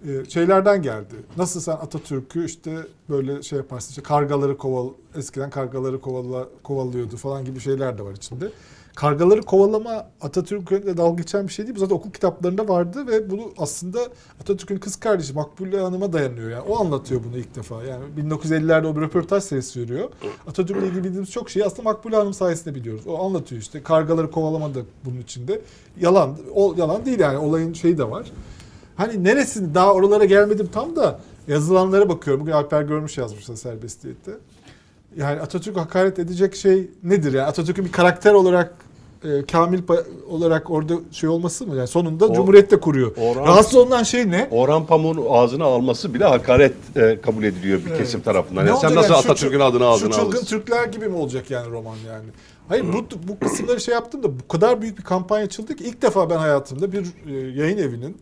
e, 0.06 0.24
şeylerden 0.30 0.82
geldi. 0.82 1.14
Nasıl 1.36 1.60
sen 1.60 1.72
Atatürk'ü 1.72 2.44
işte 2.44 2.76
böyle 3.08 3.42
şey 3.42 3.56
yaparsın 3.56 3.90
işte 3.90 4.02
kargaları 4.02 4.56
koval 4.56 4.88
eskiden 5.14 5.50
kargaları 5.50 6.00
kovala, 6.00 6.48
kovalıyordu 6.62 7.16
falan 7.16 7.44
gibi 7.44 7.60
şeyler 7.60 7.98
de 7.98 8.02
var 8.02 8.12
içinde. 8.12 8.50
Kargaları 9.00 9.42
kovalama 9.42 10.06
Atatürk'le 10.20 10.96
dalga 10.96 11.22
geçen 11.22 11.48
bir 11.48 11.52
şey 11.52 11.66
değil. 11.66 11.76
Bu 11.76 11.80
zaten 11.80 11.96
okul 11.96 12.10
kitaplarında 12.10 12.68
vardı 12.68 13.06
ve 13.06 13.30
bunu 13.30 13.52
aslında 13.58 13.98
Atatürk'ün 14.40 14.78
kız 14.78 14.96
kardeşi 14.96 15.32
Makbule 15.32 15.80
Hanım'a 15.80 16.12
dayanıyor. 16.12 16.50
Yani 16.50 16.62
o 16.68 16.80
anlatıyor 16.80 17.20
bunu 17.28 17.36
ilk 17.38 17.54
defa. 17.54 17.84
Yani 17.84 18.04
1950'lerde 18.18 18.86
o 18.86 18.96
bir 18.96 19.00
röportaj 19.00 19.42
serisi 19.42 19.80
veriyor. 19.80 20.10
Atatürk'le 20.46 20.82
ilgili 20.82 21.04
bildiğimiz 21.04 21.30
çok 21.30 21.50
şeyi 21.50 21.64
aslında 21.64 21.82
Makbule 21.82 22.16
Hanım 22.16 22.34
sayesinde 22.34 22.74
biliyoruz. 22.74 23.06
O 23.06 23.24
anlatıyor 23.24 23.62
işte. 23.62 23.82
Kargaları 23.82 24.30
kovalama 24.30 24.74
da 24.74 24.78
bunun 25.04 25.20
içinde. 25.20 25.60
Yalan. 26.00 26.36
O 26.54 26.74
yalan 26.76 27.06
değil 27.06 27.18
yani. 27.18 27.38
Olayın 27.38 27.72
şeyi 27.72 27.98
de 27.98 28.10
var. 28.10 28.32
Hani 28.96 29.24
neresini 29.24 29.74
daha 29.74 29.94
oralara 29.94 30.24
gelmedim 30.24 30.68
tam 30.72 30.96
da 30.96 31.20
yazılanlara 31.48 32.08
bakıyorum. 32.08 32.40
Bugün 32.40 32.52
Alper 32.52 32.82
Görmüş 32.82 33.18
yazmışlar 33.18 33.56
serbestiyette. 33.56 34.32
Yani 35.16 35.40
Atatürk 35.40 35.76
hakaret 35.76 36.18
edecek 36.18 36.54
şey 36.54 36.90
nedir? 37.02 37.32
Yani 37.32 37.46
Atatürk'ün 37.46 37.84
bir 37.84 37.92
karakter 37.92 38.34
olarak 38.34 38.89
e, 39.24 39.46
kamil 39.52 39.80
olarak 40.30 40.70
orada 40.70 40.94
şey 41.12 41.28
olması 41.28 41.66
mı? 41.66 41.76
Yani 41.76 41.88
sonunda 41.88 42.26
O- 42.26 42.34
Cumhuriyet'te 42.34 42.76
kuruyor. 42.80 43.16
Orhan- 43.16 43.46
Rahatsız 43.46 43.74
olunan 43.74 44.02
şey 44.02 44.30
ne? 44.30 44.48
Orhan 44.50 44.86
Pamuk'un 44.86 45.26
ağzına 45.30 45.64
alması 45.64 46.14
bile 46.14 46.24
hakaret 46.24 46.72
e, 46.96 47.20
kabul 47.20 47.44
ediliyor 47.44 47.80
bir 47.86 47.96
kesim 47.98 48.20
tarafından. 48.20 48.66
Yani 48.66 48.78
sen 48.80 48.94
nasıl 48.94 49.14
yani? 49.14 49.18
Atatürk'ün 49.20 49.60
adını 49.60 49.86
ağzına 49.86 50.12
Şu 50.12 50.16
çılgın 50.18 50.36
alırsın? 50.36 50.46
Türkler 50.46 50.84
gibi 50.84 51.08
mi 51.08 51.16
olacak 51.16 51.50
yani 51.50 51.70
roman 51.70 51.96
yani? 52.06 52.24
Hayır 52.68 52.84
bu, 52.92 53.28
bu 53.28 53.38
kısımları 53.48 53.80
şey 53.80 53.94
yaptım 53.94 54.22
da 54.22 54.28
bu 54.40 54.48
kadar 54.48 54.82
büyük 54.82 54.98
bir 54.98 55.02
kampanya 55.04 55.44
açıldı 55.44 55.76
ki 55.76 55.84
ilk 55.84 56.02
defa 56.02 56.30
ben 56.30 56.36
hayatımda 56.38 56.92
bir 56.92 57.02
e, 57.02 57.32
yayın 57.60 57.78
evinin 57.78 58.16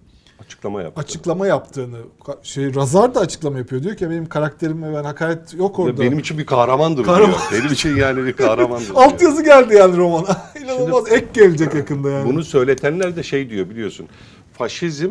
Açıklama 0.45 0.83
yap. 0.83 0.99
açıklama 0.99 1.47
yaptığını 1.47 1.97
şey 2.43 2.75
Razar 2.75 3.15
da 3.15 3.21
açıklama 3.21 3.59
yapıyor 3.59 3.83
diyor 3.83 3.97
ki 3.97 4.11
benim 4.11 4.27
karakterime 4.29 4.95
ben 4.95 5.05
hakaret 5.05 5.55
yok 5.55 5.79
orada. 5.79 6.03
Benim 6.03 6.19
için 6.19 6.39
bir 6.39 6.47
kahramandır 6.47 7.05
Kahraman. 7.05 7.31
diyor. 7.31 7.63
Benim 7.63 7.73
için 7.73 7.97
yani 7.97 8.25
bir 8.25 8.33
kahramandır. 8.33 8.91
Alt 8.95 9.23
yazı 9.23 9.45
geldi 9.45 9.75
yani 9.75 9.97
romana. 9.97 10.43
İnanılmaz 10.65 11.13
ek 11.13 11.27
gelecek 11.35 11.75
yakında 11.75 12.11
yani. 12.11 12.29
Bunu 12.29 12.45
söyletenler 12.45 13.17
de 13.17 13.23
şey 13.23 13.51
diyor 13.51 13.71
biliyorsun. 13.71 14.09
Faşizm 14.53 15.11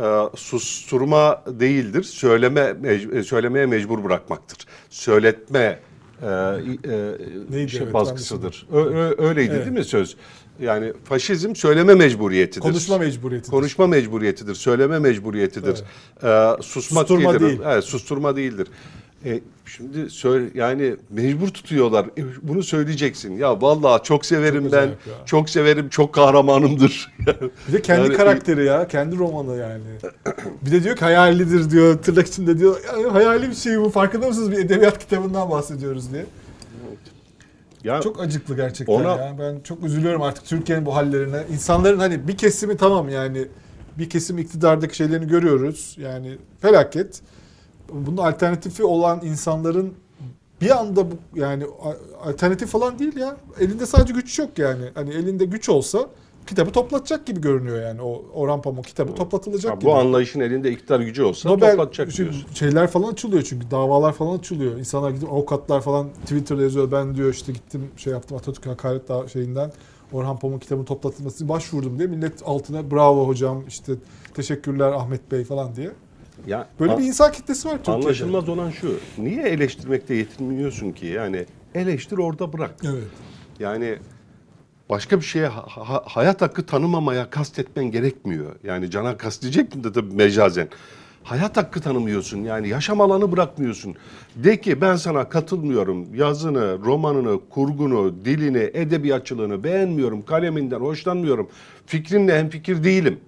e, 0.00 0.04
susturma 0.36 1.42
değildir. 1.46 2.02
Söyleme 2.02 2.60
mec- 2.60 3.18
e, 3.18 3.22
söylemeye 3.22 3.66
mecbur 3.66 4.04
bırakmaktır. 4.04 4.58
Söyletme 4.90 5.78
e, 6.24 6.26
e, 6.26 7.18
Neydi, 7.50 7.70
şey, 7.70 7.80
evet, 7.82 7.94
baskısıdır. 7.94 8.66
Ö- 8.72 8.78
ö- 8.84 9.14
öyleydi 9.28 9.52
Evet. 9.54 9.66
değil 9.66 9.78
mi 9.78 9.84
söz? 9.84 10.16
Yani 10.60 10.92
faşizm 11.04 11.54
söyleme 11.54 11.94
mecburiyetidir. 11.94 12.60
Konuşma 12.60 12.98
mecburiyetidir. 12.98 13.50
Konuşma 13.50 13.86
mecburiyetidir, 13.86 14.54
söyleme 14.54 14.98
mecburiyetidir. 14.98 15.82
Ee, 16.24 16.62
susmak 16.62 17.08
Susturma 17.08 17.32
değildir. 17.34 17.46
değil. 17.46 17.60
Evet, 17.64 17.84
susturma 17.84 18.36
değildir. 18.36 18.68
E, 19.24 19.40
şimdi 19.66 20.10
söyle 20.10 20.46
yani 20.54 20.96
mecbur 21.10 21.48
tutuyorlar. 21.48 22.06
E, 22.06 22.22
bunu 22.42 22.62
söyleyeceksin. 22.62 23.36
Ya 23.36 23.62
vallahi 23.62 24.02
çok 24.02 24.26
severim 24.26 24.62
Çok 24.64 24.72
ben. 24.72 24.90
Çok 25.26 25.50
severim. 25.50 25.88
Çok 25.88 26.14
kahramanımdır. 26.14 27.14
Bir 27.68 27.72
de 27.72 27.82
kendi 27.82 28.02
Yani- 28.06 28.16
karakteri 28.16 28.64
ya, 28.64 28.88
kendi 28.88 29.16
romanı 29.18 29.56
yani. 29.56 29.82
Bir 30.62 30.72
de 30.72 30.84
diyor 30.84 30.96
ki 30.96 31.04
hayalidir 31.04 31.70
diyor, 31.70 31.98
tırnak 31.98 32.26
içinde 32.26 32.58
diyor. 32.58 32.76
Yani 32.92 33.06
hayali 33.08 33.48
bir 33.50 33.54
şey 33.54 33.80
bu, 33.80 33.90
farkında 33.90 34.28
mısınız? 34.28 34.50
Bir 34.50 34.58
edebiyat 34.58 34.98
kitabından 34.98 35.50
bahsediyoruz 35.50 36.12
diye. 36.12 36.26
ya 37.84 38.00
Çok 38.00 38.20
acıklı 38.20 38.56
gerçekten 38.56 38.92
Ona- 38.94 39.08
ya. 39.16 39.36
Ben 39.38 39.60
çok 39.60 39.84
üzülüyorum 39.84 40.22
artık 40.22 40.44
Türkiye'nin 40.44 40.86
bu 40.86 40.94
hallerine. 40.96 41.42
İnsanların 41.52 41.98
hani 41.98 42.28
bir 42.28 42.36
kesimi 42.36 42.76
tamam 42.76 43.08
yani 43.08 43.48
bir 43.98 44.10
kesim 44.10 44.38
iktidardaki 44.38 44.96
şeylerini 44.96 45.26
görüyoruz. 45.28 45.96
Yani 46.00 46.36
felaket. 46.60 47.20
Bunun 47.94 48.16
alternatifi 48.16 48.84
olan 48.84 49.20
insanların 49.24 49.94
bir 50.60 50.70
anda 50.80 51.10
bu 51.10 51.14
yani 51.34 51.64
alternatif 52.24 52.68
falan 52.68 52.98
değil 52.98 53.16
ya. 53.16 53.36
Elinde 53.60 53.86
sadece 53.86 54.12
güç 54.12 54.38
yok 54.38 54.58
yani. 54.58 54.84
Hani 54.94 55.10
elinde 55.10 55.44
güç 55.44 55.68
olsa 55.68 56.06
kitabı 56.46 56.70
toplatacak 56.70 57.26
gibi 57.26 57.40
görünüyor 57.40 57.82
yani. 57.82 58.02
O 58.02 58.22
Orhan 58.34 58.62
Pamuk 58.62 58.84
kitabı 58.84 59.14
toplatılacak 59.14 59.72
ha, 59.72 59.76
gibi. 59.76 59.84
bu 59.84 59.94
anlayışın 59.94 60.40
elinde 60.40 60.70
iktidar 60.72 61.00
gücü 61.00 61.22
olsa 61.22 61.48
Nobel 61.48 61.70
toplatacak 61.70 62.12
şey- 62.12 62.24
diyorsun. 62.24 62.44
şeyler 62.54 62.86
falan 62.86 63.12
açılıyor 63.12 63.42
çünkü 63.42 63.70
davalar 63.70 64.12
falan 64.12 64.38
açılıyor. 64.38 64.78
İnsanlar 64.78 65.10
gidip 65.10 65.32
avukatlar 65.32 65.80
falan 65.80 66.08
Twitter'da 66.22 66.62
yazıyor. 66.62 66.92
Ben 66.92 67.14
diyor 67.14 67.32
işte 67.32 67.52
gittim 67.52 67.90
şey 67.96 68.12
yaptım 68.12 68.36
Atatürk 68.36 68.66
hakaret 68.66 69.08
da- 69.08 69.28
şeyinden 69.28 69.72
Orhan 70.12 70.38
Pamuk 70.38 70.62
kitabının 70.62 70.84
toplatılmasını 70.84 71.48
başvurdum 71.48 71.98
diye 71.98 72.08
millet 72.08 72.42
altına 72.44 72.90
bravo 72.90 73.26
hocam 73.28 73.62
işte 73.68 73.92
teşekkürler 74.34 74.92
Ahmet 74.92 75.32
Bey 75.32 75.44
falan 75.44 75.76
diye. 75.76 75.90
Ya, 76.46 76.68
Böyle 76.80 76.98
bir 76.98 77.02
insan 77.02 77.32
kitlesi 77.32 77.68
var 77.68 77.76
Türkiye'de. 77.76 78.00
Anlaşılmaz 78.00 78.48
olan 78.48 78.70
şu. 78.70 78.98
Niye 79.18 79.42
eleştirmekte 79.42 80.14
yetinmiyorsun 80.14 80.92
ki? 80.92 81.06
Yani 81.06 81.44
eleştir 81.74 82.18
orada 82.18 82.52
bırak. 82.52 82.74
Evet. 82.84 83.02
Yani 83.60 83.98
başka 84.90 85.16
bir 85.20 85.24
şeye 85.24 85.46
ha- 85.46 85.64
ha- 85.68 86.02
hayat 86.06 86.42
hakkı 86.42 86.66
tanımamaya 86.66 87.30
kastetmen 87.30 87.84
gerekmiyor. 87.90 88.52
Yani 88.64 88.90
cana 88.90 89.16
kastedecektin 89.16 89.84
de 89.84 89.92
tabii 89.92 90.14
mecazen. 90.14 90.68
hayat 91.24 91.56
hakkı 91.56 91.80
tanımıyorsun. 91.80 92.44
Yani 92.44 92.68
yaşam 92.68 93.00
alanı 93.00 93.32
bırakmıyorsun. 93.32 93.94
De 94.36 94.60
ki 94.60 94.80
ben 94.80 94.96
sana 94.96 95.28
katılmıyorum. 95.28 96.14
Yazını, 96.14 96.78
romanını, 96.84 97.40
kurgunu, 97.50 98.14
dilini, 98.24 98.70
edebiyatçılığını 98.74 99.64
beğenmiyorum. 99.64 100.24
Kaleminden 100.24 100.80
hoşlanmıyorum. 100.80 101.48
Fikrinle 101.86 102.38
hemfikir 102.38 102.84
değilim 102.84 103.20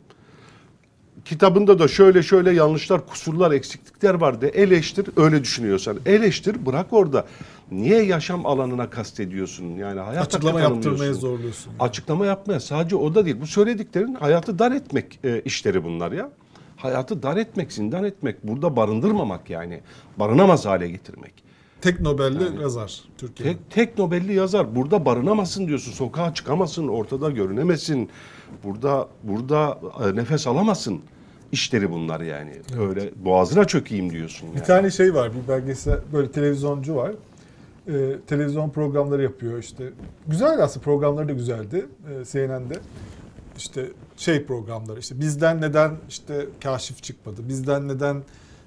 kitabında 1.27 1.79
da 1.79 1.89
şöyle 1.89 2.23
şöyle 2.23 2.53
yanlışlar, 2.53 3.07
kusurlar, 3.07 3.51
eksiklikler 3.51 4.15
var 4.15 4.41
de 4.41 4.49
eleştir 4.49 5.07
öyle 5.17 5.43
düşünüyorsan. 5.43 5.99
Eleştir 6.07 6.67
bırak 6.67 6.93
orada. 6.93 7.27
Niye 7.71 8.03
yaşam 8.03 8.47
alanına 8.47 8.91
kastediyorsun? 8.91 9.65
Yani 9.65 10.01
hayat 10.01 10.27
Açıklama 10.27 10.61
yaptırmaya 10.61 11.15
zorluyorsun. 11.15 11.73
Açıklama 11.81 12.27
yapmaya 12.27 12.61
sadece 12.61 12.97
o 12.97 13.15
da 13.15 13.25
değil. 13.25 13.37
Bu 13.41 13.47
söylediklerin 13.47 14.15
hayatı 14.15 14.59
dar 14.59 14.73
etmek 14.73 15.19
e, 15.25 15.41
işleri 15.41 15.85
bunlar 15.85 16.13
ya. 16.13 16.31
Hayatı 16.77 17.23
dar 17.23 17.37
etmek, 17.37 17.73
zindan 17.73 18.05
etmek, 18.05 18.47
burada 18.47 18.77
barındırmamak 18.77 19.51
yani. 19.51 19.81
Barınamaz 20.17 20.67
hale 20.67 20.89
getirmek. 20.89 21.33
Tek 21.81 22.01
Nobel'li 22.01 22.63
yazar 22.63 23.03
Türkiye'de. 23.19 23.53
Tek, 23.53 23.71
tek 23.71 23.99
Nobel'li 23.99 24.35
yazar. 24.35 24.77
Burada 24.77 25.05
barınamazsın 25.05 25.67
diyorsun. 25.67 25.93
Sokağa 25.93 26.35
çıkamazsın, 26.35 26.89
ortada 26.89 27.31
görünemesin. 27.31 28.11
Burada 28.65 29.09
burada 29.23 29.79
e, 30.05 30.17
nefes 30.17 30.47
alamazsın. 30.47 31.01
İşleri 31.53 31.91
bunlar 31.91 32.21
yani. 32.21 32.53
Öyle 32.81 33.11
boğazına 33.17 33.65
çökeyim 33.65 34.13
diyorsun 34.13 34.47
yani. 34.47 34.57
Bir 34.57 34.65
tane 34.65 34.91
şey 34.91 35.15
var, 35.15 35.31
bir 35.35 35.49
belgesel, 35.49 35.99
böyle 36.13 36.31
televizyoncu 36.31 36.97
var. 36.97 37.13
Ee, 37.89 37.93
televizyon 38.27 38.71
programları 38.71 39.23
yapıyor 39.23 39.59
işte. 39.59 39.85
Güzel 40.27 40.63
aslında 40.63 40.85
programları 40.85 41.29
da 41.29 41.33
güzeldi 41.33 41.87
e, 42.21 42.25
CNN'de. 42.25 42.75
İşte 43.57 43.87
şey 44.17 44.45
programları 44.45 45.01
işte 45.01 45.21
bizden 45.21 45.61
neden 45.61 45.93
işte 46.09 46.47
kaşif 46.63 47.03
çıkmadı, 47.03 47.49
bizden 47.49 47.89
neden 47.89 48.23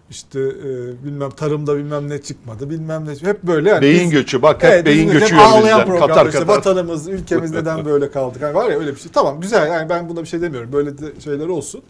işte 0.10 0.40
e, 0.40 1.06
bilmem 1.06 1.30
tarımda 1.30 1.78
bilmem 1.78 2.10
ne 2.10 2.22
çıkmadı, 2.22 2.70
bilmem 2.70 3.06
ne 3.06 3.28
hep 3.28 3.44
böyle 3.44 3.70
yani. 3.70 3.82
Beyin 3.82 4.04
biz- 4.04 4.12
göçü 4.12 4.42
bak 4.42 4.64
hep 4.64 4.72
Evet, 4.72 4.86
beyin 4.86 5.12
göçü 5.12 5.36
ağlayan 5.36 5.82
bizden. 5.82 6.00
Katar 6.00 6.26
işte 6.26 6.40
katar. 6.40 6.58
vatanımız, 6.58 7.08
ülkemiz 7.08 7.52
neden 7.52 7.86
böyle 7.86 8.12
kaldık? 8.12 8.42
Yani 8.42 8.56
var 8.56 8.70
ya 8.70 8.80
öyle 8.80 8.96
bir 8.96 9.00
şey. 9.00 9.12
Tamam 9.12 9.42
güzel 9.42 9.68
yani 9.68 9.90
ben 9.90 10.10
buna 10.10 10.22
bir 10.22 10.28
şey 10.28 10.42
demiyorum. 10.42 10.74
Böyle 10.74 10.98
de 10.98 11.22
şeyler 11.24 11.48
olsun. 11.48 11.82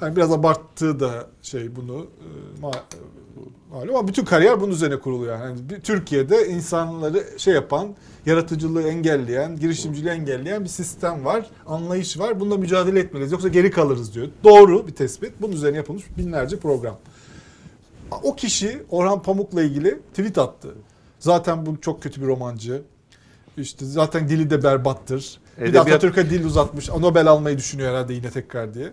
Yani 0.00 0.16
biraz 0.16 0.32
abarttığı 0.32 1.00
da 1.00 1.26
şey 1.42 1.76
bunu 1.76 2.06
e, 2.06 2.60
ma- 2.66 2.80
malum 3.70 3.96
ama 3.96 4.08
bütün 4.08 4.24
kariyer 4.24 4.60
bunun 4.60 4.72
üzerine 4.72 5.00
kuruluyor. 5.00 5.38
Yani 5.40 5.58
bir- 5.70 5.80
Türkiye'de 5.80 6.48
insanları 6.48 7.24
şey 7.38 7.54
yapan, 7.54 7.88
yaratıcılığı 8.26 8.82
engelleyen, 8.82 9.56
girişimciliği 9.56 10.12
engelleyen 10.12 10.64
bir 10.64 10.68
sistem 10.68 11.24
var, 11.24 11.46
anlayış 11.66 12.18
var. 12.18 12.40
Bununla 12.40 12.56
mücadele 12.56 13.00
etmeliyiz. 13.00 13.32
Yoksa 13.32 13.48
geri 13.48 13.70
kalırız 13.70 14.14
diyor. 14.14 14.28
Doğru 14.44 14.86
bir 14.86 14.92
tespit. 14.94 15.32
Bunun 15.40 15.52
üzerine 15.52 15.76
yapılmış 15.76 16.04
binlerce 16.18 16.58
program. 16.58 16.98
O 18.22 18.36
kişi 18.36 18.82
Orhan 18.90 19.22
Pamuk'la 19.22 19.62
ilgili 19.62 19.98
tweet 20.10 20.38
attı. 20.38 20.68
Zaten 21.18 21.66
bu 21.66 21.80
çok 21.80 22.02
kötü 22.02 22.22
bir 22.22 22.26
romancı. 22.26 22.82
İşte 23.56 23.84
zaten 23.84 24.28
dili 24.28 24.50
de 24.50 24.62
berbattır. 24.62 25.38
Bir 25.58 25.62
de 25.62 25.68
Edebiyat- 25.68 25.80
Atatürk'e 25.88 26.30
dil 26.30 26.44
uzatmış. 26.44 26.88
Nobel 26.88 27.26
almayı 27.26 27.58
düşünüyor 27.58 27.90
herhalde 27.90 28.14
yine 28.14 28.30
tekrar 28.30 28.74
diye. 28.74 28.92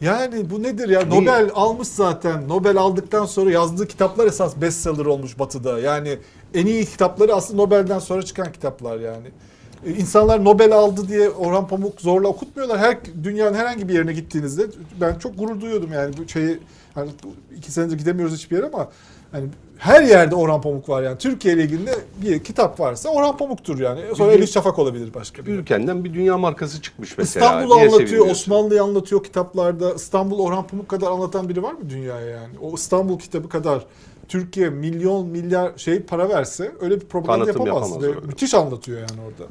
Yani 0.00 0.50
bu 0.50 0.62
nedir 0.62 0.88
ya? 0.88 1.00
Niye? 1.00 1.20
Nobel 1.20 1.50
almış 1.54 1.88
zaten. 1.88 2.48
Nobel 2.48 2.76
aldıktan 2.76 3.26
sonra 3.26 3.50
yazdığı 3.50 3.86
kitaplar 3.86 4.26
esas 4.26 4.56
bestseller 4.60 5.06
olmuş 5.06 5.38
Batı'da. 5.38 5.78
Yani 5.78 6.18
en 6.54 6.66
iyi 6.66 6.84
kitapları 6.84 7.34
aslında 7.34 7.62
Nobel'den 7.62 7.98
sonra 7.98 8.22
çıkan 8.22 8.52
kitaplar 8.52 9.00
yani. 9.00 9.26
E, 9.86 9.90
İnsanlar 9.90 10.44
Nobel 10.44 10.72
aldı 10.72 11.08
diye 11.08 11.30
Orhan 11.30 11.68
Pamuk 11.68 12.00
zorla 12.00 12.28
okutmuyorlar. 12.28 12.78
Her 12.78 12.98
dünyanın 13.24 13.54
herhangi 13.54 13.88
bir 13.88 13.94
yerine 13.94 14.12
gittiğinizde 14.12 14.66
ben 15.00 15.14
çok 15.18 15.38
gurur 15.38 15.60
duyuyordum 15.60 15.92
yani 15.92 16.14
bu 16.16 16.28
şeyi 16.28 16.58
hani 16.94 17.10
iki 17.56 17.72
senedir 17.72 17.98
gidemiyoruz 17.98 18.34
hiçbir 18.34 18.56
yere 18.56 18.66
ama 18.66 18.88
hani 19.32 19.46
her 19.78 20.02
yerde 20.02 20.34
Orhan 20.34 20.60
Pamuk 20.60 20.88
var 20.88 21.02
yani. 21.02 21.18
Türkiye 21.18 21.54
ile 21.54 21.62
ilgili 21.62 21.90
bir 22.22 22.44
kitap 22.44 22.80
varsa 22.80 23.08
Orhan 23.08 23.36
Pamuk'tur 23.36 23.80
yani. 23.80 24.00
Sonra 24.16 24.32
Elif 24.32 24.50
Şafak 24.52 24.78
olabilir 24.78 25.14
başka 25.14 25.46
bir. 25.46 25.52
Ülkenden 25.52 26.04
bir 26.04 26.14
dünya 26.14 26.38
markası 26.38 26.82
çıkmış 26.82 27.18
mesela. 27.18 27.46
İstanbul'u 27.46 27.74
Niye 27.76 27.86
anlatıyor, 27.86 28.08
sevinmiyorsun? 28.08 28.32
Osmanlı'yı 28.32 28.82
anlatıyor 28.82 29.24
kitaplarda. 29.24 29.94
İstanbul 29.94 30.38
Orhan 30.38 30.66
Pamuk 30.66 30.88
kadar 30.88 31.10
anlatan 31.10 31.48
biri 31.48 31.62
var 31.62 31.72
mı 31.72 31.90
dünyaya 31.90 32.26
yani? 32.26 32.54
O 32.62 32.74
İstanbul 32.74 33.18
kitabı 33.18 33.48
kadar 33.48 33.84
Türkiye 34.28 34.70
milyon 34.70 35.26
milyar 35.26 35.72
şey 35.76 36.00
para 36.00 36.28
verse 36.28 36.72
öyle 36.80 37.00
bir 37.00 37.06
propaganda 37.06 37.44
Tanıtım 37.44 37.66
yapamaz. 37.66 37.90
yapamaz 37.90 38.08
Ve 38.08 38.16
öyle. 38.16 38.26
müthiş 38.26 38.54
anlatıyor 38.54 38.98
yani 38.98 39.20
orada. 39.26 39.50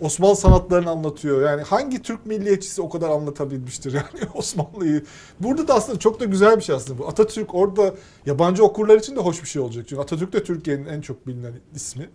Osmanlı 0.00 0.36
sanatlarını 0.36 0.90
anlatıyor. 0.90 1.50
Yani 1.50 1.62
hangi 1.62 2.02
Türk 2.02 2.26
milliyetçisi 2.26 2.82
o 2.82 2.88
kadar 2.88 3.10
anlatabilmiştir 3.10 3.92
yani 3.94 4.30
Osmanlı'yı. 4.34 5.04
Burada 5.40 5.68
da 5.68 5.74
aslında 5.74 5.98
çok 5.98 6.20
da 6.20 6.24
güzel 6.24 6.56
bir 6.56 6.62
şey 6.62 6.74
aslında 6.74 6.98
bu. 6.98 7.08
Atatürk 7.08 7.54
orada 7.54 7.94
yabancı 8.26 8.64
okurlar 8.64 8.98
için 8.98 9.16
de 9.16 9.20
hoş 9.20 9.42
bir 9.42 9.48
şey 9.48 9.62
olacak. 9.62 9.84
Çünkü 9.88 10.02
Atatürk 10.02 10.32
de 10.32 10.44
Türkiye'nin 10.44 10.86
en 10.86 11.00
çok 11.00 11.26
bilinen 11.26 11.52
ismi. 11.74 12.08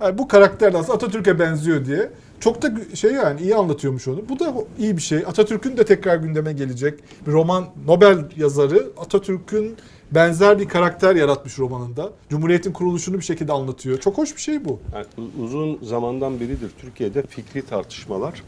Yani 0.00 0.18
bu 0.18 0.28
karakter 0.28 0.72
de 0.72 0.78
aslında 0.78 0.94
Atatürk'e 0.94 1.38
benziyor 1.38 1.84
diye. 1.84 2.10
Çok 2.40 2.62
da 2.62 2.72
şey 2.94 3.12
yani 3.12 3.40
iyi 3.40 3.56
anlatıyormuş 3.56 4.08
onu. 4.08 4.28
Bu 4.28 4.38
da 4.38 4.54
iyi 4.78 4.96
bir 4.96 5.02
şey. 5.02 5.18
Atatürk'ün 5.18 5.76
de 5.76 5.84
tekrar 5.84 6.16
gündeme 6.16 6.52
gelecek. 6.52 7.00
Bir 7.26 7.32
roman 7.32 7.66
Nobel 7.86 8.24
yazarı 8.36 8.90
Atatürk'ün 8.98 9.76
benzer 10.14 10.58
bir 10.58 10.68
karakter 10.68 11.16
yaratmış 11.16 11.58
romanında. 11.58 12.12
Cumhuriyet'in 12.28 12.72
kuruluşunu 12.72 13.16
bir 13.18 13.24
şekilde 13.24 13.52
anlatıyor. 13.52 14.00
Çok 14.00 14.18
hoş 14.18 14.36
bir 14.36 14.40
şey 14.40 14.64
bu. 14.64 14.80
Yani 14.94 15.06
uzun 15.42 15.78
zamandan 15.82 16.40
beridir 16.40 16.70
Türkiye'de 16.80 17.26
fikri 17.26 17.66
tartışmalar 17.66 18.42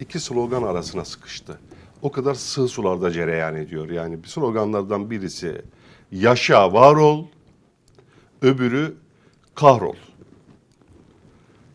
iki 0.00 0.20
slogan 0.20 0.62
arasına 0.62 1.04
sıkıştı. 1.04 1.58
O 2.02 2.12
kadar 2.12 2.34
sığ 2.34 2.68
sularda 2.68 3.10
cereyan 3.10 3.56
ediyor. 3.56 3.90
Yani 3.90 4.22
bir 4.22 4.28
sloganlardan 4.28 5.10
birisi 5.10 5.62
yaşa 6.12 6.72
var 6.72 6.96
ol, 6.96 7.24
öbürü 8.42 8.94
kahrol. 9.54 9.96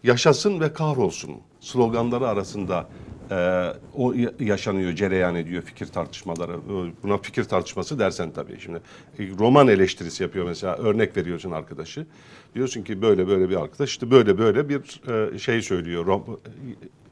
Yaşasın 0.03 0.59
ve 0.59 0.73
kahrolsun 0.73 1.31
sloganları 1.59 2.27
arasında 2.27 2.87
e, 3.31 3.67
o 3.95 4.13
ya- 4.13 4.31
yaşanıyor, 4.39 4.93
cereyan 4.93 5.35
ediyor 5.35 5.61
fikir 5.63 5.85
tartışmaları. 5.87 6.51
E, 6.51 7.03
Buna 7.03 7.17
fikir 7.17 7.43
tartışması 7.43 7.99
dersen 7.99 8.31
tabii. 8.31 8.59
Şimdi 8.59 8.77
e, 9.19 9.23
roman 9.39 9.67
eleştirisi 9.67 10.23
yapıyor 10.23 10.45
mesela. 10.45 10.75
Örnek 10.75 11.17
veriyorsun 11.17 11.51
arkadaşı. 11.51 12.05
Diyorsun 12.55 12.83
ki 12.83 13.01
böyle 13.01 13.27
böyle 13.27 13.49
bir 13.49 13.55
arkadaş 13.55 13.89
işte 13.89 14.11
böyle 14.11 14.37
böyle 14.37 14.69
bir 14.69 15.01
e, 15.35 15.39
şey 15.39 15.61
söylüyor. 15.61 16.07
Rom- 16.07 16.37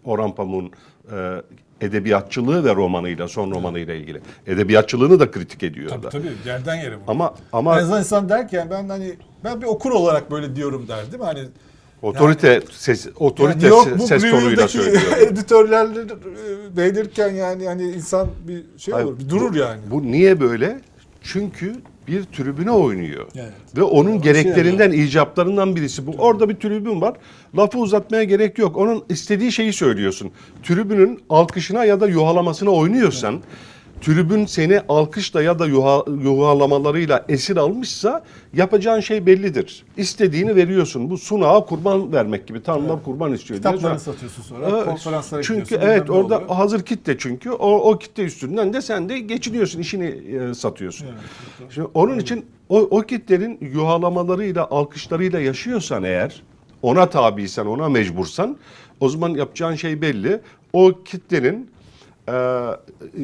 Orhan 0.04 0.36
Pamuk'un 0.36 0.72
e, 1.12 1.42
edebiyatçılığı 1.82 2.64
ve 2.66 2.76
romanıyla, 2.76 3.28
son 3.28 3.52
romanıyla 3.52 3.94
ilgili. 3.94 4.22
Edebiyatçılığını 4.48 5.20
da 5.20 5.32
kritik 5.32 5.64
ediyor 5.64 6.04
da. 6.04 6.10
tabii 6.10 6.32
yerden 6.46 6.76
yere 6.76 6.96
bu. 6.98 7.02
Ama 7.08 7.36
ama 7.54 7.76
en 7.78 7.82
azından 7.82 8.00
insan 8.00 8.30
derken 8.30 8.68
ben 8.72 8.90
hani 8.90 9.14
ben 9.44 9.62
bir 9.62 9.66
okur 9.68 9.92
olarak 9.92 10.32
böyle 10.32 10.56
diyorum 10.56 10.88
der 10.88 11.06
değil 11.06 11.18
mi? 11.20 11.26
Hani 11.26 11.44
otorite 12.02 12.62
ses 12.72 13.08
otorite 13.20 13.68
Yani 13.68 14.00
bu 14.00 14.08
ses 14.08 14.32
tonuyla 14.32 14.68
söylüyor. 14.68 15.02
editörlerle 15.22 16.00
değdirirken 16.76 17.30
yani 17.30 17.66
hani 17.66 17.84
insan 17.92 18.28
bir 18.48 18.64
şey 18.78 18.94
Hayır, 18.94 19.06
olur, 19.06 19.20
bir 19.20 19.30
durur 19.30 19.54
bu- 19.54 19.58
yani. 19.58 19.82
Bu 19.92 20.04
niye 20.04 20.40
böyle? 20.40 20.80
Çünkü 21.22 21.76
bir 22.08 22.24
tribüne 22.24 22.72
oynuyor. 22.72 23.28
Evet. 23.36 23.52
Ve 23.78 23.84
onun 23.84 24.18
Bir 24.20 24.24
şey 24.24 24.34
gereklerinden, 24.34 24.92
icaplarından 24.92 25.76
birisi 25.76 26.08
bu. 26.08 26.12
Orada 26.12 26.50
bir 26.50 26.56
tribün 26.56 27.02
var. 27.02 27.16
Lafı 27.58 27.78
uzatmaya 27.78 28.24
gerek 28.24 28.58
yok. 28.58 28.78
Onun 28.78 29.04
istediği 29.10 29.52
şeyi 29.52 29.74
söylüyorsun. 29.74 30.32
Tribünün 30.64 31.20
alkışına 31.30 31.86
ya 31.86 32.00
da 32.00 32.08
yuhalamasına 32.08 32.70
oynuyorsan, 32.70 33.42
tribün 34.02 34.46
seni 34.46 34.82
alkışla 34.90 35.42
ya 35.42 35.60
da 35.60 35.66
yuha, 35.66 36.06
yuhalamalarıyla 36.24 37.26
esir 37.30 37.58
almışsa 37.58 38.24
yapacağın 38.54 39.00
şey 39.00 39.26
bellidir. 39.26 39.84
İstediğini 39.98 40.56
veriyorsun. 40.56 41.10
Bu 41.10 41.18
sunağa 41.18 41.66
kurban 41.66 42.14
vermek 42.14 42.48
gibi. 42.48 42.64
Tanrılar 42.64 43.04
kurban 43.04 43.34
istiyor. 43.34 43.64
diye 43.64 43.72
Kitaplarını 43.74 44.00
sonra- 44.00 44.14
satıyorsun 44.16 44.44
sonra, 44.44 44.70
Evet, 44.70 44.86
konferanslara 44.86 45.44
Çünkü 45.44 45.76
evet 45.82 46.10
orada 46.10 46.36
oluyor. 46.38 46.50
hazır 46.50 46.82
kitle 46.86 47.18
çünkü 47.18 47.52
o, 47.52 47.92
o 47.92 47.98
kitle 48.00 48.24
üstünden 48.24 48.74
de 48.74 48.82
sen 48.82 49.10
de 49.10 49.20
geçiniyorsun 49.20 49.80
işini 49.80 50.06
e, 50.06 50.54
satıyorsun. 50.54 51.08
Şimdi 51.70 51.88
onun 51.94 52.20
için 52.20 52.46
o, 52.70 52.80
o 52.80 53.02
kitlerin 53.02 53.58
yuhalamalarıyla 53.74 54.68
alkışlarıyla 54.70 55.40
yaşıyorsan 55.40 56.04
eğer 56.04 56.44
ona 56.82 57.10
tabiysen 57.10 57.66
ona 57.66 57.90
mecbursan 57.90 58.58
o 59.00 59.10
zaman 59.10 59.30
yapacağın 59.30 59.76
şey 59.76 60.02
belli. 60.02 60.42
O 60.74 60.92
kitlenin 61.06 61.70
e, 62.28 62.32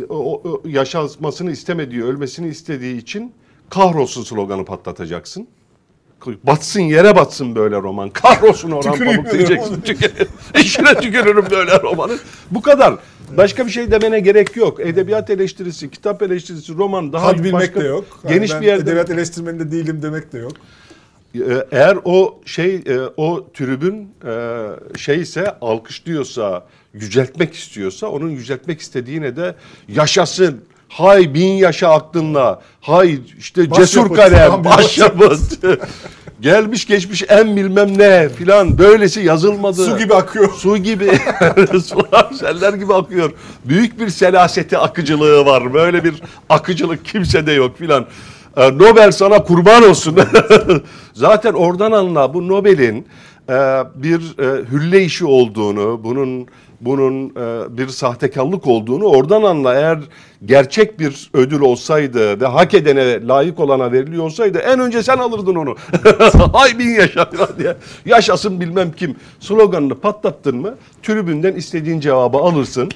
o, 0.09 0.41
o 0.43 0.61
yaşamasını 0.65 1.51
istemediği, 1.51 2.03
ölmesini 2.03 2.47
istediği 2.47 2.97
için 2.97 3.33
kahrolsun 3.69 4.23
sloganı 4.23 4.65
patlatacaksın. 4.65 5.47
Batsın 6.43 6.81
yere 6.81 7.15
batsın 7.15 7.55
böyle 7.55 7.75
roman. 7.75 8.09
Kahrolsun 8.09 8.71
Orhan 8.71 8.97
Pamuk 8.97 9.31
diyeceksin. 9.31 9.83
İşine 10.55 10.93
tükürürüm 10.95 11.45
böyle 11.51 11.81
romanı. 11.81 12.17
Bu 12.51 12.61
kadar. 12.61 12.95
Başka 13.37 13.65
bir 13.65 13.71
şey 13.71 13.91
demene 13.91 14.19
gerek 14.19 14.55
yok. 14.55 14.79
Edebiyat 14.79 15.29
eleştirisi, 15.29 15.91
kitap 15.91 16.21
eleştirisi, 16.21 16.77
roman 16.77 17.13
daha 17.13 17.25
Had 17.25 17.37
bilmek 17.37 17.53
başka, 17.53 17.81
de 17.81 17.87
yok. 17.87 18.05
Yani 18.23 18.33
Geniş 18.33 18.61
bir 18.61 18.65
yerde. 18.65 18.81
edebiyat 18.83 19.09
eleştirmeni 19.09 19.59
de 19.59 19.71
değilim 19.71 19.99
demek 20.01 20.33
de 20.33 20.37
yok. 20.37 20.51
Ee, 21.35 21.39
Eğer 21.71 21.97
o 22.05 22.39
şey 22.45 22.75
e, 22.75 22.99
o 23.17 23.47
tribün 23.53 24.09
e, 24.25 24.65
şeyse 24.97 25.59
alkışlıyorsa, 25.61 26.65
yüceltmek 26.93 27.53
istiyorsa 27.53 28.07
onun 28.07 28.29
yüceltmek 28.29 28.81
istediğine 28.81 29.35
de 29.35 29.55
yaşasın, 29.87 30.61
Hay 30.89 31.33
bin 31.33 31.53
yaşa 31.53 31.89
aklınla. 31.89 32.61
Hay 32.81 33.19
işte 33.39 33.71
Başyapıt, 33.71 33.77
cesur 33.77 34.15
kalem. 34.15 34.63
Başyapıt. 34.63 35.63
Gelmiş 36.41 36.85
geçmiş 36.85 37.23
en 37.29 37.55
bilmem 37.55 37.97
ne 37.97 38.29
filan. 38.29 38.77
Böylesi 38.77 39.21
yazılmadı. 39.21 39.85
Su 39.85 39.97
gibi 39.97 40.13
akıyor. 40.13 40.53
Su 40.53 40.77
gibi. 40.77 41.11
Sular 41.85 42.31
seller 42.39 42.73
gibi 42.73 42.93
akıyor. 42.93 43.31
Büyük 43.65 43.99
bir 43.99 44.09
selaseti 44.09 44.77
akıcılığı 44.77 45.45
var. 45.45 45.73
Böyle 45.73 46.03
bir 46.03 46.13
akıcılık 46.49 47.05
kimsede 47.05 47.51
yok 47.51 47.77
filan. 47.77 48.05
Ee, 48.57 48.77
Nobel 48.77 49.11
sana 49.11 49.43
kurban 49.43 49.83
olsun. 49.89 50.17
Zaten 51.13 51.53
oradan 51.53 51.91
anla 51.91 52.33
bu 52.33 52.47
Nobel'in 52.47 53.07
e, 53.49 53.53
bir 53.95 54.39
e, 54.39 54.65
hülle 54.71 55.03
işi 55.03 55.25
olduğunu, 55.25 56.03
bunun 56.03 56.47
bunun 56.81 57.29
e, 57.29 57.77
bir 57.77 57.87
sahtekarlık 57.87 58.67
olduğunu 58.67 59.05
oradan 59.05 59.43
anla. 59.43 59.73
Eğer 59.75 59.99
gerçek 60.45 60.99
bir 60.99 61.29
ödül 61.33 61.59
olsaydı 61.61 62.41
ve 62.41 62.45
hak 62.45 62.73
edene, 62.73 63.27
layık 63.27 63.59
olana 63.59 63.91
veriliyor 63.91 64.23
olsaydı 64.23 64.57
en 64.57 64.79
önce 64.79 65.03
sen 65.03 65.17
alırdın 65.17 65.55
onu. 65.55 65.75
Hay 66.53 66.79
bin 66.79 66.89
yaşa 66.89 67.29
diye. 67.59 67.75
Yaşasın 68.05 68.59
bilmem 68.61 68.91
kim. 68.91 69.15
Sloganını 69.39 69.95
patlattın 69.95 70.57
mı 70.57 70.75
tribünden 71.03 71.53
istediğin 71.53 71.99
cevabı 71.99 72.37
alırsın. 72.37 72.89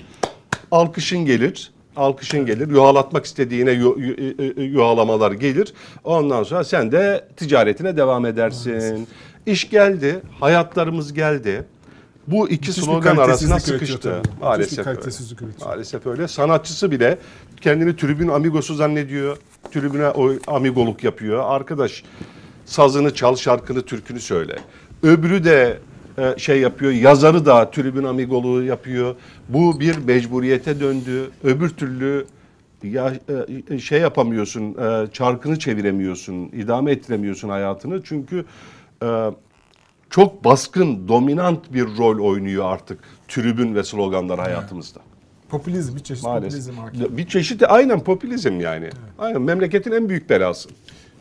Alkışın 0.72 1.26
gelir. 1.26 1.72
Alkışın 1.96 2.46
gelir. 2.46 2.70
Yuhalatmak 2.70 3.26
istediğine 3.26 3.72
yu- 3.72 3.98
yu- 4.00 4.62
yuhalamalar 4.64 5.32
gelir. 5.32 5.74
Ondan 6.04 6.44
sonra 6.44 6.64
sen 6.64 6.92
de 6.92 7.26
ticaretine 7.38 7.98
devam 7.98 8.26
edersin. 8.26 9.08
İş 9.46 9.70
geldi. 9.70 10.20
Hayatlarımız 10.40 11.14
geldi. 11.14 11.64
Bu 12.32 12.50
iki 12.50 12.70
Müthiş 12.70 12.86
slogan 12.86 13.18
arasına 13.18 13.60
sıkıştı. 13.60 14.22
Maalesef 14.42 14.88
öyle. 14.88 15.00
Maalesef 15.66 16.08
öyle. 16.08 16.28
Sanatçısı 16.28 16.92
bile 16.92 17.18
kendini 17.62 17.96
tribün 17.96 18.28
amigosu 18.28 18.76
zannediyor. 18.76 19.38
Tribüne 19.72 20.08
o 20.08 20.32
amigoluk 20.48 21.04
yapıyor. 21.04 21.44
Arkadaş 21.46 22.04
sazını 22.66 23.14
çal, 23.14 23.36
şarkını, 23.36 23.82
türkünü 23.82 24.20
söyle. 24.20 24.56
Öbürü 25.04 25.44
de 25.44 25.78
e, 26.18 26.34
şey 26.38 26.60
yapıyor, 26.60 26.92
yazarı 26.92 27.46
da 27.46 27.72
tribün 27.72 28.04
amigoluğu 28.04 28.64
yapıyor. 28.64 29.16
Bu 29.50 29.80
bir 29.80 29.98
mecburiyete 29.98 30.80
döndü. 30.80 31.32
Öbür 31.44 31.70
türlü 31.70 32.26
ya 32.84 33.14
e, 33.70 33.80
şey 33.80 34.02
yapamıyorsun, 34.02 34.76
e, 34.78 35.08
çarkını 35.14 35.60
çeviremiyorsun, 35.60 36.34
idame 36.34 36.92
ettiremiyorsun 36.92 37.50
hayatını. 37.50 38.02
Çünkü 38.04 38.46
e, 39.04 39.32
çok 40.12 40.44
baskın, 40.44 41.08
dominant 41.08 41.74
bir 41.74 41.98
rol 41.98 42.26
oynuyor 42.26 42.66
artık 42.66 43.00
tribün 43.28 43.76
ve 43.76 43.84
sloganlar 43.84 44.40
hayatımızda. 44.40 45.00
Popülizm, 45.50 45.96
bir 45.96 46.04
çeşit 46.04 46.24
Maalesef. 46.24 46.52
popülizm 46.52 46.82
hakim. 46.82 47.18
Bir 47.18 47.28
çeşit 47.28 47.64
aynen 47.64 48.00
popülizm 48.04 48.60
yani. 48.60 48.90
Aynen 49.20 49.42
memleketin 49.42 49.92
en 49.92 50.10
büyük 50.10 50.30
belası. 50.30 50.70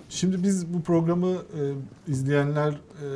Şimdi 0.09 0.43
biz 0.43 0.75
bu 0.75 0.83
programı 0.83 1.31
e, 1.31 1.61
izleyenler 2.13 2.71
e, 2.73 3.07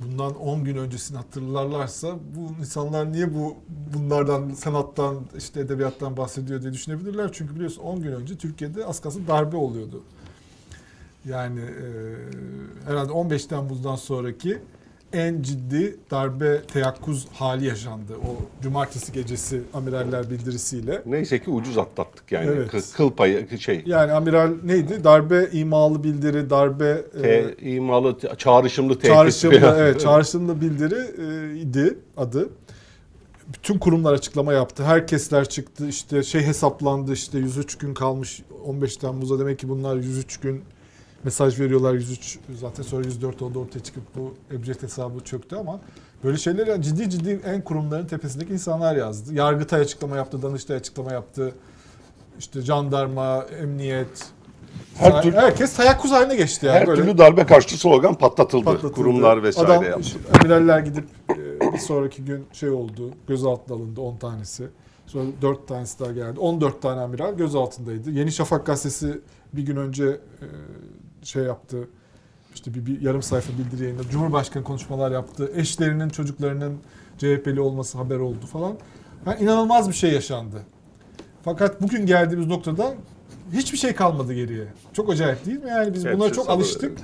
bundan 0.00 0.34
10 0.36 0.64
gün 0.64 0.76
öncesini 0.76 1.16
hatırlarlarsa 1.16 2.08
bu 2.36 2.60
insanlar 2.60 3.12
niye 3.12 3.34
bu 3.34 3.56
bunlardan 3.94 4.50
sanattan 4.50 5.16
işte 5.38 5.60
edebiyattan 5.60 6.16
bahsediyor 6.16 6.62
diye 6.62 6.72
düşünebilirler. 6.72 7.30
Çünkü 7.32 7.54
biliyorsun 7.54 7.82
10 7.82 8.02
gün 8.02 8.12
önce 8.12 8.36
Türkiye'de 8.36 8.86
az 8.86 9.00
kalsın 9.00 9.26
darbe 9.28 9.56
oluyordu. 9.56 10.02
Yani 11.24 11.60
e, 11.60 11.86
herhalde 12.90 13.12
15 13.12 13.46
Temmuz'dan 13.46 13.96
sonraki 13.96 14.58
en 15.12 15.42
ciddi 15.42 15.96
darbe 16.10 16.62
teyakkuz 16.62 17.26
hali 17.32 17.64
yaşandı. 17.64 18.12
O 18.16 18.62
cumartesi 18.62 19.12
gecesi 19.12 19.62
amiraller 19.74 20.30
bildirisiyle. 20.30 21.02
Neyse 21.06 21.42
ki 21.42 21.50
ucuz 21.50 21.78
atlattık 21.78 22.32
yani. 22.32 22.46
Evet. 22.46 22.70
Kı- 22.74 22.96
Kıl 22.96 23.10
payı 23.10 23.58
şey. 23.60 23.82
Yani 23.86 24.12
amiral 24.12 24.50
neydi? 24.64 25.04
Darbe 25.04 25.48
imalı 25.52 26.04
bildiri, 26.04 26.50
darbe 26.50 27.02
e, 27.18 27.22
Te, 27.22 27.56
imalı, 27.60 28.18
te- 28.18 28.32
çağrışımlı 28.38 28.94
tehdit. 28.94 29.10
çağrışımlı, 29.16 29.60
falan. 29.60 29.78
evet, 29.80 30.00
çağrışımlı 30.00 30.60
bildiri 30.60 30.98
e, 31.54 31.58
idi 31.58 31.98
adı. 32.16 32.48
Bütün 33.54 33.78
kurumlar 33.78 34.12
açıklama 34.12 34.52
yaptı. 34.52 34.84
Herkesler 34.84 35.48
çıktı. 35.48 35.88
İşte 35.88 36.22
şey 36.22 36.42
hesaplandı. 36.42 37.12
işte 37.12 37.38
103 37.38 37.78
gün 37.78 37.94
kalmış 37.94 38.42
15 38.64 38.96
Temmuz'a 38.96 39.38
demek 39.38 39.58
ki 39.58 39.68
bunlar 39.68 39.96
103 39.96 40.36
gün 40.40 40.62
mesaj 41.24 41.60
veriyorlar 41.60 41.94
103 41.94 42.38
zaten 42.60 42.82
sonra 42.82 43.04
104 43.04 43.42
oldu 43.42 43.60
ortaya 43.60 43.80
çıkıp 43.80 44.02
bu 44.16 44.34
ebced 44.54 44.82
hesabı 44.82 45.20
çöktü 45.24 45.56
ama 45.56 45.80
böyle 46.24 46.36
şeyler 46.38 46.66
yani 46.66 46.82
ciddi 46.82 47.10
ciddi 47.10 47.40
en 47.44 47.64
kurumların 47.64 48.06
tepesindeki 48.06 48.52
insanlar 48.52 48.96
yazdı. 48.96 49.34
Yargıtay 49.34 49.80
açıklama 49.80 50.16
yaptı, 50.16 50.42
Danıştay 50.42 50.76
açıklama 50.76 51.12
yaptı. 51.12 51.52
İşte 52.38 52.60
jandarma, 52.60 53.46
emniyet, 53.62 54.26
Her 54.94 55.10
Her 55.12 55.22
türlü- 55.22 55.36
herkes 55.36 55.76
teyakkuz 55.76 56.10
haline 56.10 56.36
geçti 56.36 56.66
yani. 56.66 56.78
Her 56.78 56.86
Böyle 56.86 57.02
türlü 57.02 57.18
darbe 57.18 57.46
karşıtı 57.46 57.76
slogan 57.76 58.14
patlatıldı. 58.14 58.64
patlatıldı. 58.64 58.92
Kurumlar 58.92 59.42
vesaire 59.42 59.72
Adam, 59.72 59.84
yaptı. 59.84 60.18
amiraller 60.40 60.78
gidip 60.80 61.04
e, 61.60 61.72
bir 61.72 61.78
sonraki 61.78 62.24
gün 62.24 62.46
şey 62.52 62.70
oldu. 62.70 63.10
Gözaltına 63.28 63.76
alındı 63.76 64.00
10 64.00 64.16
tanesi. 64.16 64.68
Sonra 65.06 65.24
4 65.42 65.68
tanesi 65.68 66.00
daha 66.00 66.12
geldi. 66.12 66.40
14 66.40 66.82
tane 66.82 67.00
amiral 67.00 67.34
gözaltındaydı. 67.36 68.10
Yeni 68.10 68.32
Şafak 68.32 68.66
gazetesi 68.66 69.20
bir 69.52 69.62
gün 69.62 69.76
önce 69.76 70.04
e, 70.04 70.46
şey 71.22 71.42
yaptı. 71.42 71.88
İşte 72.54 72.74
bir, 72.74 72.86
bir 72.86 73.00
yarım 73.00 73.22
sayfa 73.22 73.52
bildiri 73.52 73.82
yayınladı. 73.82 74.08
Cumhurbaşkanı 74.10 74.64
konuşmalar 74.64 75.10
yaptı. 75.10 75.50
Eşlerinin, 75.54 76.08
çocuklarının 76.08 76.78
CHP'li 77.18 77.60
olması 77.60 77.98
haber 77.98 78.16
oldu 78.16 78.46
falan. 78.52 78.74
Yani 79.26 79.40
inanılmaz 79.40 79.88
bir 79.88 79.94
şey 79.94 80.12
yaşandı. 80.12 80.62
Fakat 81.42 81.82
bugün 81.82 82.06
geldiğimiz 82.06 82.46
noktada 82.46 82.94
hiçbir 83.52 83.78
şey 83.78 83.94
kalmadı 83.94 84.34
geriye. 84.34 84.64
Çok 84.92 85.10
acayip 85.10 85.46
değil 85.46 85.62
mi? 85.62 85.70
Yani 85.70 85.94
biz 85.94 86.04
Hepsi 86.04 86.32
çok 86.32 86.50
alıştık. 86.50 86.98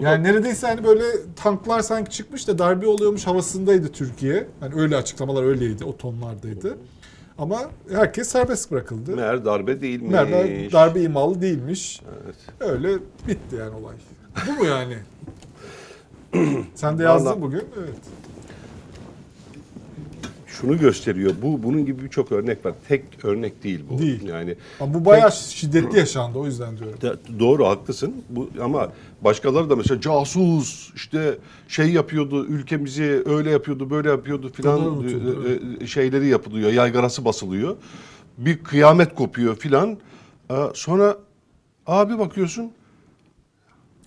Yani 0.00 0.24
neredeyse 0.24 0.66
hani 0.66 0.84
böyle 0.84 1.04
tanklar 1.36 1.80
sanki 1.80 2.10
çıkmış 2.10 2.48
da 2.48 2.58
darbe 2.58 2.86
oluyormuş 2.86 3.26
havasındaydı 3.26 3.88
Türkiye. 3.92 4.46
Hani 4.60 4.74
öyle 4.74 4.96
açıklamalar 4.96 5.42
öyleydi, 5.42 5.84
o 5.84 5.96
tonlardaydı. 5.96 6.78
Ama 7.40 7.70
herkes 7.92 8.28
serbest 8.28 8.70
bırakıldı. 8.70 9.16
Meğer 9.16 9.44
darbe 9.44 9.80
değilmiş. 9.80 10.10
Mermer 10.12 10.72
darbe 10.72 11.00
imalı 11.02 11.40
değilmiş. 11.42 12.00
Evet. 12.24 12.36
Öyle 12.60 12.94
bitti 13.28 13.56
yani 13.58 13.74
olay. 13.76 13.96
Bu 14.48 14.52
mu 14.52 14.64
yani? 14.66 14.96
Sen 16.74 16.98
de 16.98 17.02
yazdın 17.02 17.26
Vallahi- 17.30 17.40
bugün. 17.40 17.62
Evet. 17.78 17.94
Şunu 20.46 20.78
gösteriyor. 20.78 21.32
Bu 21.42 21.62
bunun 21.62 21.86
gibi 21.86 22.02
birçok 22.04 22.32
örnek 22.32 22.66
var. 22.66 22.74
Tek 22.88 23.24
örnek 23.24 23.64
değil 23.64 23.84
bu. 23.90 23.98
Değil. 23.98 24.28
Yani 24.28 24.54
Ama 24.80 24.94
bu 24.94 25.04
bayağı 25.04 25.32
şiddetli 25.32 25.98
yaşandı 25.98 26.38
o 26.38 26.46
yüzden 26.46 26.78
diyorum. 26.78 27.00
De- 27.02 27.38
doğru 27.40 27.66
haklısın. 27.66 28.14
Bu 28.30 28.50
ama 28.62 28.92
başkaları 29.24 29.70
da 29.70 29.76
mesela 29.76 30.00
casus 30.00 30.90
işte 30.94 31.38
şey 31.68 31.92
yapıyordu 31.92 32.46
ülkemizi 32.46 33.22
öyle 33.26 33.50
yapıyordu 33.50 33.90
böyle 33.90 34.08
yapıyordu 34.08 34.52
filan 34.52 34.80
unutuyordu, 34.80 35.48
e, 35.48 35.84
e, 35.84 35.86
şeyleri 35.86 36.26
yapılıyor. 36.26 36.72
Yaygarası 36.72 37.24
basılıyor. 37.24 37.76
Bir 38.38 38.62
kıyamet 38.62 39.14
kopuyor 39.14 39.56
filan. 39.56 39.98
Sonra 40.74 41.16
abi 41.86 42.18
bakıyorsun 42.18 42.72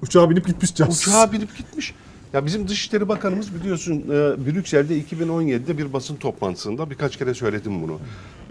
Uçağa 0.02 0.30
binip 0.30 0.48
gitmiş 0.48 0.76
casus. 0.76 1.08
uçağa 1.08 1.32
binip 1.32 1.58
gitmiş. 1.58 1.94
Ya 2.34 2.46
bizim 2.46 2.68
Dışişleri 2.68 3.10
Bakanımız 3.10 3.56
biliyorsun 3.56 4.00
e, 4.02 4.46
Brüksel'de 4.46 5.02
2017'de 5.02 5.78
bir 5.78 5.94
basın 5.94 6.16
toplantısında 6.16 6.90
birkaç 6.90 7.18
kere 7.18 7.34
söyledim 7.34 7.84
bunu. 7.84 8.00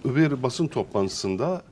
Bir 0.05 0.43
basın 0.43 0.67
toplantısında 0.67 1.63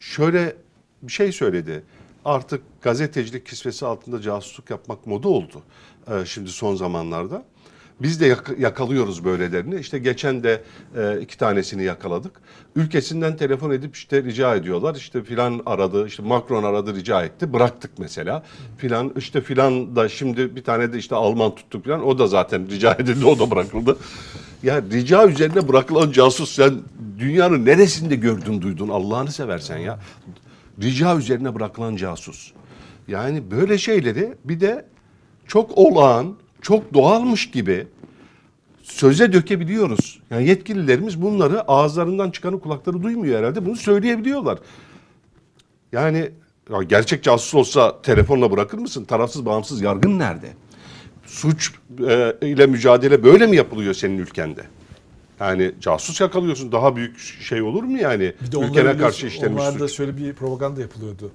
şöyle 0.00 0.56
bir 1.02 1.12
şey 1.12 1.32
söyledi. 1.32 1.82
Artık 2.24 2.62
gazetecilik 2.82 3.46
kisvesi 3.46 3.86
altında 3.86 4.20
casusluk 4.20 4.70
yapmak 4.70 5.06
moda 5.06 5.28
oldu 5.28 5.62
e, 6.10 6.26
şimdi 6.26 6.50
son 6.50 6.74
zamanlarda. 6.76 7.44
Biz 8.02 8.20
de 8.20 8.26
yak- 8.26 8.58
yakalıyoruz 8.58 9.24
böylelerini. 9.24 9.80
İşte 9.80 9.98
geçen 9.98 10.42
de 10.42 10.62
e, 10.96 11.20
iki 11.20 11.38
tanesini 11.38 11.82
yakaladık. 11.82 12.32
Ülkesinden 12.76 13.36
telefon 13.36 13.70
edip 13.70 13.96
işte 13.96 14.22
rica 14.22 14.54
ediyorlar. 14.54 14.94
İşte 14.94 15.22
filan 15.22 15.62
aradı, 15.66 16.06
işte 16.06 16.22
Macron 16.22 16.62
aradı 16.62 16.94
rica 16.94 17.22
etti. 17.24 17.52
Bıraktık 17.52 17.90
mesela. 17.98 18.42
Filan 18.78 19.12
işte 19.16 19.40
filan 19.40 19.96
da 19.96 20.08
şimdi 20.08 20.56
bir 20.56 20.64
tane 20.64 20.92
de 20.92 20.98
işte 20.98 21.14
Alman 21.14 21.54
tuttuk 21.54 21.84
filan. 21.84 22.06
O 22.06 22.18
da 22.18 22.26
zaten 22.26 22.70
rica 22.70 22.92
edildi, 22.94 23.26
o 23.26 23.38
da 23.38 23.50
bırakıldı. 23.50 23.96
Ya 24.62 24.82
rica 24.82 25.26
üzerine 25.28 25.68
bırakılan 25.68 26.10
casus 26.10 26.54
sen 26.54 26.74
dünyanın 27.18 27.66
neresinde 27.66 28.16
gördün 28.16 28.62
duydun 28.62 28.88
Allah'ını 28.88 29.32
seversen 29.32 29.78
ya. 29.78 29.98
Rica 30.82 31.16
üzerine 31.16 31.54
bırakılan 31.54 31.96
casus. 31.96 32.52
Yani 33.08 33.50
böyle 33.50 33.78
şeyleri 33.78 34.34
bir 34.44 34.60
de 34.60 34.86
çok 35.46 35.78
olağan, 35.78 36.36
çok 36.62 36.94
doğalmış 36.94 37.50
gibi 37.50 37.86
söze 38.82 39.32
dökebiliyoruz. 39.32 40.20
Yani 40.30 40.48
yetkililerimiz 40.48 41.22
bunları 41.22 41.62
ağızlarından 41.62 42.30
çıkanı 42.30 42.60
kulakları 42.60 43.02
duymuyor 43.02 43.38
herhalde. 43.38 43.66
Bunu 43.66 43.76
söyleyebiliyorlar. 43.76 44.58
Yani 45.92 46.30
ya 46.72 46.82
gerçek 46.82 47.22
casus 47.22 47.54
olsa 47.54 48.02
telefonla 48.02 48.50
bırakır 48.50 48.78
mısın? 48.78 49.04
Tarafsız 49.04 49.46
bağımsız 49.46 49.82
yargın 49.82 50.18
nerede? 50.18 50.48
Suç 51.26 51.72
e, 52.08 52.34
ile 52.42 52.66
mücadele 52.66 53.24
böyle 53.24 53.46
mi 53.46 53.56
yapılıyor 53.56 53.94
senin 53.94 54.18
ülkende? 54.18 54.62
Yani 55.42 55.74
casus 55.80 56.20
yakalıyorsun. 56.20 56.72
Daha 56.72 56.96
büyük 56.96 57.18
şey 57.18 57.62
olur 57.62 57.82
mu 57.82 57.98
yani? 57.98 58.34
Bir 58.46 58.52
de 58.52 58.58
Ülkene 58.58 58.96
karşı 58.96 59.26
işlenmiş 59.26 59.64
suç. 59.64 59.92
şöyle 59.92 60.16
bir 60.16 60.32
propaganda 60.32 60.80
yapılıyordu. 60.80 61.30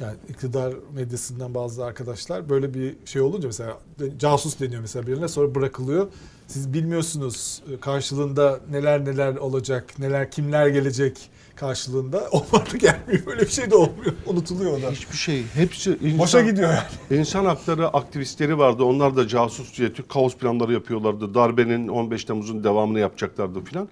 Yani 0.00 0.16
iktidar 0.28 0.74
medyasından 0.94 1.54
bazı 1.54 1.84
arkadaşlar 1.84 2.48
böyle 2.48 2.74
bir 2.74 2.96
şey 3.04 3.22
olunca 3.22 3.48
mesela 3.48 3.78
casus 4.18 4.60
deniyor 4.60 4.80
mesela 4.80 5.06
birine 5.06 5.28
sonra 5.28 5.54
bırakılıyor. 5.54 6.08
Siz 6.46 6.72
bilmiyorsunuz 6.72 7.62
e, 7.72 7.80
karşılığında 7.80 8.60
neler 8.70 9.04
neler 9.04 9.36
olacak, 9.36 9.98
neler 9.98 10.30
kimler 10.30 10.68
gelecek 10.68 11.30
karşılığında. 11.60 12.28
Onlar 12.32 12.72
da 12.72 12.76
gelmiyor. 12.76 13.26
Böyle 13.26 13.40
bir 13.40 13.50
şey 13.50 13.70
de 13.70 13.76
olmuyor. 13.76 14.12
Unutuluyor 14.26 14.78
onlar. 14.78 14.92
Hiçbir 14.92 15.16
şey. 15.16 15.44
Hepsi 15.54 15.98
insan, 16.02 16.18
Boşa 16.18 16.40
gidiyor 16.40 16.70
yani. 16.70 17.20
İnsan 17.20 17.44
hakları 17.44 17.88
aktivistleri 17.88 18.58
vardı. 18.58 18.84
Onlar 18.84 19.16
da 19.16 19.28
casus 19.28 19.78
diye 19.78 19.92
kaos 20.08 20.36
planları 20.36 20.72
yapıyorlardı. 20.72 21.34
Darbenin 21.34 21.88
15 21.88 22.24
Temmuz'un 22.24 22.64
devamını 22.64 22.98
yapacaklardı 22.98 23.64
filan. 23.64 23.88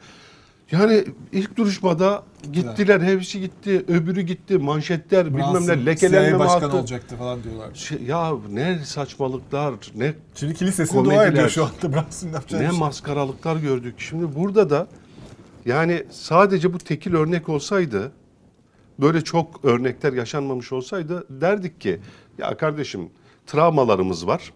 Yani 0.70 1.04
ilk 1.32 1.56
duruşmada 1.56 2.22
gittiler. 2.52 3.00
Hepsi 3.00 3.40
gitti. 3.40 3.84
Öbürü 3.88 4.22
gitti. 4.22 4.58
Manşetler 4.58 5.26
bilmem 5.26 5.54
Brunson 5.54 5.76
ne 5.76 5.86
lekelenme 5.86 6.30
CIA 6.30 6.38
başkanı 6.38 6.62
hattı. 6.62 6.76
olacaktı 6.76 7.16
falan 7.16 7.42
diyorlar. 7.44 7.74
Şey, 7.74 8.02
ya 8.02 8.32
ne 8.50 8.78
saçmalıklar, 8.84 9.74
ne 9.94 10.14
Şimdi 10.34 10.54
kilisesinde 10.54 11.04
dua 11.04 11.26
ediyor 11.26 11.48
şu 11.48 11.64
anda 11.64 11.92
Brunson 11.92 12.28
ne 12.28 12.60
bir 12.60 12.70
şey. 12.70 12.78
maskaralıklar 12.78 13.56
gördük. 13.56 13.94
Şimdi 13.98 14.34
burada 14.34 14.70
da 14.70 14.86
yani 15.66 16.04
sadece 16.10 16.72
bu 16.72 16.78
tekil 16.78 17.14
örnek 17.14 17.48
olsaydı 17.48 18.12
böyle 18.98 19.24
çok 19.24 19.64
örnekler 19.64 20.12
yaşanmamış 20.12 20.72
olsaydı 20.72 21.26
derdik 21.30 21.80
ki 21.80 22.00
ya 22.38 22.56
kardeşim 22.56 23.10
travmalarımız 23.46 24.26
var. 24.26 24.52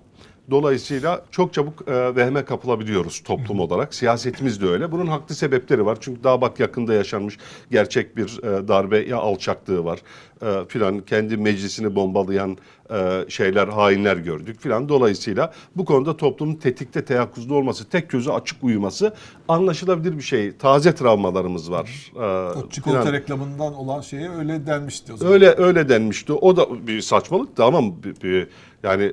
Dolayısıyla 0.51 1.25
çok 1.31 1.55
çabuk 1.55 1.89
e, 1.89 2.17
vehme 2.17 2.45
kapılabiliyoruz 2.45 3.21
toplum 3.23 3.61
olarak. 3.61 3.95
Siyasetimiz 3.95 4.63
de 4.63 4.67
öyle. 4.67 4.93
Bunun 4.93 5.07
haklı 5.07 5.35
sebepleri 5.35 5.87
var. 5.87 5.99
Çünkü 6.01 6.25
daha 6.25 6.41
bak 6.41 6.61
yakında 6.61 6.95
yaşanmış 6.95 7.39
gerçek 7.71 8.17
bir 8.17 8.39
e, 8.43 8.69
darbe 8.69 8.99
ya 8.99 9.17
alçaklığı 9.19 9.85
var. 9.85 9.99
E, 10.43 10.65
filan 10.69 11.01
kendi 11.01 11.37
meclisini 11.37 11.95
bombalayan 11.95 12.57
e, 12.91 13.25
şeyler, 13.29 13.69
hainler 13.69 14.17
gördük 14.17 14.61
filan. 14.61 14.89
Dolayısıyla 14.89 15.53
bu 15.77 15.85
konuda 15.85 16.17
toplumun 16.17 16.55
tetikte 16.55 17.05
teyakkuzda 17.05 17.55
olması, 17.55 17.89
tek 17.89 18.11
gözü 18.11 18.31
açık 18.31 18.65
uyuması 18.65 19.15
anlaşılabilir 19.49 20.17
bir 20.17 20.23
şey. 20.23 20.57
Taze 20.57 20.95
travmalarımız 20.95 21.71
var. 21.71 22.13
E, 22.17 22.19
O 22.59 22.69
çikolata 22.71 23.01
filan. 23.01 23.13
reklamından 23.15 23.75
olan 23.75 24.01
şeye 24.01 24.31
öyle 24.31 24.67
denmişti 24.67 25.13
o 25.13 25.17
zaman. 25.17 25.35
Öyle 25.35 25.55
öyle 25.59 25.89
denmişti. 25.89 26.33
O 26.33 26.57
da 26.57 26.87
bir 26.87 27.01
saçmalıktı 27.01 27.65
ama 27.65 28.03
bir, 28.03 28.21
bir- 28.23 28.49
yani 28.83 29.13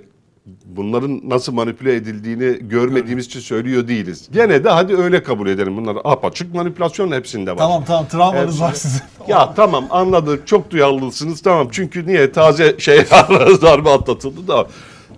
bunların 0.65 1.21
nasıl 1.23 1.53
manipüle 1.53 1.95
edildiğini 1.95 2.69
görmediğimiz 2.69 3.25
için 3.25 3.39
söylüyor 3.39 3.87
değiliz. 3.87 4.29
Gene 4.31 4.63
de 4.63 4.69
hadi 4.69 4.95
öyle 4.95 5.23
kabul 5.23 5.47
edelim. 5.47 5.77
Bunlar 5.77 5.97
apaçık 6.03 6.55
manipülasyon 6.55 7.11
hepsinde 7.11 7.51
var. 7.51 7.57
Tamam 7.57 7.83
tamam 7.87 8.07
travmanız 8.07 8.53
Hepsi- 8.53 8.61
var 8.61 8.73
sizin. 8.73 9.01
Ya 9.27 9.53
tamam 9.53 9.85
anladık 9.89 10.47
çok 10.47 10.71
duyarlısınız 10.71 11.41
tamam 11.41 11.67
çünkü 11.71 12.07
niye 12.07 12.31
taze 12.31 12.75
şey 12.79 12.97
darbe 13.61 13.89
atlatıldı 13.89 14.47
da 14.47 14.67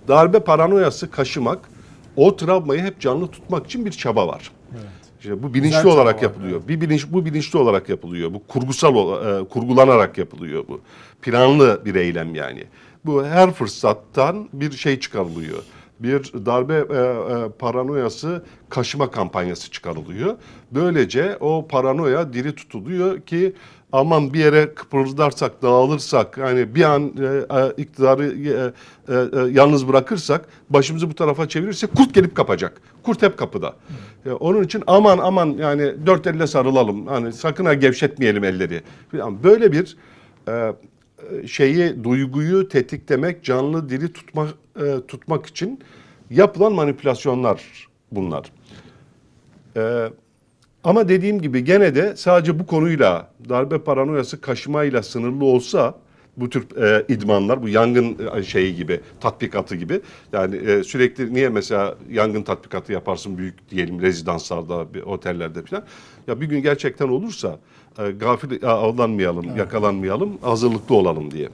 darbe 0.08 0.40
paranoyası 0.40 1.10
kaşımak 1.10 1.58
o 2.16 2.36
travmayı 2.36 2.82
hep 2.82 3.00
canlı 3.00 3.26
tutmak 3.26 3.66
için 3.66 3.86
bir 3.86 3.90
çaba 3.90 4.28
var. 4.28 4.50
Evet. 4.72 4.84
İşte 5.20 5.42
bu 5.42 5.54
bilinçli 5.54 5.76
Güzel 5.76 5.92
olarak 5.92 6.22
yapılıyor. 6.22 6.60
Bir 6.68 6.80
bilinç 6.80 7.06
bu 7.08 7.24
bilinçli 7.24 7.58
olarak 7.58 7.88
yapılıyor. 7.88 8.34
Bu 8.34 8.42
kurgusal 8.48 8.94
e, 8.94 9.48
kurgulanarak 9.48 10.18
yapılıyor 10.18 10.64
bu. 10.68 10.80
Planlı 11.22 11.82
bir 11.84 11.94
eylem 11.94 12.34
yani. 12.34 12.64
Bu 13.04 13.24
her 13.24 13.52
fırsattan 13.52 14.48
bir 14.52 14.72
şey 14.72 15.00
çıkarılıyor. 15.00 15.62
Bir 16.00 16.32
darbe 16.46 16.74
e, 16.74 16.78
e, 16.78 17.48
paranoyası 17.58 18.44
kaşıma 18.68 19.10
kampanyası 19.10 19.70
çıkarılıyor. 19.70 20.36
Böylece 20.70 21.36
o 21.40 21.68
paranoya 21.68 22.32
diri 22.32 22.54
tutuluyor 22.54 23.20
ki 23.20 23.52
aman 23.92 24.34
bir 24.34 24.38
yere 24.38 24.74
kıpırdarsak, 24.74 25.62
dağılırsak, 25.62 26.38
hani 26.38 26.74
bir 26.74 26.82
an 26.82 27.02
e, 27.02 27.56
e, 27.58 27.72
iktidarı 27.82 28.26
e, 28.26 28.72
e, 29.14 29.16
e, 29.16 29.52
yalnız 29.52 29.88
bırakırsak, 29.88 30.48
başımızı 30.70 31.10
bu 31.10 31.14
tarafa 31.14 31.48
çevirirsek 31.48 31.96
kurt 31.96 32.14
gelip 32.14 32.34
kapacak. 32.34 32.80
Kurt 33.02 33.22
hep 33.22 33.38
kapıda. 33.38 33.76
E, 34.26 34.30
onun 34.30 34.62
için 34.62 34.82
aman 34.86 35.18
aman 35.18 35.46
yani 35.46 36.06
dört 36.06 36.26
elle 36.26 36.46
sarılalım. 36.46 37.06
Hani 37.06 37.32
sakın 37.32 37.64
ha 37.64 37.74
gevşetmeyelim 37.74 38.44
elleri. 38.44 38.80
Yani 39.12 39.36
böyle 39.42 39.72
bir 39.72 39.96
e, 40.48 40.72
şeyi, 41.46 42.04
duyguyu 42.04 42.68
tetiklemek, 42.68 43.44
canlı 43.44 43.88
diri 43.88 44.12
tutmak 44.12 44.54
e, 44.76 45.06
tutmak 45.08 45.46
için 45.46 45.80
yapılan 46.30 46.72
manipülasyonlar 46.72 47.88
bunlar. 48.12 48.52
E, 49.76 50.10
ama 50.84 51.08
dediğim 51.08 51.42
gibi 51.42 51.64
gene 51.64 51.94
de 51.94 52.16
sadece 52.16 52.58
bu 52.58 52.66
konuyla 52.66 53.30
darbe 53.48 53.78
paranoyası 53.78 54.40
kaşımayla 54.40 55.02
sınırlı 55.02 55.44
olsa 55.44 55.94
bu 56.36 56.50
tür 56.50 56.82
e, 56.82 57.04
idmanlar 57.08 57.62
bu 57.62 57.68
yangın 57.68 58.16
e, 58.36 58.42
şeyi 58.42 58.76
gibi 58.76 59.00
tatbikatı 59.20 59.76
gibi 59.76 60.00
yani 60.32 60.56
e, 60.56 60.84
sürekli 60.84 61.34
niye 61.34 61.48
mesela 61.48 61.96
yangın 62.10 62.42
tatbikatı 62.42 62.92
yaparsın 62.92 63.38
büyük 63.38 63.70
diyelim 63.70 64.00
rezidanslarda 64.02 64.86
otellerde 65.06 65.62
falan 65.62 65.84
ya 66.26 66.40
bir 66.40 66.46
gün 66.46 66.62
gerçekten 66.62 67.08
olursa 67.08 67.48
e, 67.48 67.58
gafil 68.08 68.66
avlanmayalım 68.66 69.56
yakalanmayalım 69.56 70.38
hazırlıklı 70.42 70.94
olalım 70.94 71.30
diye. 71.30 71.48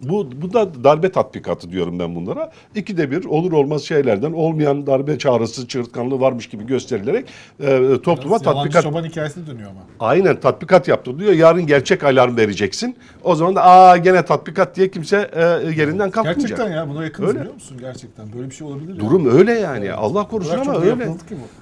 Bu, 0.00 0.28
bu 0.42 0.52
da 0.52 0.84
darbe 0.84 1.08
tatbikatı 1.08 1.70
diyorum 1.70 1.98
ben 1.98 2.14
bunlara. 2.14 2.52
İkide 2.74 3.10
bir 3.10 3.24
olur 3.24 3.52
olmaz 3.52 3.82
şeylerden 3.82 4.32
olmayan 4.32 4.86
darbe 4.86 5.18
çağrısı, 5.18 5.68
çığırtkanlığı 5.68 6.20
varmış 6.20 6.48
gibi 6.48 6.66
gösterilerek 6.66 7.26
e, 7.60 7.66
topluma 8.02 8.34
Yalancı 8.34 8.44
tatbikat 8.44 8.82
çoban 8.82 9.04
hikayesi 9.04 9.46
dönüyor 9.46 9.70
ama. 9.70 9.80
Aynen 10.00 10.40
tatbikat 10.40 10.88
yaptı 10.88 11.18
diyor. 11.18 11.32
Yarın 11.32 11.66
gerçek 11.66 12.04
alarm 12.04 12.36
vereceksin. 12.36 12.96
O 13.24 13.34
zaman 13.34 13.56
da 13.56 13.64
aa 13.64 13.96
gene 13.96 14.24
tatbikat 14.24 14.76
diye 14.76 14.90
kimse 14.90 15.30
e, 15.34 15.40
yerinden 15.80 16.10
kalkmayacak. 16.10 16.48
Gerçekten 16.48 16.72
ya 16.72 16.88
buna 16.88 17.04
yakınız 17.04 17.28
Öyle. 17.28 17.40
biliyor 17.40 17.54
musun? 17.54 17.76
Gerçekten 17.80 18.26
böyle 18.36 18.50
bir 18.50 18.54
şey 18.54 18.66
olabilir. 18.66 18.98
Durum 18.98 19.38
öyle 19.38 19.52
yani. 19.52 19.92
Allah 19.92 20.28
korusun 20.28 20.58
ama 20.58 20.80
öyle. 20.80 21.08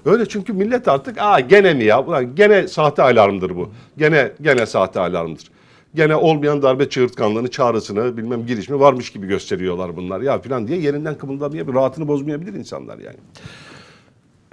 Öyle 0.05 0.28
çünkü 0.28 0.53
millet 0.53 0.89
artık 0.89 1.18
aa 1.20 1.41
gene 1.41 1.74
mi 1.74 1.85
ya? 1.85 2.03
Ulan 2.05 2.35
gene 2.35 2.68
sahte 2.68 3.03
alarmdır 3.03 3.57
bu. 3.57 3.70
Gene 3.99 4.33
gene 4.43 4.66
sahte 4.66 5.01
alarmdır. 5.01 5.51
Gene 5.95 6.16
olmayan 6.16 6.62
darbe 6.62 6.88
çığırtkanlığını, 6.88 7.51
çağrısını, 7.51 8.16
bilmem 8.16 8.47
girişimi 8.47 8.80
varmış 8.80 9.11
gibi 9.11 9.26
gösteriyorlar 9.26 9.97
bunlar 9.97 10.20
ya 10.20 10.38
filan 10.38 10.68
diye 10.68 10.78
yerinden 10.78 11.18
kımıldamayabilir, 11.18 11.74
rahatını 11.74 12.09
bozmayabilir 12.09 12.55
insanlar 12.55 12.99
yani. 12.99 13.16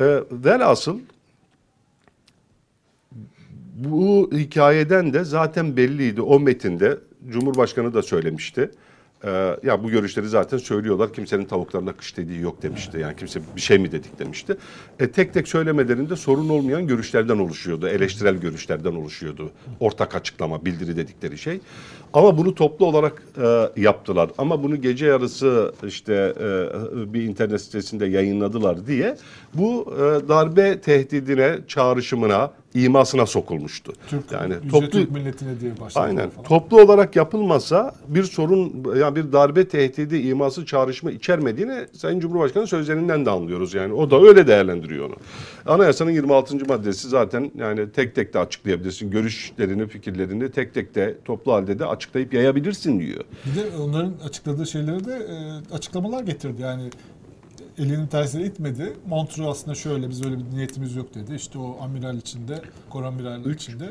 Ee, 0.02 0.24
velhasıl 0.32 1.00
bu 3.76 4.30
hikayeden 4.34 5.14
de 5.14 5.24
zaten 5.24 5.78
belliydi 5.78 6.22
o 6.22 6.40
metinde 6.40 6.98
Cumhurbaşkanı 7.30 7.94
da 7.94 8.02
söylemişti. 8.02 8.72
Ee, 9.24 9.56
ya 9.64 9.84
bu 9.84 9.90
görüşleri 9.90 10.28
zaten 10.28 10.58
söylüyorlar. 10.58 11.14
Kimsenin 11.14 11.46
tavuklarına 11.46 11.94
kış 11.94 12.18
dediği 12.18 12.42
yok 12.42 12.62
demişti. 12.62 12.98
Yani 13.00 13.16
kimse 13.16 13.42
bir 13.56 13.62
şey 13.62 13.78
mi 13.78 13.92
dedik 13.92 14.20
demişti. 14.20 14.58
E, 15.00 15.12
tek 15.12 15.34
tek 15.34 15.48
söylemelerinde 15.48 16.16
sorun 16.16 16.50
olmayan 16.50 16.88
görüşlerden 16.88 17.38
oluşuyordu. 17.38 17.88
Eleştirel 17.88 18.36
görüşlerden 18.36 18.96
oluşuyordu. 18.96 19.52
Ortak 19.80 20.16
açıklama, 20.16 20.66
bildiri 20.66 20.98
dedikleri 20.98 21.38
şey. 21.38 21.60
Ama 22.14 22.38
bunu 22.38 22.56
toplu 22.56 22.86
olarak 22.86 23.24
e, 23.42 23.82
yaptılar. 23.82 24.30
Ama 24.38 24.64
bunu 24.64 24.82
gece 24.82 25.06
yarısı 25.06 25.74
işte 25.88 26.34
e, 26.40 27.14
bir 27.14 27.24
internet 27.24 27.62
sitesinde 27.62 28.06
yayınladılar 28.06 28.88
diye 28.88 29.18
bu 29.54 29.94
e, 29.96 30.28
darbe 30.30 30.82
tehdidine, 30.82 31.58
çağrışımına, 31.68 32.52
imasına 32.74 33.26
sokulmuştu. 33.26 33.94
Türk, 34.08 34.32
yani 34.32 34.54
toplu 34.72 34.90
Türk 34.90 35.12
milletine 35.12 35.60
diye 35.60 35.80
başladı 35.80 36.06
Aynen. 36.06 36.30
falan. 36.30 36.48
Toplu 36.48 36.82
olarak 36.82 37.16
yapılmasa 37.16 37.96
bir 38.08 38.24
sorun 38.24 38.86
yani 39.00 39.16
bir 39.16 39.32
darbe 39.32 39.68
tehdidi, 39.68 40.18
iması, 40.18 40.66
çağrışma 40.66 41.12
içermediğini 41.12 41.86
Sayın 41.94 42.20
Cumhurbaşkanı 42.20 42.68
sözlerinden 42.68 43.26
de 43.26 43.30
anlıyoruz 43.30 43.74
yani. 43.74 43.94
O 43.94 44.12
da 44.12 44.22
öyle 44.22 44.48
değerlendiriyor 44.48 45.06
onu. 45.06 45.16
Anayasanın 45.66 46.12
26. 46.12 46.66
maddesi 46.66 47.10
zaten 47.10 47.52
yani 47.56 47.92
tek 47.92 48.16
tek 48.16 48.34
de 48.34 48.40
açıklayabilirsin. 48.40 49.12
Görüşlerini, 49.12 49.88
fikirlerini 49.88 50.52
tek 50.52 50.74
tek 50.74 50.96
de 50.96 51.18
toplu 51.26 51.54
halde 51.54 51.80
de 51.80 51.86
açıklayıp 51.86 52.34
yayabilirsin 52.34 53.00
diyor. 53.00 53.24
Bir 53.46 53.62
de 53.62 53.78
onların 53.78 54.14
açıkladığı 54.26 54.66
şeyleri 54.66 55.06
de 55.06 55.14
e, 55.14 55.74
açıklamalar 55.74 56.24
getirdi. 56.24 56.62
Yani 56.62 56.90
elinin 57.80 58.08
tersine 58.08 58.46
itmedi. 58.46 58.94
Montreux 59.08 59.48
aslında 59.50 59.76
şöyle 59.76 60.10
biz 60.10 60.26
öyle 60.26 60.38
bir 60.38 60.56
niyetimiz 60.56 60.96
yok 60.96 61.16
dedi. 61.16 61.36
İşte 61.36 61.60
o 61.60 61.78
amiral 61.82 62.18
içinde, 62.18 62.62
koramiral 62.90 63.46
içinde, 63.46 63.90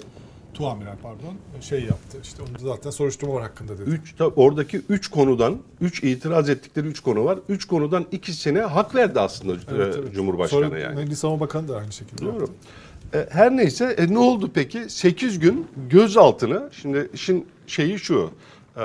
tu 0.55 0.67
amiral 0.67 0.97
pardon 1.03 1.35
şey 1.61 1.81
yaptı. 1.81 2.19
İşte 2.23 2.43
onu 2.43 2.69
zaten 2.69 2.91
soruşturma 2.91 3.35
var 3.35 3.43
hakkında 3.43 3.79
dedi. 3.79 3.91
Üç, 3.91 4.15
oradaki 4.37 4.81
üç 4.89 5.09
konudan, 5.09 5.59
üç 5.81 6.05
itiraz 6.05 6.49
ettikleri 6.49 6.87
üç 6.87 7.01
konu 7.01 7.25
var. 7.25 7.39
Üç 7.49 7.65
konudan 7.65 8.07
ikisine 8.13 8.61
hak 8.61 8.95
verdi 8.95 9.21
aslında 9.21 9.53
Evet, 9.53 9.97
e, 9.97 9.99
evet. 9.99 10.15
Cumhurbaşkanı 10.15 10.65
Sonra 10.65 10.79
yani. 10.79 11.05
Milli 11.05 11.17
Savunma 11.17 11.41
Bakanı 11.41 11.69
da 11.69 11.77
aynı 11.77 11.93
şekilde. 11.93 12.25
Doğru. 12.25 12.49
E, 13.15 13.27
her 13.31 13.57
neyse 13.57 13.85
e, 13.85 14.13
ne 14.13 14.19
oldu 14.19 14.51
peki? 14.55 14.91
8 14.91 15.39
gün 15.39 15.67
gözaltını 15.91 16.71
şimdi 16.73 17.11
işin 17.15 17.47
şeyi 17.67 17.99
şu 17.99 18.31
e, 18.77 18.85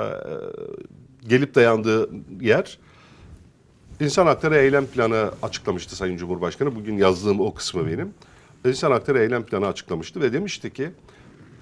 gelip 1.28 1.54
dayandığı 1.54 2.10
yer 2.40 2.78
İnsan 4.04 4.26
Hakları 4.26 4.56
Eylem 4.56 4.86
Planı 4.86 5.30
açıklamıştı 5.42 5.96
Sayın 5.96 6.16
Cumhurbaşkanı. 6.16 6.76
Bugün 6.76 6.98
yazdığım 6.98 7.40
o 7.40 7.54
kısmı 7.54 7.86
benim. 7.86 8.14
insan 8.64 8.90
hakları 8.90 9.18
eylem 9.18 9.42
planı 9.42 9.66
açıklamıştı 9.66 10.20
ve 10.20 10.32
demişti 10.32 10.72
ki 10.72 10.90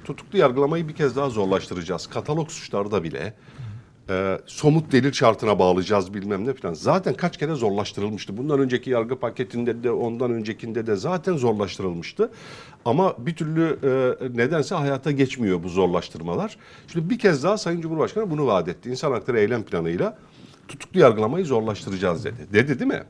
tutuklu 0.05 0.39
yargılamayı 0.39 0.89
bir 0.89 0.95
kez 0.95 1.17
daha 1.17 1.31
zorlaştıracağız. 1.31 2.07
Katalog 2.07 2.51
suçlarda 2.51 3.03
bile 3.05 3.35
e, 4.11 4.39
somut 4.47 4.93
delil 4.93 5.13
şartına 5.13 5.59
bağlayacağız 5.59 6.15
bilmem 6.15 6.47
ne 6.47 6.55
falan. 6.55 6.75
Zaten 6.75 7.15
kaç 7.15 7.39
kere 7.39 7.55
zorlaştırılmıştı. 7.55 8.37
Bundan 8.37 8.61
önceki 8.61 8.91
yargı 8.91 9.17
paketinde 9.17 9.83
de 9.85 9.91
ondan 9.91 10.31
öncekinde 10.31 10.87
de 10.87 10.97
zaten 10.97 11.37
zorlaştırılmıştı. 11.37 12.31
Ama 12.85 13.15
bir 13.19 13.37
türlü 13.37 13.79
e, 13.83 14.39
nedense 14.39 14.75
hayata 14.75 15.11
geçmiyor 15.11 15.63
bu 15.63 15.69
zorlaştırmalar. 15.69 16.57
Şimdi 16.89 17.11
bir 17.11 17.19
kez 17.19 17.45
daha 17.45 17.59
Sayın 17.59 17.81
Cumhurbaşkanı 17.81 18.31
bunu 18.31 18.47
vaat 18.47 18.69
etti. 18.69 18.91
İnsan 18.91 19.13
hakları 19.13 19.41
eylem 19.41 19.63
planıyla 19.63 20.19
tutuklu 20.69 21.01
yargılamayı 21.01 21.45
zorlaştıracağız 21.45 22.25
dedi. 22.25 22.47
Dedi 22.53 22.79
değil 22.79 22.91
mi? 22.91 23.03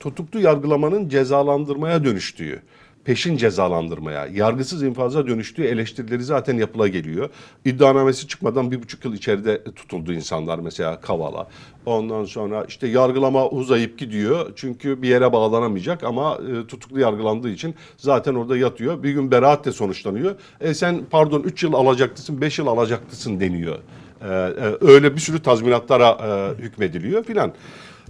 Tutuklu 0.00 0.40
yargılamanın 0.40 1.08
cezalandırmaya 1.08 2.04
dönüştüğü, 2.04 2.62
peşin 3.04 3.36
cezalandırmaya, 3.36 4.26
yargısız 4.26 4.82
infaza 4.82 5.26
dönüştüğü 5.26 5.64
eleştirileri 5.64 6.24
zaten 6.24 6.56
yapıla 6.56 6.88
geliyor. 6.88 7.30
İddianamesi 7.64 8.28
çıkmadan 8.28 8.70
bir 8.70 8.82
buçuk 8.82 9.04
yıl 9.04 9.14
içeride 9.14 9.64
tutuldu 9.64 10.12
insanlar 10.12 10.58
mesela 10.58 11.00
Kavala. 11.00 11.48
Ondan 11.86 12.24
sonra 12.24 12.64
işte 12.68 12.88
yargılama 12.88 13.48
uzayıp 13.48 13.98
gidiyor 13.98 14.52
çünkü 14.56 15.02
bir 15.02 15.08
yere 15.08 15.32
bağlanamayacak 15.32 16.04
ama 16.04 16.34
e, 16.34 16.66
tutuklu 16.66 17.00
yargılandığı 17.00 17.50
için 17.50 17.74
zaten 17.96 18.34
orada 18.34 18.56
yatıyor. 18.56 19.02
Bir 19.02 19.10
gün 19.10 19.30
beraat 19.30 19.64
de 19.64 19.72
sonuçlanıyor. 19.72 20.34
E 20.60 20.74
sen 20.74 21.00
pardon 21.10 21.42
3 21.42 21.62
yıl 21.62 21.72
alacaklısın, 21.72 22.40
5 22.40 22.58
yıl 22.58 22.66
alacaklısın 22.66 23.40
deniyor. 23.40 23.78
Ee, 24.22 24.26
e, 24.28 24.76
öyle 24.80 25.14
bir 25.14 25.20
sürü 25.20 25.42
tazminatlara 25.42 26.08
e, 26.08 26.62
hükmediliyor 26.62 27.24
filan. 27.24 27.52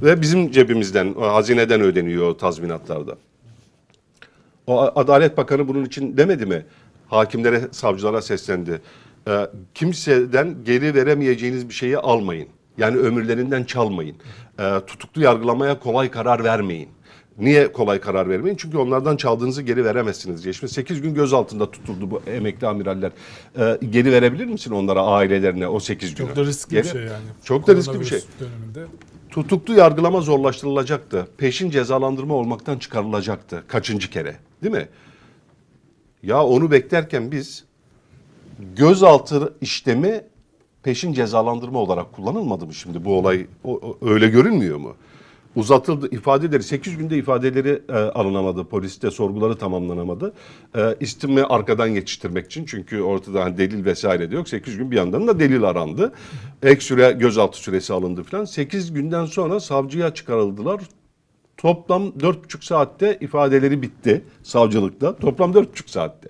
Ve 0.03 0.21
bizim 0.21 0.51
cebimizden, 0.51 1.15
hazineden 1.15 1.81
ödeniyor 1.81 2.35
tazminatlarda. 2.35 3.17
O 4.67 4.81
Adalet 4.81 5.37
Bakanı 5.37 5.69
bunun 5.69 5.85
için 5.85 6.17
demedi 6.17 6.47
mi? 6.47 6.67
Hakimlere, 7.09 7.61
savcılara 7.71 8.23
seslendi. 8.23 8.81
Ee, 9.29 9.47
kimseden 9.75 10.57
geri 10.65 10.95
veremeyeceğiniz 10.95 11.69
bir 11.69 11.75
şeyi 11.75 11.99
almayın. 11.99 12.49
Yani 12.79 12.97
ömürlerinden 12.97 13.65
çalmayın. 13.65 14.17
Ee, 14.61 14.81
tutuklu 14.87 15.23
yargılamaya 15.23 15.81
kolay 15.81 16.11
karar 16.11 16.45
vermeyin. 16.45 16.89
Niye 17.41 17.73
kolay 17.73 18.01
karar 18.01 18.29
vermeyin? 18.29 18.57
Çünkü 18.57 18.79
onlardan 18.79 19.17
çaldığınızı 19.17 19.63
geri 19.63 19.85
veremezsiniz 19.85 20.45
diye. 20.45 20.53
Şimdi 20.53 20.73
8 20.73 21.01
gün 21.03 21.15
gözaltında 21.15 21.71
tutuldu 21.71 22.11
bu 22.11 22.23
emekli 22.27 22.67
amiraller. 22.67 23.13
Ee, 23.59 23.79
geri 23.91 24.13
verebilir 24.13 24.47
misin 24.47 24.71
onlara, 24.71 25.03
ailelerine 25.03 25.69
o 25.69 25.81
8 25.81 26.15
günü? 26.15 26.27
Çok 26.29 26.37
da 26.37 26.45
riskli 26.45 26.73
Geri- 26.73 26.85
bir 26.85 26.89
şey 26.91 27.01
yani. 27.03 27.25
Çok 27.45 27.67
da 27.67 27.75
riskli 27.75 28.01
bir 28.01 28.05
şey. 28.05 28.21
Döneminde. 28.41 28.93
Tutuklu 29.31 29.75
yargılama 29.75 30.21
zorlaştırılacaktı. 30.21 31.29
Peşin 31.39 31.71
cezalandırma 31.71 32.35
olmaktan 32.35 32.79
çıkarılacaktı. 32.79 33.65
Kaçıncı 33.69 34.11
kere? 34.11 34.37
Değil 34.63 34.75
mi? 34.75 34.89
Ya 36.23 36.45
onu 36.45 36.71
beklerken 36.71 37.33
biz 37.33 37.65
gözaltı 38.77 39.55
işlemi 39.61 40.25
peşin 40.83 41.13
cezalandırma 41.13 41.79
olarak 41.79 42.13
kullanılmadı 42.13 42.67
mı 42.67 42.75
şimdi 42.75 43.05
bu 43.05 43.19
olay? 43.19 43.47
O, 43.65 43.73
o- 43.73 43.99
öyle 44.11 44.29
görünmüyor 44.29 44.79
mu? 44.79 44.95
Uzatıldı 45.57 46.09
ifadeleri 46.11 46.63
8 46.63 46.97
günde 46.97 47.17
ifadeleri 47.17 47.83
e, 47.89 47.93
alınamadı. 47.93 48.65
Poliste 48.65 49.11
sorguları 49.11 49.57
tamamlanamadı. 49.57 50.33
E, 50.77 50.97
istimi 51.01 51.45
arkadan 51.45 51.87
yetiştirmek 51.87 52.47
için 52.47 52.65
çünkü 52.65 53.01
ortada 53.01 53.45
hani 53.45 53.59
delil 53.59 53.85
vesaire 53.85 54.31
de 54.31 54.35
yok. 54.35 54.49
8 54.49 54.77
gün 54.77 54.91
bir 54.91 54.97
yandan 54.97 55.29
da 55.29 55.41
delil 55.41 55.63
arandı. 55.63 56.13
Ek 56.63 56.81
süre 56.81 57.13
gözaltı 57.13 57.59
süresi 57.59 57.93
alındı 57.93 58.23
falan. 58.23 58.45
8 58.45 58.93
günden 58.93 59.25
sonra 59.25 59.61
savcıya 59.61 60.15
çıkarıldılar. 60.15 60.81
Toplam 61.57 62.03
4,5 62.03 62.65
saatte 62.65 63.19
ifadeleri 63.21 63.83
bitti 63.83 64.25
savcılıkta. 64.43 65.17
Toplam 65.17 65.53
4,5 65.53 65.91
saatte. 65.91 66.29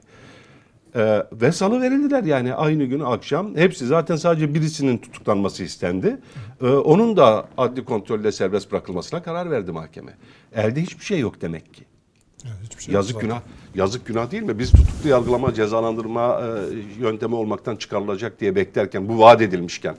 Ee, 0.97 1.23
ve 1.33 1.53
salı 1.53 1.81
verildiler 1.81 2.25
yani 2.25 2.55
aynı 2.55 2.85
gün 2.85 3.01
akşam. 3.01 3.57
Hepsi 3.57 3.87
zaten 3.87 4.17
sadece 4.17 4.55
birisinin 4.55 4.99
tutuklanması 4.99 5.65
istendi. 5.65 6.17
Ee, 6.63 6.67
onun 6.67 7.17
da 7.17 7.49
adli 7.59 7.85
kontrolle 7.85 8.33
serbest 8.33 8.73
bırakılmasına 8.73 9.23
karar 9.23 9.51
verdi 9.51 9.73
mahkeme. 9.73 10.13
Elde 10.55 10.83
hiçbir 10.83 11.05
şey 11.05 11.19
yok 11.21 11.41
demek 11.41 11.75
ki. 11.75 11.85
Hiçbir 12.63 12.83
şey 12.83 12.95
Yazık 12.95 13.21
günah. 13.21 13.41
Yazık 13.75 14.07
günah 14.07 14.31
değil 14.31 14.43
mi? 14.43 14.59
Biz 14.59 14.71
tutuklu 14.73 15.09
yargılama, 15.09 15.55
cezalandırma 15.55 16.41
e, 16.41 16.47
yöntemi 17.03 17.35
olmaktan 17.35 17.77
çıkarılacak 17.77 18.41
diye 18.41 18.55
beklerken 18.57 19.09
bu 19.09 19.19
vaat 19.19 19.41
edilmişken 19.43 19.97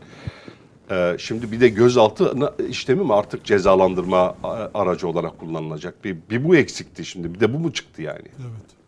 e, 0.92 1.16
şimdi 1.20 1.52
bir 1.52 1.60
de 1.60 1.70
gözaltı 1.70 2.34
işlemi 2.70 3.04
mi 3.04 3.14
artık 3.14 3.46
cezalandırma 3.46 4.36
a- 4.44 4.70
aracı 4.74 5.08
olarak 5.08 5.39
kullanılacak? 5.39 6.04
Bir, 6.06 6.18
bir 6.30 6.44
bu 6.44 6.56
eksikti 6.56 7.06
şimdi. 7.06 7.34
Bir 7.34 7.39
de 7.39 7.54
bu 7.54 7.60
mu 7.60 7.74
çıktı 7.74 8.02
yani? 8.02 8.28
Evet. 8.39 8.81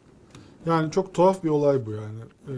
Yani 0.65 0.91
çok 0.91 1.13
tuhaf 1.13 1.43
bir 1.43 1.49
olay 1.49 1.85
bu 1.85 1.91
yani. 1.91 2.19
Ee, 2.47 2.53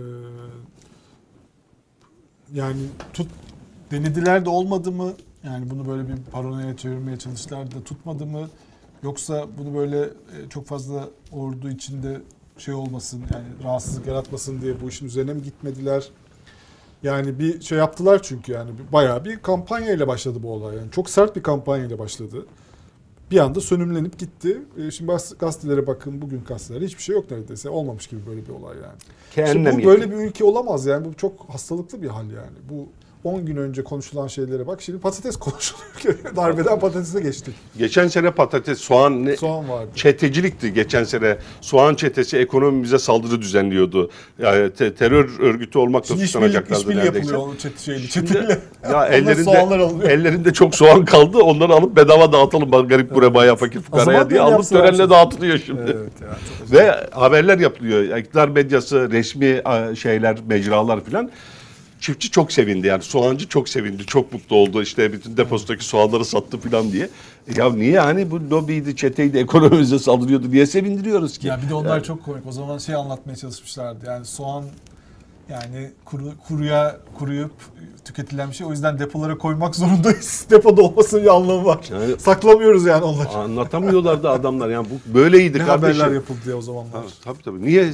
yani 2.53 2.81
tut 3.13 3.27
denediler 3.91 4.45
de 4.45 4.49
olmadı 4.49 4.91
mı? 4.91 5.13
Yani 5.43 5.69
bunu 5.69 5.87
böyle 5.87 6.07
bir 6.07 6.15
paranoya 6.31 6.77
çevirmeye 6.77 7.17
çalıştılar 7.17 7.71
da 7.71 7.83
tutmadı 7.83 8.25
mı? 8.25 8.49
Yoksa 9.03 9.45
bunu 9.57 9.75
böyle 9.75 9.99
e, 10.01 10.49
çok 10.49 10.65
fazla 10.65 11.09
ordu 11.31 11.69
içinde 11.69 12.21
şey 12.57 12.73
olmasın 12.73 13.23
yani 13.33 13.63
rahatsızlık 13.63 14.07
yaratmasın 14.07 14.61
diye 14.61 14.81
bu 14.81 14.89
işin 14.89 15.05
üzerine 15.05 15.33
mi 15.33 15.41
gitmediler? 15.43 16.09
Yani 17.03 17.39
bir 17.39 17.61
şey 17.61 17.77
yaptılar 17.77 18.21
çünkü 18.23 18.51
yani 18.51 18.71
bayağı 18.93 19.25
bir 19.25 19.39
kampanya 19.39 19.93
ile 19.93 20.07
başladı 20.07 20.39
bu 20.43 20.51
olay. 20.51 20.75
Yani 20.75 20.91
çok 20.91 21.09
sert 21.09 21.35
bir 21.35 21.43
kampanya 21.43 21.85
ile 21.85 21.99
başladı. 21.99 22.45
Bir 23.31 23.37
anda 23.37 23.61
sönümlenip 23.61 24.19
gitti. 24.19 24.61
E, 24.77 24.91
Şimdi 24.91 25.11
gazetelere 25.39 25.87
bakın 25.87 26.21
bugün 26.21 26.41
gazetelerde 26.47 26.85
hiçbir 26.85 27.03
şey 27.03 27.15
yok 27.15 27.31
neredeyse. 27.31 27.69
Olmamış 27.69 28.07
gibi 28.07 28.21
böyle 28.27 28.45
bir 28.45 28.49
olay 28.49 28.75
yani. 28.77 28.97
Kendine 29.35 29.71
mi 29.71 29.83
bu 29.83 29.87
böyle 29.87 30.11
bir 30.11 30.15
ülke 30.15 30.43
olamaz 30.43 30.85
yani. 30.85 31.05
Bu 31.05 31.13
çok 31.13 31.49
hastalıklı 31.49 32.01
bir 32.01 32.07
hal 32.07 32.25
yani. 32.31 32.57
Bu 32.69 32.87
10 33.25 33.45
gün 33.45 33.55
önce 33.57 33.83
konuşulan 33.83 34.27
şeylere 34.27 34.67
bak. 34.67 34.81
Şimdi 34.81 34.99
patates 34.99 35.35
konuşuluyor. 35.39 36.35
Darbeden 36.35 36.79
patatese 36.79 37.21
geçtik. 37.21 37.55
Geçen 37.77 38.07
sene 38.07 38.31
patates, 38.31 38.79
soğan 38.79 39.25
ne? 39.25 39.37
Soğan 39.37 39.69
vardı. 39.69 39.89
Çetecilikti 39.95 40.73
geçen 40.73 41.03
sene. 41.03 41.37
Soğan 41.61 41.95
çetesi 41.95 42.37
ekonomimize 42.37 42.99
saldırı 42.99 43.41
düzenliyordu. 43.41 44.09
Yani 44.39 44.73
te- 44.73 44.93
terör 44.95 45.29
örgütü 45.39 45.79
olmakla 45.79 46.07
Şimdi 46.07 46.23
işbirliği, 46.23 46.27
suçlanacaklardı 46.47 46.81
işbirliği 46.81 46.97
neredeyse. 46.97 47.17
yapılıyor 47.17 47.47
onun 47.47 47.55
çet, 47.55 47.79
şeyli, 47.79 48.09
çeteyle. 48.09 48.59
ya 48.91 49.05
ellerinde 49.05 49.43
soğanlar 49.43 49.79
alınıyor. 49.79 50.09
ellerinde 50.09 50.53
çok 50.53 50.75
soğan 50.75 51.05
kaldı. 51.05 51.37
Onları 51.37 51.73
alıp 51.73 51.95
bedava 51.97 52.31
dağıtalım 52.33 52.71
bak 52.71 52.89
garip 52.89 53.13
kurabaya 53.13 53.55
fakir 53.55 53.79
fukaraya 53.81 54.05
zaman 54.05 54.29
diye 54.29 54.39
böyle 54.39 54.41
alıp 54.41 54.51
yapsalar 54.53 54.81
törenle 54.81 54.97
şimdi. 54.97 55.09
dağıtılıyor 55.09 55.57
şimdi. 55.57 55.81
evet 55.81 56.11
ya. 56.21 56.27
Çok 56.59 56.71
Ve 56.71 56.91
haberler 57.11 57.59
yapılıyor. 57.59 58.17
İktidar 58.17 58.47
medyası, 58.47 59.11
resmi 59.11 59.61
a, 59.65 59.95
şeyler, 59.95 60.37
mecralar 60.47 61.03
filan. 61.03 61.29
Çiftçi 62.05 62.31
çok 62.31 62.51
sevindi 62.51 62.87
yani 62.87 63.03
soğancı 63.03 63.47
çok 63.47 63.69
sevindi, 63.69 64.05
çok 64.05 64.33
mutlu 64.33 64.55
oldu 64.55 64.81
işte 64.81 65.13
bütün 65.13 65.37
deposundaki 65.37 65.85
soğanları 65.85 66.25
sattı 66.25 66.59
filan 66.59 66.91
diye. 66.91 67.09
Ya 67.55 67.73
niye 67.73 67.99
hani 67.99 68.31
bu 68.31 68.49
lobiydi, 68.49 68.95
çeteydi, 68.95 69.37
ekonomimize 69.37 69.99
saldırıyordu 69.99 70.51
diye 70.51 70.65
sevindiriyoruz 70.65 71.37
ki. 71.37 71.47
Ya 71.47 71.61
bir 71.61 71.69
de 71.69 71.73
onlar 71.73 71.89
Yani 71.89 72.03
çok 72.03 72.23
komik. 72.23 72.47
O 72.47 72.51
zaman 72.51 72.77
şey 72.77 72.95
anlatmaya 72.95 73.35
çalışmışlardı. 73.35 74.05
Yani 74.05 74.25
soğan 74.25 74.63
yani 75.49 75.91
kuru, 76.05 76.23
kuruya 76.47 76.97
kuruyup 77.19 77.51
tüketilen 78.05 78.49
bir 78.49 78.55
şey. 78.55 78.67
O 78.67 78.71
yüzden 78.71 78.99
depolara 78.99 79.37
koymak 79.37 79.75
zorundayız. 79.75 80.45
Depoda 80.51 80.81
olmasının 80.81 81.23
bir 81.23 81.35
anlamı 81.35 81.65
var. 81.65 81.79
Yani- 81.91 82.19
Saklamıyoruz 82.19 82.85
yani 82.85 83.03
onları. 83.03 83.29
anlatamıyorlardı 83.29 84.29
adamlar 84.29 84.69
yani 84.69 84.87
bu 84.89 85.13
böyleydi 85.13 85.59
Ne 85.59 85.65
kardeşim. 85.65 85.99
haberler 86.01 86.15
yapıldı 86.15 86.39
diye 86.45 86.55
o 86.55 86.61
zamanlar. 86.61 86.91
Ha, 86.91 87.01
Tabii 87.23 87.43
tabii. 87.43 87.61
Niye 87.61 87.93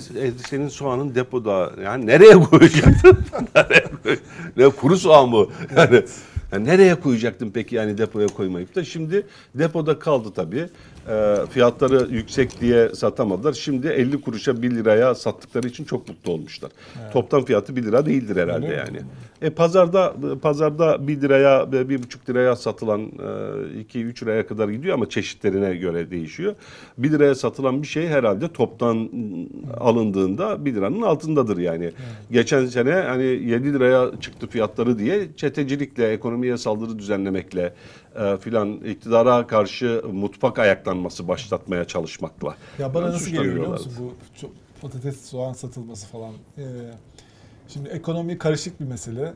senin 0.49 0.67
soğanın 0.67 1.15
depoda? 1.15 1.71
Yani 1.83 2.05
nereye 2.07 2.33
koyacaktın? 2.43 3.17
nereye 3.55 3.85
koy- 4.03 4.19
ne 4.57 4.69
kuru 4.69 4.97
soğan 4.97 5.29
mı? 5.29 5.45
Yani, 5.77 6.03
yani 6.51 6.65
nereye 6.65 6.95
koyacaktın 6.95 7.51
peki 7.53 7.75
yani 7.75 7.97
depoya 7.97 8.27
koymayıp 8.27 8.75
da 8.75 8.83
şimdi 8.83 9.27
depoda 9.55 9.99
kaldı 9.99 10.29
tabii. 10.35 10.69
E, 11.09 11.35
fiyatları 11.49 12.07
yüksek 12.11 12.61
diye 12.61 12.89
satamadılar. 12.89 13.53
Şimdi 13.53 13.87
50 13.87 14.21
kuruşa 14.21 14.61
1 14.61 14.71
liraya 14.71 15.15
sattıkları 15.15 15.67
için 15.67 15.83
çok 15.83 16.07
mutlu 16.07 16.31
olmuşlar. 16.31 16.71
Toptan 17.13 17.45
fiyatı 17.45 17.75
1 17.75 17.83
lira 17.83 18.05
değildir 18.05 18.35
herhalde 18.35 18.65
Öyle 18.65 18.75
mi? 18.75 18.83
yani. 18.87 19.01
E 19.41 19.49
pazarda 19.49 20.13
pazarda 20.41 21.07
1 21.07 21.21
liraya 21.21 21.71
ve 21.71 21.81
1,5 21.81 22.29
liraya 22.29 22.55
satılan 22.55 23.01
2-3 23.93 24.23
liraya 24.23 24.47
kadar 24.47 24.69
gidiyor 24.69 24.93
ama 24.93 25.09
çeşitlerine 25.09 25.75
göre 25.75 26.11
değişiyor. 26.11 26.55
1 26.97 27.11
liraya 27.11 27.35
satılan 27.35 27.81
bir 27.81 27.87
şey 27.87 28.07
herhalde 28.07 28.47
toptan 28.47 28.95
ım, 28.95 29.49
alındığında 29.79 30.65
1 30.65 30.75
liranın 30.75 31.01
altındadır 31.01 31.57
yani. 31.57 31.91
Geçen 32.31 32.65
sene 32.65 32.93
hani 32.93 33.23
7 33.23 33.73
liraya 33.73 34.11
çıktı 34.19 34.47
fiyatları 34.47 34.99
diye 34.99 35.27
çetecilikle, 35.37 36.11
ekonomiye 36.11 36.57
saldırı 36.57 36.99
düzenlemekle 36.99 37.73
e, 38.15 38.37
filan 38.37 38.73
iktidara 38.73 39.47
karşı 39.47 40.03
mutfak 40.13 40.59
ayaklanması 40.59 41.27
başlatmaya 41.27 41.85
çalışmakla. 41.85 42.55
Ya 42.79 42.93
bana 42.93 43.03
Yani 43.03 43.13
nasıl 43.13 43.31
geliyor 43.31 43.55
biliyor 43.55 43.67
musun 43.67 43.93
bu 43.99 44.13
çok 44.41 44.51
patates 44.81 45.25
soğan 45.29 45.53
satılması 45.53 46.07
falan. 46.07 46.33
Ee, 46.57 46.63
şimdi 47.67 47.89
ekonomi 47.89 48.37
karışık 48.37 48.79
bir 48.79 48.85
mesele. 48.85 49.33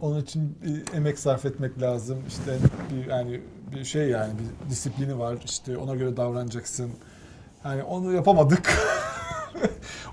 Onun 0.00 0.20
için 0.20 0.58
bir 0.64 0.96
emek 0.96 1.18
sarf 1.18 1.44
etmek 1.44 1.82
lazım. 1.82 2.18
İşte 2.28 2.58
bir 2.90 3.10
yani 3.10 3.40
bir 3.72 3.84
şey 3.84 4.08
yani 4.08 4.32
bir 4.38 4.70
disiplini 4.70 5.18
var. 5.18 5.36
İşte 5.44 5.76
ona 5.76 5.94
göre 5.94 6.16
davranacaksın. 6.16 6.90
Yani 7.64 7.82
onu 7.82 8.12
yapamadık. 8.12 8.72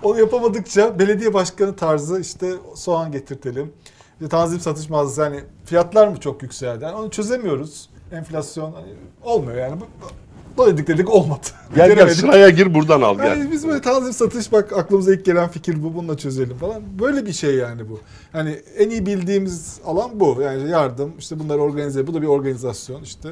Onu 0.02 0.18
yapamadıkça 0.18 0.98
belediye 0.98 1.34
başkanı 1.34 1.76
tarzı 1.76 2.20
işte 2.20 2.52
soğan 2.74 3.12
getirtelim. 3.12 3.72
İşte 4.12 4.28
tanzim 4.28 4.60
satış 4.60 4.88
mağazası 4.88 5.20
yani 5.20 5.40
fiyatlar 5.64 6.08
mı 6.08 6.20
çok 6.20 6.42
yükseldi? 6.42 6.84
Yani 6.84 6.96
onu 6.96 7.10
çözemiyoruz. 7.10 7.88
Enflasyon 8.12 8.72
hani 8.72 8.86
olmuyor 9.22 9.56
yani. 9.58 9.80
Bu- 9.80 9.86
Bu 10.56 10.66
dedik 10.66 10.86
dedik 10.88 11.10
olmadı. 11.10 11.46
Gel 11.76 11.94
gel 11.94 12.14
sıraya 12.14 12.48
gir 12.48 12.74
buradan 12.74 13.02
al 13.02 13.16
gel. 13.16 13.24
Yani 13.24 13.50
biz 13.52 13.66
böyle 13.68 13.80
tanzim 13.80 14.12
satış 14.12 14.52
bak 14.52 14.72
aklımıza 14.72 15.14
ilk 15.14 15.24
gelen 15.24 15.48
fikir 15.48 15.82
bu 15.82 15.94
bununla 15.94 16.16
çözelim 16.16 16.56
falan. 16.56 16.82
Böyle 17.00 17.26
bir 17.26 17.32
şey 17.32 17.54
yani 17.54 17.88
bu. 17.88 18.00
Hani 18.32 18.50
en 18.78 18.90
iyi 18.90 19.06
bildiğimiz 19.06 19.78
alan 19.86 20.20
bu. 20.20 20.42
Yani 20.42 20.70
yardım 20.70 21.12
işte 21.18 21.38
bunları 21.38 21.58
organize 21.58 22.06
bu 22.06 22.14
da 22.14 22.22
bir 22.22 22.26
organizasyon 22.26 23.02
işte. 23.02 23.28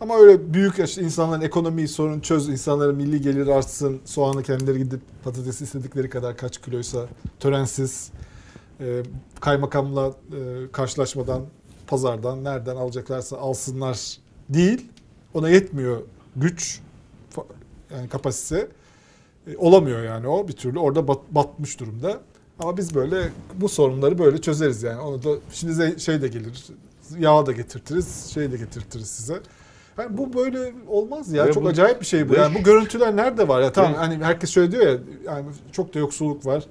Ama 0.00 0.16
öyle 0.16 0.54
büyük 0.54 0.78
işte 0.78 1.02
insanların 1.02 1.40
ekonomiyi 1.40 1.88
sorun 1.88 2.20
çöz, 2.20 2.48
insanların 2.48 2.96
milli 2.96 3.20
gelir 3.20 3.46
artsın, 3.46 4.00
soğanı 4.04 4.42
kendileri 4.42 4.78
gidip 4.78 5.00
patatesi 5.24 5.64
istedikleri 5.64 6.10
kadar 6.10 6.36
kaç 6.36 6.58
kiloysa 6.58 7.06
törensiz, 7.40 8.10
e, 8.80 9.02
kaymakamla 9.40 10.06
e, 10.08 10.12
karşılaşmadan, 10.72 11.42
pazardan 11.96 12.44
nereden 12.44 12.76
alacaklarsa 12.76 13.36
alsınlar 13.38 14.16
değil. 14.48 14.88
Ona 15.34 15.48
yetmiyor 15.48 16.02
güç, 16.36 16.80
yani 17.94 18.08
kapasite. 18.08 18.68
E, 19.46 19.56
olamıyor 19.56 20.02
yani 20.02 20.28
o 20.28 20.48
bir 20.48 20.52
türlü 20.52 20.78
orada 20.78 21.08
bat- 21.08 21.30
batmış 21.30 21.80
durumda. 21.80 22.20
Ama 22.58 22.76
biz 22.76 22.94
böyle 22.94 23.28
bu 23.54 23.68
sorunları 23.68 24.18
böyle 24.18 24.40
çözeriz 24.40 24.82
yani. 24.82 25.00
Onu 25.00 25.24
da 25.24 25.28
şimdi 25.52 26.00
şey 26.00 26.22
de 26.22 26.28
gelir. 26.28 26.66
Yağ 27.18 27.46
da 27.46 27.52
getirtiriz, 27.52 28.26
şey 28.34 28.52
de 28.52 28.56
getirtiriz 28.56 29.08
size. 29.08 29.40
Yani 29.98 30.18
bu 30.18 30.34
böyle 30.34 30.72
olmaz 30.88 31.32
ya. 31.32 31.46
Ve 31.46 31.52
çok 31.52 31.64
bu- 31.64 31.68
acayip 31.68 32.00
bir 32.00 32.06
şey 32.06 32.28
bu. 32.28 32.34
Yani 32.34 32.54
bu 32.54 32.62
görüntüler 32.62 33.16
nerede 33.16 33.48
var 33.48 33.60
ya? 33.62 33.72
Tamam 33.72 33.94
hani 33.94 34.24
herkes 34.24 34.50
şöyle 34.50 34.72
diyor 34.72 34.86
ya 34.86 34.98
yani 35.26 35.46
çok 35.72 35.94
da 35.94 35.98
yoksulluk 35.98 36.46
var. 36.46 36.64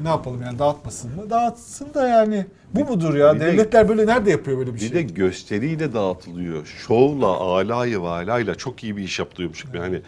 E 0.00 0.04
ne 0.04 0.08
yapalım 0.08 0.42
yani 0.42 0.58
dağıtmasın 0.58 1.16
mı? 1.16 1.30
Dağıtsın 1.30 1.94
da 1.94 2.08
yani. 2.08 2.46
Bu 2.74 2.84
mudur 2.84 3.14
ya? 3.14 3.34
bir 3.34 3.40
de- 3.40 3.44
Devletler 3.46 3.88
böyle 3.88 4.06
nerede 4.06 4.30
yapıyor 4.30 4.58
böyle 4.58 4.70
bir, 4.70 4.74
Bir 4.74 4.80
şey? 4.80 4.94
de 4.94 5.02
gösteriyle 5.02 5.92
dağıtılıyor. 5.92 6.66
Şovla, 6.86 7.26
alayı 7.26 8.00
valayla 8.00 8.54
çok 8.54 8.84
iyi 8.84 8.96
bir 8.96 9.02
iş 9.02 9.18
yaptırıyormuş 9.18 9.64
gibi. 9.64 9.78
Hani 9.78 10.00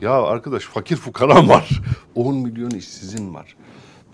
ya 0.00 0.22
arkadaş 0.22 0.62
fakir 0.64 0.96
fukaran 0.96 1.48
var. 1.48 1.80
10 2.14 2.36
milyon 2.36 2.70
işsizin 2.70 3.34
var. 3.34 3.56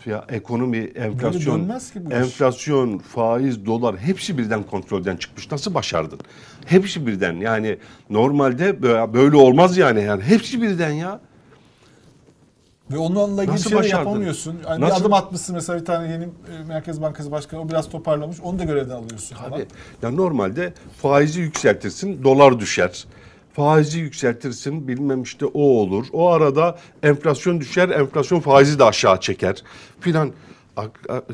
Ya 0.07 0.25
ekonomi, 0.29 0.77
enflasyon, 0.79 1.61
dönmez 1.61 1.93
ki 1.93 2.05
bu 2.05 2.09
iş. 2.11 2.15
enflasyon, 2.17 2.99
faiz, 2.99 3.67
dolar 3.67 3.97
hepsi 3.99 4.39
birden 4.39 4.63
kontrolden 4.63 5.17
çıkmış. 5.17 5.51
Nasıl 5.51 5.75
başardın? 5.75 6.19
Hepsi 6.67 7.07
birden. 7.07 7.33
Yani 7.37 7.79
normalde 8.11 8.71
bö- 8.71 9.13
böyle 9.15 9.37
olmaz 9.37 9.77
yani. 9.77 10.03
Yani 10.03 10.23
hepsi 10.23 10.63
birden 10.63 10.91
ya. 10.91 11.21
Ve 12.93 12.99
onunla 12.99 13.43
ilgili 13.43 13.55
Nasıl 13.55 13.71
şey 13.71 13.79
de 13.79 13.83
başardın? 13.83 14.05
yapamıyorsun. 14.09 14.57
Yani 14.69 14.83
bir 14.83 14.87
Nasıl? 14.89 15.01
adım 15.03 15.13
atmışsın 15.13 15.55
mesela 15.55 15.81
bir 15.81 15.85
tane 15.85 16.13
yeni 16.13 16.25
e, 16.25 16.29
Merkez 16.69 17.03
Bankası 17.03 17.31
Başkanı 17.31 17.61
o 17.61 17.69
biraz 17.69 17.89
toparlamış. 17.89 18.41
Onu 18.43 18.59
da 18.59 18.65
görevden 18.65 18.95
alıyorsun 18.95 19.37
falan. 19.37 19.51
Tabii. 19.51 19.67
Ya 20.03 20.11
normalde 20.11 20.73
faizi 21.03 21.41
yükseltirsin, 21.41 22.25
dolar 22.25 22.61
düşer. 22.61 23.05
Faizi 23.53 24.01
yükseltirsin, 24.01 24.89
bilmem 24.89 25.23
işte 25.23 25.47
o 25.47 25.61
olur. 25.63 26.07
O 26.13 26.29
arada 26.31 26.79
enflasyon 27.03 27.61
düşer, 27.61 27.89
enflasyon 27.89 28.41
faizi 28.41 28.79
de 28.79 28.85
aşağı 28.85 29.21
çeker 29.21 29.63
filan. 30.01 30.33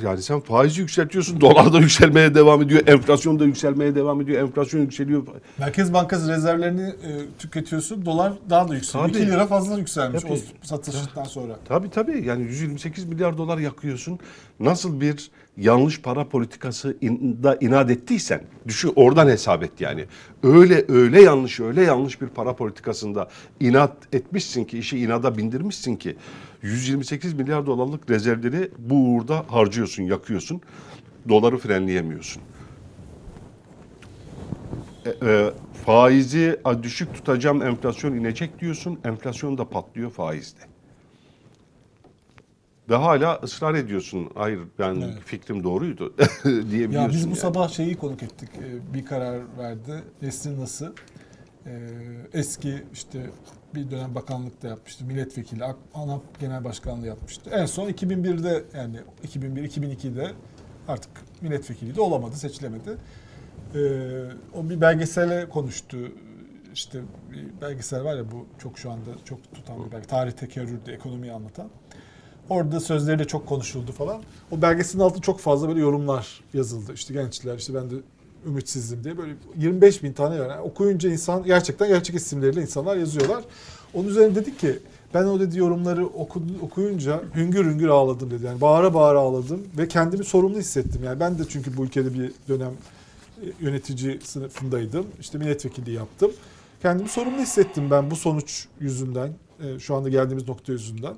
Yani 0.04 0.22
sen 0.22 0.40
faizi 0.40 0.80
yükseltiyorsun, 0.80 1.40
dolar 1.40 1.72
da 1.72 1.78
yükselmeye 1.78 2.34
devam 2.34 2.62
ediyor, 2.62 2.86
enflasyon 2.86 3.38
da 3.38 3.44
yükselmeye 3.44 3.94
devam 3.94 4.20
ediyor, 4.20 4.42
enflasyon 4.42 4.80
yükseliyor. 4.80 5.22
Merkez 5.58 5.92
Bankası 5.92 6.28
rezervlerini 6.32 6.82
e, 6.88 7.10
tüketiyorsun. 7.38 8.06
Dolar 8.06 8.32
daha 8.50 8.68
da 8.68 8.74
yükseliyor. 8.74 9.08
Tabii. 9.08 9.18
2 9.22 9.26
lira 9.30 9.46
fazla 9.46 9.78
yükselmiş 9.78 10.22
Tabii. 10.22 10.32
o 10.32 10.36
satıştan 10.66 11.24
sonra. 11.24 11.58
Tabii 11.68 11.90
tabii 11.90 12.24
yani 12.26 12.42
128 12.42 13.04
milyar 13.04 13.38
dolar 13.38 13.58
yakıyorsun. 13.58 14.18
Nasıl 14.60 15.00
bir 15.00 15.30
yanlış 15.56 16.00
para 16.02 16.28
politikası 16.28 16.96
in- 17.00 17.42
da 17.42 17.56
inat 17.60 17.90
ettiysen 17.90 18.42
düşün 18.68 18.92
oradan 18.96 19.28
hesap 19.28 19.62
et 19.62 19.80
yani. 19.80 20.04
Öyle 20.42 20.84
öyle 20.88 21.22
yanlış 21.22 21.60
öyle 21.60 21.82
yanlış 21.82 22.20
bir 22.20 22.26
para 22.26 22.56
politikasında 22.56 23.28
inat 23.60 23.96
etmişsin 24.12 24.64
ki 24.64 24.78
işi 24.78 24.98
inada 24.98 25.36
bindirmişsin 25.38 25.96
ki 25.96 26.16
128 26.62 27.32
milyar 27.34 27.66
dolarlık 27.66 28.10
rezervleri 28.10 28.70
bu 28.78 28.94
uğurda 28.94 29.44
harcıyorsun, 29.48 30.02
yakıyorsun. 30.02 30.60
Doları 31.28 31.58
frenleyemiyorsun. 31.58 32.42
E, 35.06 35.26
e, 35.26 35.50
faizi 35.84 36.60
düşük 36.82 37.14
tutacağım 37.14 37.62
enflasyon 37.62 38.14
inecek 38.14 38.60
diyorsun. 38.60 38.98
Enflasyon 39.04 39.58
da 39.58 39.68
patlıyor 39.68 40.10
faizde. 40.10 40.60
Ve 42.90 42.94
hala 42.94 43.40
ısrar 43.42 43.74
ediyorsun. 43.74 44.30
Hayır 44.34 44.60
ben 44.78 44.94
Evet. 44.94 45.18
fikrim 45.24 45.64
doğruydu 45.64 46.14
diyebiliyorsun. 46.44 46.92
Ya 47.02 47.08
biz 47.08 47.24
bu 47.24 47.28
yani. 47.28 47.36
sabah 47.38 47.68
şeyi 47.68 47.96
konuk 47.96 48.22
ettik. 48.22 48.48
E, 48.58 48.94
Bir 48.94 49.04
karar 49.06 49.40
verdi. 49.58 50.02
Nesrin 50.22 50.60
Nas'ı. 50.60 50.92
E, 51.66 51.70
Eski 52.32 52.82
işte 52.92 53.30
bir 53.74 53.90
dönem 53.90 54.14
bakanlıkta 54.14 54.68
yapmıştı. 54.68 55.04
Milletvekili, 55.04 55.64
ANAP 55.94 56.40
Genel 56.40 56.64
Başkanlığı 56.64 57.06
yapmıştı. 57.06 57.50
En 57.50 57.66
son 57.66 57.88
2001'de 57.88 58.64
yani 58.76 58.96
2001-2002'de 59.26 60.30
artık 60.88 61.10
milletvekili 61.40 61.96
de 61.96 62.00
olamadı, 62.00 62.36
seçilemedi. 62.36 62.90
E, 63.74 63.78
O 64.58 64.70
bir 64.70 64.80
belgesele 64.80 65.48
konuştu. 65.48 65.96
İşte 66.74 67.00
bir 67.32 67.60
belgesel 67.60 68.04
var 68.04 68.16
ya 68.16 68.30
bu 68.30 68.46
çok 68.58 68.78
şu 68.78 68.90
anda 68.90 69.10
çok 69.24 69.54
tutan 69.54 69.78
bir 69.86 69.92
belgesel. 69.92 70.08
Tarih 70.10 70.32
tekerrürde 70.32 70.92
ekonomiyi 70.92 71.32
anlatan. 71.32 71.68
Orada 72.48 72.80
sözleri 72.80 73.18
de 73.18 73.24
çok 73.24 73.46
konuşuldu 73.46 73.92
falan. 73.92 74.22
O 74.50 74.62
belgeselin 74.62 75.02
altında 75.02 75.22
çok 75.22 75.40
fazla 75.40 75.68
böyle 75.68 75.80
yorumlar 75.80 76.44
yazıldı. 76.54 76.92
İşte 76.94 77.14
gençler 77.14 77.58
işte 77.58 77.74
ben 77.74 77.90
de 77.90 77.94
ümitsizdim 78.46 79.04
diye 79.04 79.18
böyle 79.18 79.32
25 79.56 80.02
bin 80.02 80.12
tane 80.12 80.36
yani 80.36 80.60
okuyunca 80.60 81.10
insan 81.10 81.44
gerçekten 81.44 81.88
gerçek 81.88 82.16
isimleriyle 82.16 82.62
insanlar 82.62 82.96
yazıyorlar. 82.96 83.44
Onun 83.94 84.08
üzerine 84.08 84.34
dedik 84.34 84.58
ki 84.58 84.78
ben 85.14 85.24
o 85.24 85.40
dedi 85.40 85.58
yorumları 85.58 86.06
oku, 86.06 86.42
okuyunca 86.62 87.22
hüngür 87.34 87.64
hüngür 87.64 87.88
ağladım 87.88 88.30
dedi. 88.30 88.46
Yani 88.46 88.60
bağıra 88.60 88.94
bağıra 88.94 89.18
ağladım 89.18 89.66
ve 89.78 89.88
kendimi 89.88 90.24
sorumlu 90.24 90.58
hissettim. 90.58 91.00
Yani 91.04 91.20
ben 91.20 91.38
de 91.38 91.42
çünkü 91.48 91.76
bu 91.76 91.84
ülkede 91.84 92.14
bir 92.14 92.32
dönem 92.48 92.72
e, 93.42 93.46
yönetici 93.60 94.20
sınıfındaydım. 94.24 95.06
İşte 95.20 95.38
milletvekili 95.38 95.90
yaptım. 95.90 96.30
Kendimi 96.82 97.08
sorumlu 97.08 97.38
hissettim 97.38 97.90
ben 97.90 98.10
bu 98.10 98.16
sonuç 98.16 98.66
yüzünden. 98.80 99.32
e, 99.64 99.78
Şu 99.78 99.94
anda 99.94 100.08
geldiğimiz 100.08 100.48
nokta 100.48 100.72
yüzünden. 100.72 101.14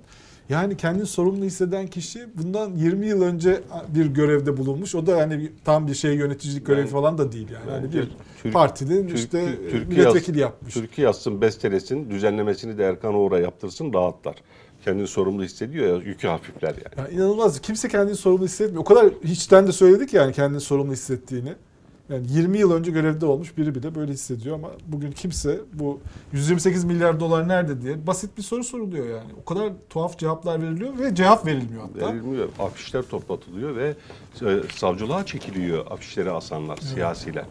Yani 0.51 0.77
kendini 0.77 1.07
sorumlu 1.07 1.45
hisseden 1.45 1.87
kişi 1.87 2.27
bundan 2.35 2.75
20 2.77 3.07
yıl 3.07 3.23
önce 3.23 3.61
bir 3.95 4.07
görevde 4.07 4.57
bulunmuş. 4.57 4.95
O 4.95 5.07
da 5.07 5.31
bir- 5.31 5.53
tam 5.65 5.87
bir 5.89 5.95
şey 5.95 6.15
yöneticilik 6.15 6.67
görevi 6.67 6.81
Yani- 6.81 6.91
falan 6.91 7.19
da 7.19 7.33
değil 7.33 7.49
yani. 7.53 7.71
Yani 7.77 7.93
bir 7.93 8.11
Türk- 8.43 8.53
partinin 8.53 9.07
Türk- 9.09 9.19
işte 9.19 9.47
Türk- 9.47 9.71
Türkiye 9.71 9.85
milletvekili 9.85 10.39
yaz- 10.39 10.51
yapmış. 10.51 10.75
Türkiye 10.75 11.05
yazsın, 11.07 11.41
bestelesin, 11.41 12.11
düzenlemesini 12.11 12.79
de 12.79 12.85
Erkan 12.85 13.15
Oğur'a 13.15 13.39
yaptırsın, 13.39 13.93
rahatlar. 13.93 14.35
Kendini 14.85 15.07
sorumlu 15.07 15.43
hissediyor 15.43 15.87
ya, 15.87 15.97
yükü 16.05 16.29
hafifler 16.29 16.69
yani. 16.75 16.95
Yani 17.09 17.15
inanılmaz. 17.15 17.61
Kimse 17.61 17.89
kendini 17.89 18.17
sorumlu 18.17 18.45
hissetmiyor. 18.45 18.81
O 18.83 18.85
kadar 18.85 19.07
hiçten 19.25 19.67
de 19.67 19.73
söyledik 19.73 20.15
yani 20.15 20.33
kendini 20.33 20.61
sorumlu 20.61 20.93
hissettiğini. 20.93 21.53
Yani 22.11 22.27
20 22.29 22.59
yıl 22.59 22.73
önce 22.73 22.91
görevde 22.91 23.27
olmuş 23.27 23.57
biri 23.57 23.75
bile 23.75 23.95
böyle 23.95 24.13
hissediyor 24.13 24.55
ama 24.55 24.71
bugün 24.87 25.11
kimse 25.11 25.61
bu 25.73 26.01
128 26.33 26.85
milyar 26.85 27.21
dolar 27.21 27.49
nerede 27.49 27.83
diye 27.83 28.07
basit 28.07 28.39
bir 28.39 28.43
soru 28.43 28.65
soruluyor 28.65 29.07
yani. 29.07 29.31
O 29.43 29.45
kadar 29.45 29.73
tuhaf 29.91 30.19
cevaplar 30.19 30.63
veriliyor 30.63 30.99
ve 30.99 31.15
cevap 31.15 31.47
verilmiyor 31.47 31.83
hatta. 31.83 32.13
Verilmiyor. 32.13 32.49
Afişler 32.59 33.03
toplatılıyor 33.03 33.77
ve 33.77 33.95
e, 34.43 34.61
savcılığa 34.77 35.27
çekiliyor 35.27 35.87
afişleri 35.91 36.31
asanlar, 36.31 36.77
siyasiler. 36.77 37.45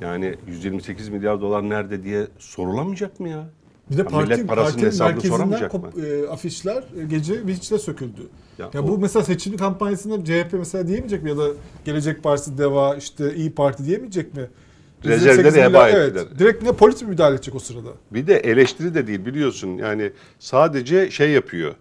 Yani 0.00 0.34
128 0.46 1.08
milyar 1.08 1.40
dolar 1.40 1.68
nerede 1.68 2.02
diye 2.02 2.26
sorulamayacak 2.38 3.20
mı 3.20 3.28
ya? 3.28 3.48
Bir 3.90 3.96
de 3.98 4.04
parti, 4.04 4.30
millet 4.32 4.46
parasının 4.48 4.64
partinin 4.64 4.86
hesabını 4.86 5.14
merkezinden 5.14 5.36
soramayacak 5.36 5.72
kop- 5.72 6.24
e, 6.24 6.28
afişler 6.28 6.76
e, 6.76 7.04
gece 7.10 7.46
Viç'te 7.46 7.78
söküldü. 7.78 8.20
Ya 8.58 8.70
Ya, 8.74 8.82
o- 8.82 8.88
bu 8.88 8.98
mesela 8.98 9.24
seçim 9.24 9.56
kampanyasında 9.56 10.24
CHP 10.24 10.52
mesela 10.52 10.88
diyemeyecek 10.88 11.22
mi 11.22 11.30
ya 11.30 11.36
da 11.38 11.48
Gelecek 11.84 12.22
Partisi, 12.22 12.58
DEVA, 12.58 12.96
işte 12.96 13.34
İyi 13.34 13.50
Parti 13.54 13.84
diyemeyecek 13.84 14.34
mi? 14.34 14.48
Rezervleri 15.04 15.28
128 15.46 15.54
milyar- 15.56 15.70
heba 15.70 15.88
evet, 15.90 16.16
ettiler. 16.16 16.38
Direkt 16.38 16.62
ne 16.62 16.72
polis 16.72 17.02
mi 17.02 17.08
müdahale 17.08 17.34
edecek 17.34 17.54
o 17.54 17.58
sırada? 17.58 17.88
Bir 18.10 18.26
de 18.26 18.36
eleştiri 18.36 18.94
de 18.94 19.06
değil 19.06 19.26
biliyorsun. 19.26 19.68
Yani 19.78 20.12
sadece 20.38 21.10
şey 21.10 21.30
yapıyor. 21.30 21.74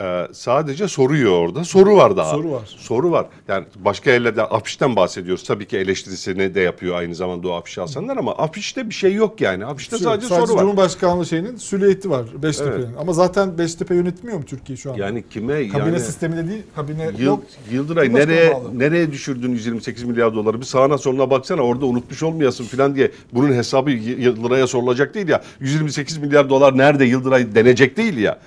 E, 0.00 0.28
sadece 0.32 0.88
soruyor 0.88 1.32
orada. 1.32 1.64
Soru 1.64 1.96
var 1.96 2.16
daha. 2.16 2.30
Soru 2.30 2.52
var. 2.52 2.76
Soru 2.78 3.10
var. 3.10 3.26
Yani 3.48 3.64
başka 3.76 4.10
yerlerde 4.10 4.42
afişten 4.42 4.96
bahsediyoruz. 4.96 5.44
Tabii 5.44 5.66
ki 5.66 5.78
eleştirisini 5.78 6.54
de 6.54 6.60
yapıyor 6.60 6.96
aynı 6.96 7.14
zamanda 7.14 7.48
o 7.48 7.52
afişi 7.52 7.82
asanlar 7.82 8.16
ama 8.16 8.32
afişte 8.32 8.88
bir 8.88 8.94
şey 8.94 9.14
yok 9.14 9.40
yani. 9.40 9.66
Afişte 9.66 9.98
sadece, 9.98 10.26
soru 10.26 10.54
var. 10.54 10.60
Cumhurbaşkanlığı 10.60 11.26
şeyinin 11.26 11.56
süliyeti 11.56 12.10
var 12.10 12.26
Beştepe'nin. 12.42 12.94
Ama 13.00 13.12
zaten 13.12 13.58
Beştepe 13.58 13.94
yönetmiyor 13.94 14.38
mu 14.38 14.44
Türkiye 14.44 14.76
şu 14.76 14.92
anda? 14.92 15.04
Yani 15.04 15.24
kime 15.30 15.68
kabine 15.68 15.88
yani 15.88 16.00
sisteminde 16.00 16.48
değil, 16.48 16.62
kabine 16.76 17.04
Yıl, 17.04 17.20
yok. 17.20 17.42
Yıldıray 17.72 18.14
nereye 18.14 18.54
bağlı. 18.54 18.78
nereye 18.78 19.12
düşürdün 19.12 19.52
128 19.52 20.04
milyar 20.04 20.34
doları? 20.34 20.60
Bir 20.60 20.66
sağına 20.66 20.98
soluna 20.98 21.30
baksana 21.30 21.62
orada 21.62 21.86
unutmuş 21.86 22.22
olmayasın 22.22 22.64
falan 22.64 22.94
diye. 22.96 23.10
Bunun 23.32 23.52
hesabı 23.52 23.90
Yıldıray'a 23.90 24.66
sorulacak 24.66 25.14
değil 25.14 25.28
ya. 25.28 25.42
128 25.60 26.18
milyar 26.18 26.50
dolar 26.50 26.78
nerede 26.78 27.04
Yıldıray 27.04 27.54
denecek 27.54 27.96
değil 27.96 28.16
ya. 28.16 28.38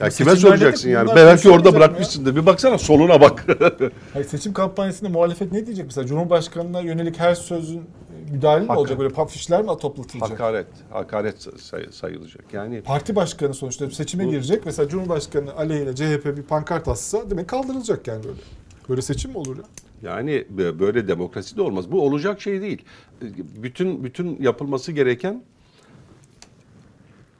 Ya 0.00 0.08
kime 0.08 0.30
Seçimlerde 0.30 0.36
de 0.36 0.40
soracaksın 0.58 0.88
yani? 0.88 1.04
bunlar 1.04 1.16
Belki 1.16 1.50
orada 1.50 1.70
mı 1.70 1.76
bırakmışsındır. 1.76 2.36
Bir 2.36 2.46
baksana 2.46 2.78
soluna 2.78 3.20
bak. 3.20 3.46
Hayır, 4.12 4.26
seçim 4.26 4.52
kampanyasında 4.52 5.10
muhalefet 5.10 5.52
ne 5.52 5.66
diyecek 5.66 5.86
mesela? 5.86 6.06
Cumhurbaşkanına 6.06 6.80
yönelik 6.80 7.18
her 7.20 7.34
sözün 7.34 7.78
e, 7.78 8.32
müdahale 8.32 8.64
mi 8.64 8.72
olacak? 8.72 8.98
Böyle 8.98 9.14
pafişler 9.14 9.62
mi 9.62 9.66
toplatılacak? 9.66 10.30
hakaret, 10.30 10.66
hakaret 10.90 11.48
say- 11.58 11.92
sayılacak. 11.92 12.44
Yani 12.52 12.82
Parti 12.82 13.16
başkanı 13.16 13.54
sonuçta 13.54 13.90
seçime 13.90 14.26
girecek. 14.26 14.62
Mesela 14.66 14.88
Cumhurbaşkanı 14.88 15.56
aleyhine 15.56 15.94
CHP 15.94 16.36
bir 16.36 16.42
pankart 16.42 16.88
atsa 16.88 17.30
demek 17.30 17.48
kaldırılacak 17.48 18.06
yani 18.06 18.24
böyle. 18.24 18.36
Böyle 18.88 19.02
seçim 19.02 19.30
mi 19.30 19.38
olur 19.38 19.56
ya? 19.56 19.64
Yani 20.02 20.44
böyle 20.78 21.08
demokrasi 21.08 21.56
de 21.56 21.62
olmaz. 21.62 21.92
Bu 21.92 22.02
olacak 22.02 22.40
şey 22.40 22.60
değil. 22.60 22.82
Bütün 23.62 24.04
bütün 24.04 24.42
yapılması 24.42 24.92
gereken 24.92 25.42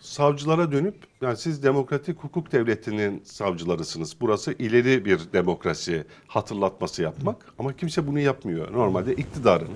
savcılara 0.07 0.73
dönüp 0.73 0.95
yani 1.21 1.37
siz 1.37 1.63
demokratik 1.63 2.19
hukuk 2.19 2.53
devletinin 2.53 3.23
savcılarısınız. 3.25 4.17
Burası 4.21 4.53
ileri 4.53 5.05
bir 5.05 5.21
demokrasi 5.33 6.05
hatırlatması 6.27 7.03
yapmak 7.03 7.37
ama 7.59 7.77
kimse 7.77 8.07
bunu 8.07 8.19
yapmıyor. 8.21 8.73
Normalde 8.73 9.15
iktidarın, 9.15 9.69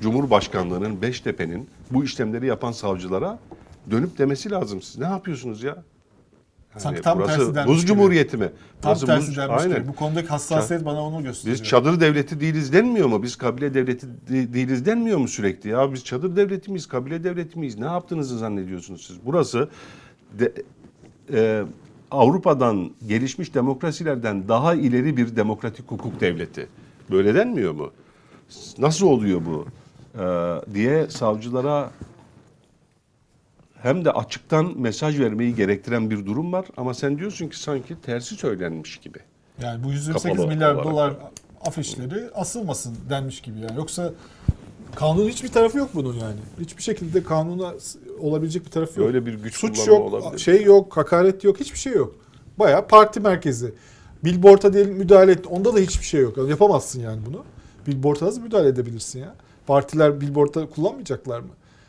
Cumhurbaşkanlığının, 0.00 1.02
Beştepe'nin 1.02 1.70
bu 1.90 2.04
işlemleri 2.04 2.46
yapan 2.46 2.72
savcılara 2.72 3.38
dönüp 3.90 4.18
demesi 4.18 4.50
lazım. 4.50 4.82
Siz 4.82 4.98
ne 4.98 5.06
yapıyorsunuz 5.06 5.62
ya? 5.62 5.84
Yani 6.74 6.82
Sanki 6.82 7.00
tam 7.02 7.18
burası 7.18 7.36
tersi 7.38 7.54
denmiş 7.54 7.68
buz 7.70 7.78
gibi. 7.80 7.86
cumhuriyeti 7.88 8.36
mi? 8.36 8.48
Tam 8.82 8.90
Burası 8.90 9.06
tersi 9.06 9.30
buz- 9.30 9.36
denmiş 9.36 9.62
Aynen. 9.62 9.76
gibi. 9.78 9.88
Bu 9.88 9.94
konudaki 9.94 10.28
hassasiyet 10.28 10.84
bana 10.84 11.02
onu 11.02 11.22
gösteriyor. 11.22 11.58
Biz 11.60 11.64
çadır 11.68 12.00
devleti 12.00 12.40
değiliz 12.40 12.72
denmiyor 12.72 13.08
mu? 13.08 13.22
Biz 13.22 13.36
kabile 13.36 13.74
devleti 13.74 14.06
de- 14.28 14.52
değiliz 14.54 14.86
denmiyor 14.86 15.18
mu 15.18 15.28
sürekli? 15.28 15.70
Ya 15.70 15.92
biz 15.92 16.04
çadır 16.04 16.36
devleti 16.36 16.70
miyiz, 16.70 16.86
kabile 16.88 17.24
devleti 17.24 17.58
miyiz? 17.58 17.78
Ne 17.78 17.84
yaptığınızı 17.86 18.38
zannediyorsunuz 18.38 19.06
siz? 19.06 19.16
Burası 19.26 19.68
de, 20.38 20.52
e, 21.32 21.62
Avrupa'dan, 22.10 22.90
gelişmiş 23.08 23.54
demokrasilerden 23.54 24.48
daha 24.48 24.74
ileri 24.74 25.16
bir 25.16 25.36
demokratik 25.36 25.90
hukuk 25.90 26.20
devleti. 26.20 26.66
Böyle 27.10 27.34
denmiyor 27.34 27.72
mu? 27.72 27.90
Nasıl 28.78 29.06
oluyor 29.06 29.40
bu? 29.46 29.66
E, 30.22 30.24
diye 30.74 31.08
savcılara 31.10 31.90
hem 33.82 34.04
de 34.04 34.10
açıktan 34.12 34.72
mesaj 34.76 35.20
vermeyi 35.20 35.54
gerektiren 35.54 36.10
bir 36.10 36.26
durum 36.26 36.52
var. 36.52 36.66
Ama 36.76 36.94
sen 36.94 37.18
diyorsun 37.18 37.48
ki 37.48 37.58
sanki 37.60 37.96
tersi 38.02 38.34
söylenmiş 38.34 38.96
gibi. 38.96 39.18
Yani 39.62 39.84
bu 39.84 39.92
128 39.92 40.22
Kapalı 40.36 40.48
milyar 40.54 40.74
olarak. 40.74 40.84
dolar 40.84 41.14
afişleri 41.60 42.30
asılmasın 42.34 42.96
denmiş 43.10 43.40
gibi 43.40 43.60
yani. 43.60 43.76
Yoksa 43.76 44.12
kanun 44.94 45.28
hiçbir 45.28 45.48
tarafı 45.48 45.78
yok 45.78 45.90
bunun 45.94 46.14
yani. 46.14 46.36
Hiçbir 46.60 46.82
şekilde 46.82 47.22
kanuna 47.22 47.74
olabilecek 48.20 48.64
bir 48.64 48.70
tarafı 48.70 49.00
yok. 49.00 49.08
Öyle 49.08 49.26
bir 49.26 49.34
güç 49.34 49.54
Suç 49.56 49.86
yok, 49.86 50.00
olabilir. 50.12 50.38
şey 50.38 50.62
yok, 50.62 50.96
hakaret 50.96 51.44
yok, 51.44 51.60
hiçbir 51.60 51.78
şey 51.78 51.92
yok. 51.92 52.14
Bayağı 52.58 52.86
parti 52.88 53.20
merkezi. 53.20 53.74
Billboard'a 54.24 54.72
diyelim 54.72 54.94
müdahale 54.94 55.32
et. 55.32 55.46
Onda 55.46 55.74
da 55.74 55.78
hiçbir 55.78 56.04
şey 56.04 56.20
yok. 56.20 56.48
Yapamazsın 56.48 57.00
yani 57.00 57.20
bunu. 57.26 57.44
Billboard'a 57.86 58.26
nasıl 58.26 58.40
müdahale 58.40 58.68
edebilirsin 58.68 59.18
ya? 59.20 59.34
Partiler 59.66 60.20
billboard'da 60.20 60.66
kullanmayacaklar 60.70 61.40
mı? 61.40 61.48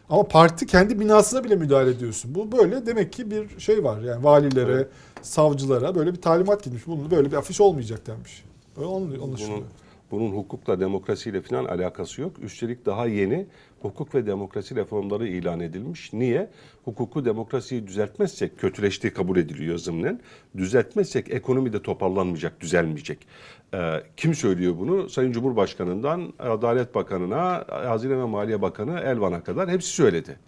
Ama 0.10 0.24
parti 0.24 0.66
kendi 0.66 0.99
binasına 0.99 1.43
bile 1.43 1.55
müdahale 1.55 1.89
ediyorsun. 1.89 2.36
Bu 2.36 2.51
böyle 2.51 2.86
demek 2.86 3.14
ki 3.14 3.32
bir 3.32 3.60
şey 3.60 3.84
var. 3.84 4.01
Yani 4.01 4.24
valilere, 4.24 4.72
Evet. 4.72 4.88
savcılara 5.22 5.95
böyle 5.95 6.14
bir 6.14 6.22
talimat 6.22 6.64
gitmiş. 6.64 6.88
Bunun 6.88 7.12
böyle 7.12 7.32
bir 7.32 7.36
afiş 7.38 7.62
olmayacak 7.62 8.07
denmiş. 8.07 8.43
Öyle 8.78 8.88
anlaşılıyor. 9.24 9.57
Bunun, 9.57 9.66
bunun 10.12 10.32
hukukla, 10.38 10.80
demokrasiyle 10.80 11.41
falan 11.41 11.66
alakası 11.66 12.22
yok. 12.22 12.32
Üstelik 12.41 12.86
daha 12.86 13.07
yeni 13.07 13.45
hukuk 13.82 14.16
ve 14.16 14.26
demokrasi 14.26 14.76
reformları 14.76 15.28
ilan 15.28 15.60
edilmiş. 15.60 16.14
Niye? 16.14 16.50
Hukuku, 16.86 17.26
demokrasiyi 17.26 17.88
düzeltmezsek, 17.88 18.60
kötüleştiği 18.60 19.14
kabul 19.14 19.38
ediliyor 19.38 19.78
zımnen. 19.78 20.20
Düzeltmezsek 20.58 21.30
ekonomi 21.30 21.74
de 21.74 21.82
toparlanmayacak, 21.82 22.62
düzelmeyecek. 22.62 23.28
Ee, 23.74 24.04
kim 24.18 24.36
söylüyor 24.36 24.76
bunu? 24.80 25.10
Sayın 25.10 25.32
Cumhurbaşkanı'ndan 25.32 26.34
Adalet 26.40 26.96
Bakanı'na, 26.96 27.66
Hazine 27.70 28.18
ve 28.18 28.26
Maliye 28.26 28.62
Bakanı 28.62 29.00
Elvan'a 29.00 29.44
kadar 29.44 29.70
hepsi 29.70 29.90
söyledi. 29.90 30.40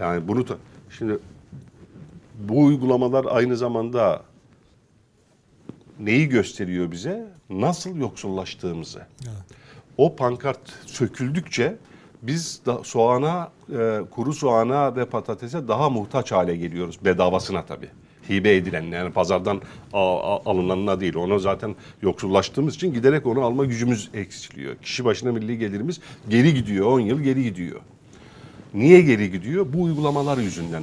Yani 0.00 0.28
bunu 0.28 0.48
da, 0.48 0.56
şimdi 0.98 1.18
bu 2.38 2.64
uygulamalar 2.64 3.26
aynı 3.28 3.56
zamanda 3.56 4.22
neyi 6.00 6.28
gösteriyor 6.28 6.90
bize? 6.90 7.26
Nasıl 7.50 7.96
yoksullaştığımızı. 7.96 9.02
Evet. 9.22 9.58
O 9.96 10.16
pankart 10.16 10.70
söküldükçe 10.86 11.76
biz 12.22 12.60
da 12.66 12.84
soğana, 12.84 13.50
e, 13.78 14.00
kuru 14.10 14.32
soğana 14.32 14.96
ve 14.96 15.04
patatese 15.04 15.68
daha 15.68 15.90
muhtaç 15.90 16.32
hale 16.32 16.56
geliyoruz. 16.56 16.98
Bedavasına 17.04 17.64
tabii. 17.64 17.88
Hibe 18.30 18.56
edilen 18.56 18.82
yani 18.82 19.12
pazardan 19.12 19.62
alınanına 20.46 21.00
değil. 21.00 21.14
Ona 21.16 21.38
zaten 21.38 21.74
yoksullaştığımız 22.02 22.74
için 22.74 22.92
giderek 22.94 23.26
onu 23.26 23.44
alma 23.44 23.64
gücümüz 23.64 24.10
eksiliyor. 24.14 24.76
Kişi 24.76 25.04
başına 25.04 25.32
milli 25.32 25.58
gelirimiz 25.58 26.00
geri 26.28 26.54
gidiyor. 26.54 26.86
10 26.86 27.00
yıl 27.00 27.20
geri 27.20 27.42
gidiyor. 27.42 27.80
Niye 28.74 29.00
geri 29.00 29.30
gidiyor? 29.30 29.66
Bu 29.72 29.82
uygulamalar 29.82 30.38
yüzünden. 30.38 30.82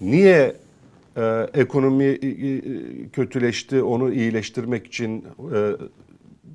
Niye 0.00 0.56
e, 1.16 1.46
ekonomi 1.54 2.04
e, 2.04 2.28
e, 2.28 2.60
kötüleşti, 3.12 3.82
onu 3.82 4.12
iyileştirmek 4.12 4.86
için 4.86 5.24
e, 5.54 5.72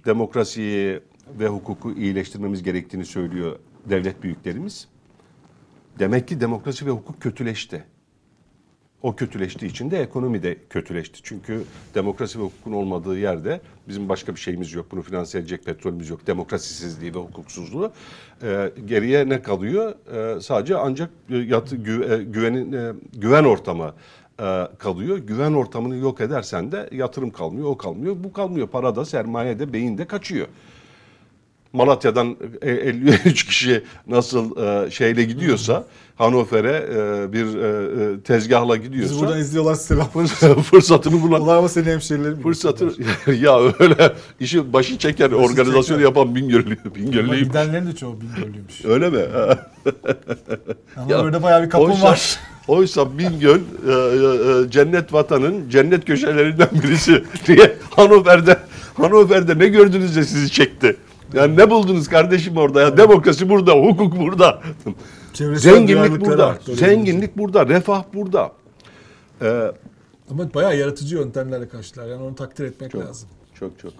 demokrasiyi 0.06 1.00
ve 1.40 1.48
hukuku 1.48 1.92
iyileştirmemiz 1.92 2.64
gerektiğini 2.64 3.06
söylüyor 3.06 3.60
devlet 3.90 4.24
büyüklerimiz. 4.24 4.88
Demek 6.00 6.28
ki 6.28 6.42
demokrasi 6.42 6.86
ve 6.86 6.90
hukuk 6.90 7.22
kötüleşti. 7.22 7.84
O 9.02 9.16
kötüleştiği 9.16 9.72
için 9.72 9.92
de 9.92 10.02
ekonomi 10.02 10.44
de 10.44 10.58
kötüleşti. 10.70 11.20
Çünkü 11.24 11.64
demokrasi 11.96 12.40
ve 12.40 12.44
hukukun 12.44 12.72
olmadığı 12.74 13.18
yerde 13.20 13.62
bizim 13.88 14.10
başka 14.10 14.36
bir 14.36 14.40
şeyimiz 14.40 14.74
yok. 14.74 14.86
Bunu 14.92 15.02
finanse 15.02 15.40
edecek 15.40 15.66
petrolümüz 15.66 16.10
yok. 16.10 16.28
Demokrasisizliği 16.28 17.16
ve 17.16 17.20
hukuksuzluğu. 17.20 17.92
Ee, 18.44 18.72
geriye 18.86 19.30
ne 19.30 19.42
kalıyor? 19.42 19.96
Ee, 20.14 20.42
sadece 20.42 20.78
ancak 20.78 21.10
e, 21.30 21.38
yatı, 21.38 21.76
gü- 21.76 22.14
e, 22.20 22.24
güvenin, 22.24 22.72
e, 22.74 22.94
güven 23.14 23.44
ortamı 23.44 23.94
e, 24.40 24.68
kalıyor. 24.78 25.18
Güven 25.18 25.54
ortamını 25.54 25.96
yok 25.96 26.22
edersen 26.22 26.72
de 26.72 26.90
yatırım 26.92 27.30
kalmıyor, 27.32 27.68
o 27.68 27.78
kalmıyor, 27.78 28.16
bu 28.24 28.34
kalmıyor. 28.34 28.68
Para 28.68 28.96
da, 28.96 29.06
sermaye 29.06 29.60
de, 29.60 29.74
beyin 29.74 29.98
de 29.98 30.08
kaçıyor. 30.08 30.48
Malatya'dan 31.74 32.38
e, 32.62 32.72
53 32.72 33.46
kişi 33.46 33.84
nasıl 34.08 34.58
e, 34.88 34.92
şeyle 34.92 35.24
gidiyorsa 35.24 35.86
Hannover'e 36.16 36.88
e, 36.94 37.34
bir 37.34 37.46
e, 37.58 37.68
e, 38.14 38.20
tezgahla 38.20 38.76
gidiyorsa 38.76 39.20
buradan 39.20 39.40
izliyorlar 39.40 39.76
selam. 39.76 40.08
fırsatını 40.64 41.22
bulan 41.22 41.42
Onlar 41.42 41.58
ama 41.58 41.70
senin 41.70 41.86
hemşerilerin. 41.86 42.42
fırsatı 42.42 42.86
ya 43.42 43.60
öyle 43.80 44.14
işi 44.40 44.74
başı 44.74 44.98
çeken 44.98 45.32
organizasyonu 45.32 45.84
çeken. 45.84 46.02
yapan 46.02 46.36
Bingöl'lü 46.36 46.78
Bingöl'lüyüm. 46.96 47.48
Gidenlerin 47.48 47.88
de 47.88 47.96
çoğu 47.96 48.22
Bingöl'lüymüş. 48.22 48.86
Öyle 48.86 49.10
mi? 49.10 49.20
Ama 50.98 51.12
Ya, 51.12 51.22
orada 51.22 51.44
bayağı 51.44 51.64
bir 51.64 51.70
kapım 51.70 51.92
oysa, 51.92 52.04
var. 52.08 52.40
Oysa 52.68 53.18
Bingöl 53.18 53.60
e, 53.88 53.92
e, 53.92 53.96
e, 54.68 54.72
cennet 54.72 55.14
vatanın 55.14 55.70
cennet 55.70 56.06
köşelerinden 56.06 56.70
birisi. 56.84 57.24
Niye? 57.50 57.78
Hannover'de 57.90 58.58
Hannover'de 58.94 59.60
ne 59.60 59.68
gördünüz 59.68 60.16
de 60.16 60.24
sizi 60.24 60.52
çekti? 60.52 60.98
Yani 61.34 61.58
ne 61.58 61.70
buldunuz 61.70 62.08
kardeşim 62.08 62.58
orada 62.58 62.82
ya? 62.82 62.98
Demokrasi 62.98 63.50
burada, 63.50 63.74
hukuk 63.74 64.20
burada. 64.20 64.62
Çevresel 65.34 65.74
Zenginlik 65.74 66.26
burada. 66.26 66.48
arttı, 66.48 66.76
Zenginlik 66.76 67.38
burada, 67.38 67.68
refah 67.68 68.04
burada. 68.14 68.52
Ee. 69.42 69.72
Ama 70.32 70.54
bayağı 70.54 70.78
yaratıcı 70.78 71.16
yöntemlerle 71.16 71.70
karşılar. 71.70 72.08
Yani 72.08 72.24
onu 72.24 72.36
takdir 72.36 72.64
etmek 72.66 72.92
Çok. 72.92 73.06
lazım. 73.06 73.30
Çok 73.60 73.80
çok. 73.80 73.94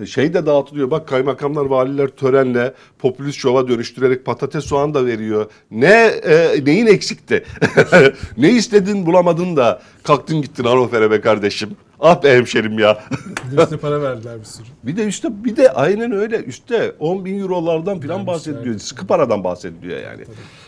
E, 0.00 0.06
Şey 0.06 0.34
de 0.34 0.46
dağıtılıyor. 0.46 0.90
Bak 0.90 1.08
kaymakamlar, 1.08 1.64
valiler 1.66 2.08
törenle 2.08 2.74
popülist 2.98 3.38
şova 3.38 3.68
dönüştürerek 3.68 4.24
patates 4.24 4.64
soğan 4.64 4.94
da 4.94 5.06
veriyor. 5.06 5.50
Ne 5.70 5.94
e, 6.24 6.64
neyin 6.64 6.86
eksikti? 6.86 7.44
ne 8.36 8.50
istedin 8.50 9.06
bulamadın 9.06 9.56
da 9.56 9.82
kalktın 10.02 10.42
gittin 10.42 10.64
Hannover'e 10.64 11.10
be 11.10 11.20
kardeşim. 11.20 11.70
Ah 12.00 12.22
be 12.22 12.36
hemşerim 12.36 12.78
ya. 12.78 13.04
Bir 13.52 13.56
de 13.56 13.62
üstüne 13.62 13.78
para 13.78 14.02
verdiler 14.02 14.38
bir 14.40 14.44
sürü. 14.44 14.66
bir 14.82 14.96
de 14.96 15.04
üstte 15.04 15.44
bir 15.44 15.56
de 15.56 15.72
aynen 15.72 16.12
öyle 16.12 16.36
üstte 16.44 16.92
10 16.98 17.24
bin 17.24 17.40
eurolardan 17.40 18.00
falan 18.00 18.26
bahsediliyor. 18.26 18.74
işte, 18.74 18.86
Sıkı 18.86 19.06
paradan 19.06 19.44
bahsediliyor 19.44 20.00
yani. 20.00 20.24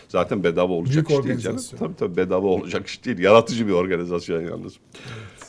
Zaten 0.07 0.43
bedava 0.43 0.73
olacak 0.73 1.09
Büyük 1.09 1.21
iş 1.21 1.27
değil 1.27 1.39
canım. 1.39 1.61
Tabii 1.79 1.95
tabii 1.95 2.17
bedava 2.17 2.47
olacak 2.47 2.87
iş 2.87 3.05
değil. 3.05 3.19
Yaratıcı 3.19 3.67
bir 3.67 3.73
organizasyon 3.73 4.41
yalnız. 4.41 4.73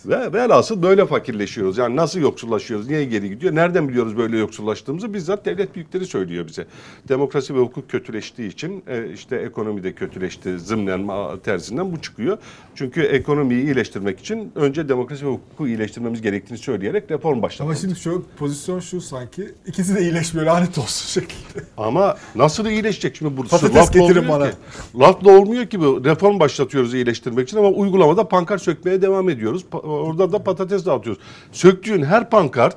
Ve 0.06 0.32
velhasıl 0.32 0.82
böyle 0.82 1.06
fakirleşiyoruz. 1.06 1.78
Yani 1.78 1.96
nasıl 1.96 2.20
yoksullaşıyoruz? 2.20 2.88
Niye 2.88 3.04
geri 3.04 3.28
gidiyor? 3.28 3.54
Nereden 3.54 3.88
biliyoruz 3.88 4.16
böyle 4.16 4.38
yoksullaştığımızı? 4.38 5.14
Bizzat 5.14 5.46
devlet 5.46 5.74
büyükleri 5.74 6.06
söylüyor 6.06 6.46
bize. 6.48 6.66
Demokrasi 7.08 7.54
ve 7.54 7.58
hukuk 7.58 7.90
kötüleştiği 7.90 8.48
için 8.52 8.84
e, 8.88 9.12
işte 9.14 9.36
ekonomi 9.36 9.82
de 9.82 9.92
kötüleşti. 9.92 10.58
Zımnen 10.58 11.08
tersinden 11.44 11.92
bu 11.92 12.00
çıkıyor. 12.00 12.38
Çünkü 12.74 13.02
ekonomiyi 13.02 13.64
iyileştirmek 13.64 14.20
için 14.20 14.52
önce 14.54 14.88
demokrasi 14.88 15.26
ve 15.26 15.30
hukuku 15.30 15.68
iyileştirmemiz 15.68 16.22
gerektiğini 16.22 16.58
söyleyerek 16.58 17.10
reform 17.10 17.32
Ama 17.32 17.42
başlatmak. 17.42 17.78
şimdi 17.78 17.96
şu 17.96 18.24
pozisyon 18.38 18.80
şu 18.80 19.00
sanki 19.00 19.48
ikisi 19.66 19.94
de 19.96 20.00
iyileşmiyor 20.02 20.46
lanet 20.46 20.78
olsun 20.78 21.06
şekilde. 21.20 21.64
Ama 21.76 22.16
nasıl 22.34 22.66
iyileşecek 22.66 23.16
şimdi 23.16 23.36
bu 23.36 23.42
Patates 23.44 23.90
getirin 23.90 24.04
olmuyor 24.18 24.28
bana. 24.28 24.50
Ki. 24.50 24.56
Lafla 24.98 25.38
olmuyor 25.38 25.66
ki 25.66 25.80
bu. 25.80 26.04
Reform 26.04 26.40
başlatıyoruz 26.40 26.94
iyileştirmek 26.94 27.48
için 27.48 27.58
ama 27.58 27.68
uygulamada 27.68 28.28
pankart 28.28 28.62
sökmeye 28.62 29.02
devam 29.02 29.28
ediyoruz. 29.30 29.64
Pa- 29.72 29.89
orada 29.90 30.32
da 30.32 30.42
patates 30.42 30.86
dağıtıyoruz. 30.86 31.22
Söktüğün 31.52 32.02
her 32.02 32.30
pankart 32.30 32.76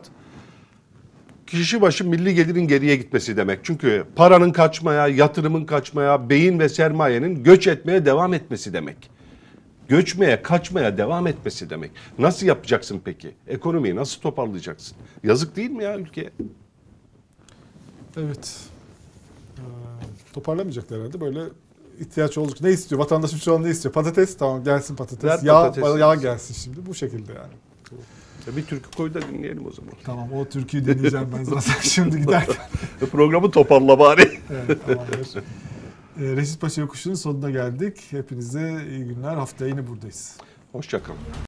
kişi 1.47 1.81
başı 1.81 2.09
milli 2.09 2.35
gelirin 2.35 2.67
geriye 2.67 2.95
gitmesi 2.95 3.37
demek. 3.37 3.59
Çünkü 3.63 4.05
paranın 4.15 4.51
kaçmaya, 4.51 5.07
yatırımın 5.07 5.65
kaçmaya, 5.65 6.29
beyin 6.29 6.59
ve 6.59 6.69
sermayenin 6.69 7.43
göç 7.43 7.67
etmeye 7.67 8.05
devam 8.05 8.33
etmesi 8.33 8.73
demek. 8.73 9.09
Göçmeye, 9.87 10.41
kaçmaya 10.41 10.97
devam 10.97 11.27
etmesi 11.27 11.69
demek. 11.69 11.91
Nasıl 12.19 12.45
yapacaksın 12.45 13.01
peki? 13.05 13.31
Ekonomiyi 13.47 13.95
nasıl 13.95 14.21
toparlayacaksın? 14.21 14.97
Yazık 15.23 15.55
değil 15.55 15.69
mi 15.69 15.83
ya 15.83 15.97
ülkeye? 15.97 16.29
Evet. 18.17 18.59
Ee, 19.57 19.61
toparlamayacaklar 20.33 20.99
herhalde 20.99 21.21
böyle 21.21 21.39
ihtiyaç 21.99 22.37
oldukça 22.37 22.65
ne 22.65 22.71
istiyor? 22.71 23.01
Vatandaşım 23.01 23.39
şu 23.39 23.55
an 23.55 23.63
ne 23.63 23.69
istiyor? 23.69 23.93
Patates 23.93 24.37
tamam 24.37 24.63
gelsin 24.63 24.95
patates. 24.95 25.23
Ver 25.23 25.39
yağ, 25.43 25.97
yağ 25.97 26.15
gelsin 26.15 26.53
şimdi 26.53 26.85
bu 26.85 26.95
şekilde 26.95 27.33
yani. 27.33 27.53
Ya 28.47 28.55
bir 28.57 28.65
türkü 28.65 28.91
koy 28.97 29.13
da 29.13 29.21
dinleyelim 29.21 29.67
o 29.67 29.71
zaman. 29.71 29.93
Tamam 30.03 30.33
o 30.33 30.45
türküyü 30.45 30.85
dinleyeceğim 30.85 31.29
ben 31.37 31.43
zaten 31.43 31.73
şimdi 31.81 32.21
giderken. 32.21 32.55
Programı 33.11 33.51
toparla 33.51 33.99
bari. 33.99 34.21
Evet 34.67 34.85
tamamdır. 34.85 35.37
Ee, 35.37 36.35
Reşit 36.35 36.61
Paşa 36.61 36.81
Yokuşu'nun 36.81 37.15
sonuna 37.15 37.49
geldik. 37.49 38.01
Hepinize 38.09 38.85
iyi 38.89 39.05
günler. 39.05 39.35
Haftaya 39.35 39.69
yine 39.69 39.87
buradayız. 39.87 40.37
Hoşçakalın. 40.71 41.19